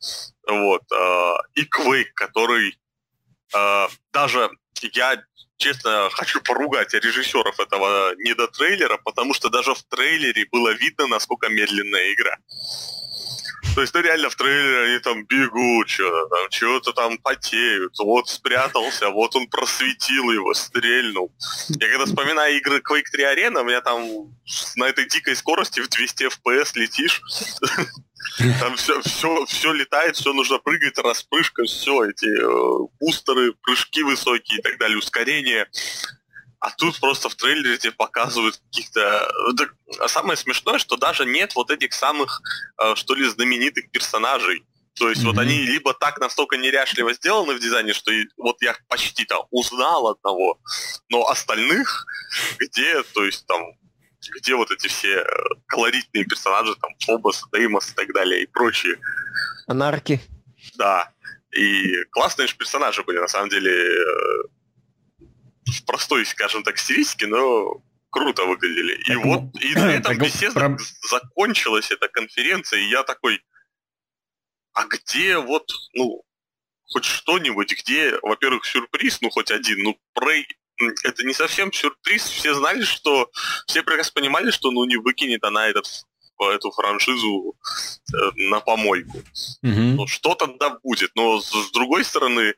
Вот. 0.49 0.83
Э, 0.93 1.35
и 1.55 1.63
Quake, 1.63 2.11
который 2.15 2.77
э, 3.55 3.89
даже 4.13 4.51
я 4.93 5.23
честно, 5.61 6.09
хочу 6.13 6.41
поругать 6.41 6.95
режиссеров 6.95 7.61
этого 7.61 8.15
недотрейлера, 8.17 8.99
потому 9.05 9.35
что 9.35 9.51
даже 9.51 9.75
в 9.75 9.83
трейлере 9.85 10.47
было 10.51 10.71
видно, 10.71 11.07
насколько 11.07 11.49
медленная 11.49 12.13
игра. 12.15 12.37
То 13.75 13.83
есть, 13.83 13.95
ну 13.95 14.01
реально 14.01 14.31
в 14.31 14.35
трейлере 14.35 14.91
они 14.91 14.99
там 14.99 15.25
бегут, 15.27 15.89
что-то 15.89 16.27
там, 16.29 16.51
что-то 16.51 16.93
там 16.93 17.19
потеют. 17.19 17.93
Вот 17.99 18.29
спрятался, 18.29 19.11
вот 19.11 19.37
он 19.37 19.47
просветил 19.47 20.31
его, 20.33 20.55
стрельнул. 20.55 21.33
Я 21.69 21.89
когда 21.89 22.07
вспоминаю 22.07 22.57
игры 22.57 22.79
Quake 22.79 23.11
3 23.13 23.25
Arena, 23.25 23.61
у 23.61 23.65
меня 23.65 23.81
там 23.81 24.35
на 24.77 24.85
этой 24.85 25.07
дикой 25.07 25.37
скорости 25.37 25.81
в 25.81 25.89
200 25.89 26.25
FPS 26.25 26.73
летишь. 26.75 27.23
Там 28.59 28.77
все, 28.77 29.01
все, 29.03 29.47
все 29.47 29.73
летает, 29.73 30.17
все 30.17 30.33
нужно 30.33 30.59
прыгать, 30.59 30.99
распрыжка, 30.99 31.65
все, 31.65 32.05
эти 32.05 32.27
э, 32.27 32.89
бустеры, 33.01 33.55
прыжки 33.63 34.03
высокие 34.03 34.59
и 34.59 34.63
так 34.63 34.79
далее, 34.79 34.99
ускорение. 34.99 35.69
А 36.61 36.71
тут 36.71 37.01
просто 37.01 37.31
в 37.31 37.35
трейлере 37.35 37.79
тебе 37.79 37.93
показывают 37.93 38.61
каких-то... 38.67 39.33
А 39.99 40.09
самое 40.09 40.37
смешное, 40.37 40.79
что 40.79 40.97
даже 40.97 41.25
нет 41.25 41.55
вот 41.55 41.71
этих 41.71 41.95
самых, 41.95 42.43
э, 42.83 42.95
что 42.95 43.15
ли, 43.15 43.27
знаменитых 43.27 43.91
персонажей. 43.91 44.67
То 44.95 45.09
есть 45.09 45.23
mm-hmm. 45.23 45.27
вот 45.27 45.39
они 45.39 45.63
либо 45.63 45.95
так 45.95 46.21
настолько 46.21 46.59
неряшливо 46.59 47.15
сделаны 47.15 47.55
в 47.55 47.61
дизайне, 47.61 47.95
что 47.95 48.13
вот 48.37 48.61
я 48.61 48.77
почти 48.89 49.25
там 49.25 49.45
узнал 49.51 50.09
одного, 50.09 50.61
но 51.09 51.27
остальных, 51.27 52.05
где, 52.59 53.03
то 53.03 53.25
есть 53.25 53.47
там, 53.47 53.63
где 54.37 54.55
вот 54.55 54.71
эти 54.71 54.87
все 54.89 55.21
э, 55.21 55.25
колоритные 55.67 56.25
персонажи, 56.25 56.75
там, 56.77 56.91
Фобос, 57.01 57.45
Деймос 57.53 57.93
и 57.93 57.95
так 57.95 58.13
далее, 58.13 58.43
и 58.43 58.47
прочие. 58.47 58.99
Анарки. 59.67 60.21
Да. 60.77 61.13
И 61.53 62.05
классные 62.11 62.47
же 62.47 62.57
персонажи 62.57 63.03
были, 63.03 63.19
на 63.19 63.29
самом 63.29 63.49
деле, 63.49 63.73
э, 63.73 64.43
в 65.67 65.85
простой, 65.87 66.25
скажем 66.27 66.63
так, 66.63 66.79
стилистике, 66.79 67.27
но 67.27 67.83
круто 68.11 68.45
выглядели. 68.45 68.95
И 68.95 69.15
так, 69.15 69.25
вот, 69.25 69.43
и 69.61 69.75
на 69.75 69.93
этом 69.95 70.19
беседа 70.19 70.55
про... 70.55 70.77
закончилась 71.11 71.91
эта 71.91 72.09
конференция, 72.09 72.81
и 72.81 72.89
я 72.91 73.03
такой, 73.03 73.43
а 74.73 74.87
где 74.87 75.39
вот, 75.39 75.71
ну, 75.95 76.23
хоть 76.87 77.05
что-нибудь, 77.05 77.73
где, 77.83 78.19
во-первых, 78.23 78.65
сюрприз, 78.67 79.21
ну, 79.21 79.31
хоть 79.31 79.51
один, 79.51 79.83
ну, 79.83 80.01
Prey, 80.19 80.45
это 81.05 81.25
не 81.25 81.35
совсем 81.35 81.73
сюрприз, 81.73 82.25
все 82.25 82.55
знали, 82.55 82.83
что, 82.83 83.31
все 83.67 83.83
прекрасно 83.83 84.21
понимали, 84.21 84.51
что, 84.51 84.71
ну, 84.71 84.85
не 84.85 84.97
выкинет 84.97 85.45
она 85.45 85.69
этот 85.69 85.87
эту 86.49 86.71
франшизу 86.71 87.55
э, 88.15 88.17
на 88.37 88.61
помойку. 88.61 89.19
Угу. 89.63 89.81
Ну, 89.97 90.07
что 90.07 90.35
тогда 90.35 90.79
будет? 90.83 91.11
Но 91.15 91.39
с, 91.39 91.51
с 91.51 91.71
другой 91.71 92.03
стороны, 92.03 92.55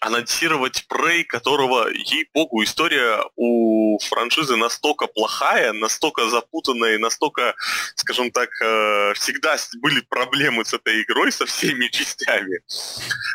анонсировать 0.00 0.84
Prey, 0.90 1.24
которого, 1.24 1.88
ей-богу, 1.88 2.62
история 2.62 3.20
у 3.36 3.98
франшизы 3.98 4.56
настолько 4.56 5.06
плохая, 5.06 5.72
настолько 5.72 6.28
запутанная, 6.28 6.98
настолько, 6.98 7.54
скажем 7.94 8.30
так, 8.30 8.50
э, 8.62 9.14
всегда 9.14 9.56
были 9.80 10.00
проблемы 10.00 10.64
с 10.64 10.74
этой 10.74 11.02
игрой, 11.02 11.32
со 11.32 11.46
всеми 11.46 11.88
частями, 11.92 12.60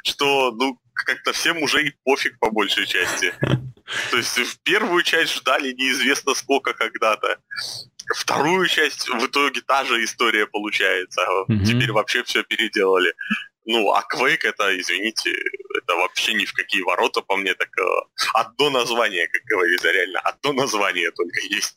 что, 0.04 0.52
ну, 0.52 0.78
как-то 1.04 1.34
всем 1.34 1.62
уже 1.62 1.86
и 1.86 1.94
пофиг 2.04 2.40
по 2.40 2.50
большей 2.50 2.86
части. 2.86 3.34
То 4.12 4.18
есть 4.18 4.38
в 4.38 4.60
первую 4.64 5.04
часть 5.04 5.36
ждали 5.36 5.74
неизвестно 5.74 6.34
сколько 6.34 6.74
когда-то. 6.74 7.38
Вторую 8.16 8.68
часть 8.68 9.08
в 9.10 9.26
итоге 9.26 9.62
та 9.62 9.86
же 9.86 10.04
история 10.04 10.48
получается. 10.48 11.22
Mm-hmm. 11.50 11.66
Теперь 11.66 11.92
вообще 11.92 12.24
все 12.24 12.44
переделали. 12.44 13.14
Ну, 13.66 13.92
а 13.92 14.02
Quake 14.02 14.44
это, 14.44 14.78
извините, 14.80 15.32
это 15.32 15.96
вообще 15.96 16.34
ни 16.34 16.46
в 16.46 16.54
какие 16.54 16.82
ворота 16.82 17.22
по 17.22 17.38
мне, 17.38 17.54
так 17.54 17.70
э, 17.78 17.84
одно 18.34 18.72
название, 18.72 19.28
как 19.28 19.44
говорится, 19.44 19.92
реально, 19.92 20.20
одно 20.20 20.54
название 20.54 21.12
только 21.12 21.40
есть. 21.50 21.76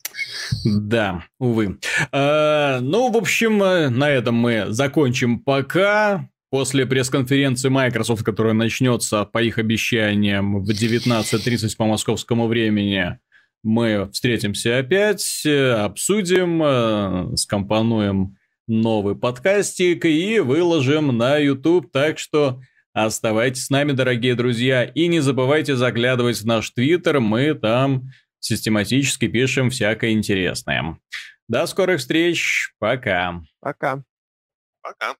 Да, 0.65 1.23
увы. 1.37 1.79
Э, 2.11 2.79
ну, 2.79 3.11
в 3.11 3.17
общем, 3.17 3.61
э, 3.61 3.89
на 3.89 4.09
этом 4.09 4.35
мы 4.35 4.65
закончим 4.69 5.39
пока. 5.39 6.27
После 6.55 6.85
пресс-конференции 6.85 7.67
Microsoft, 7.67 8.23
которая 8.23 8.53
начнется 8.53 9.25
по 9.25 9.43
их 9.43 9.57
обещаниям 9.57 10.63
в 10.63 10.69
19.30 10.69 11.75
по 11.75 11.83
московскому 11.83 12.47
времени, 12.47 13.19
мы 13.61 14.09
встретимся 14.13 14.77
опять, 14.77 15.45
обсудим, 15.45 17.35
скомпонуем 17.35 18.37
новый 18.69 19.17
подкастик 19.17 20.05
и 20.05 20.39
выложим 20.39 21.17
на 21.17 21.37
YouTube, 21.39 21.91
так 21.91 22.19
что 22.19 22.61
оставайтесь 22.93 23.65
с 23.65 23.69
нами, 23.69 23.91
дорогие 23.91 24.35
друзья, 24.35 24.85
и 24.85 25.07
не 25.07 25.19
забывайте 25.19 25.75
заглядывать 25.75 26.37
в 26.37 26.45
наш 26.45 26.69
Твиттер, 26.69 27.19
мы 27.19 27.53
там 27.53 28.11
систематически 28.39 29.27
пишем 29.27 29.71
всякое 29.71 30.11
интересное. 30.11 30.99
До 31.49 31.65
скорых 31.65 31.99
встреч, 31.99 32.71
пока. 32.79 33.41
Пока. 33.59 34.01
Пока. 34.81 35.15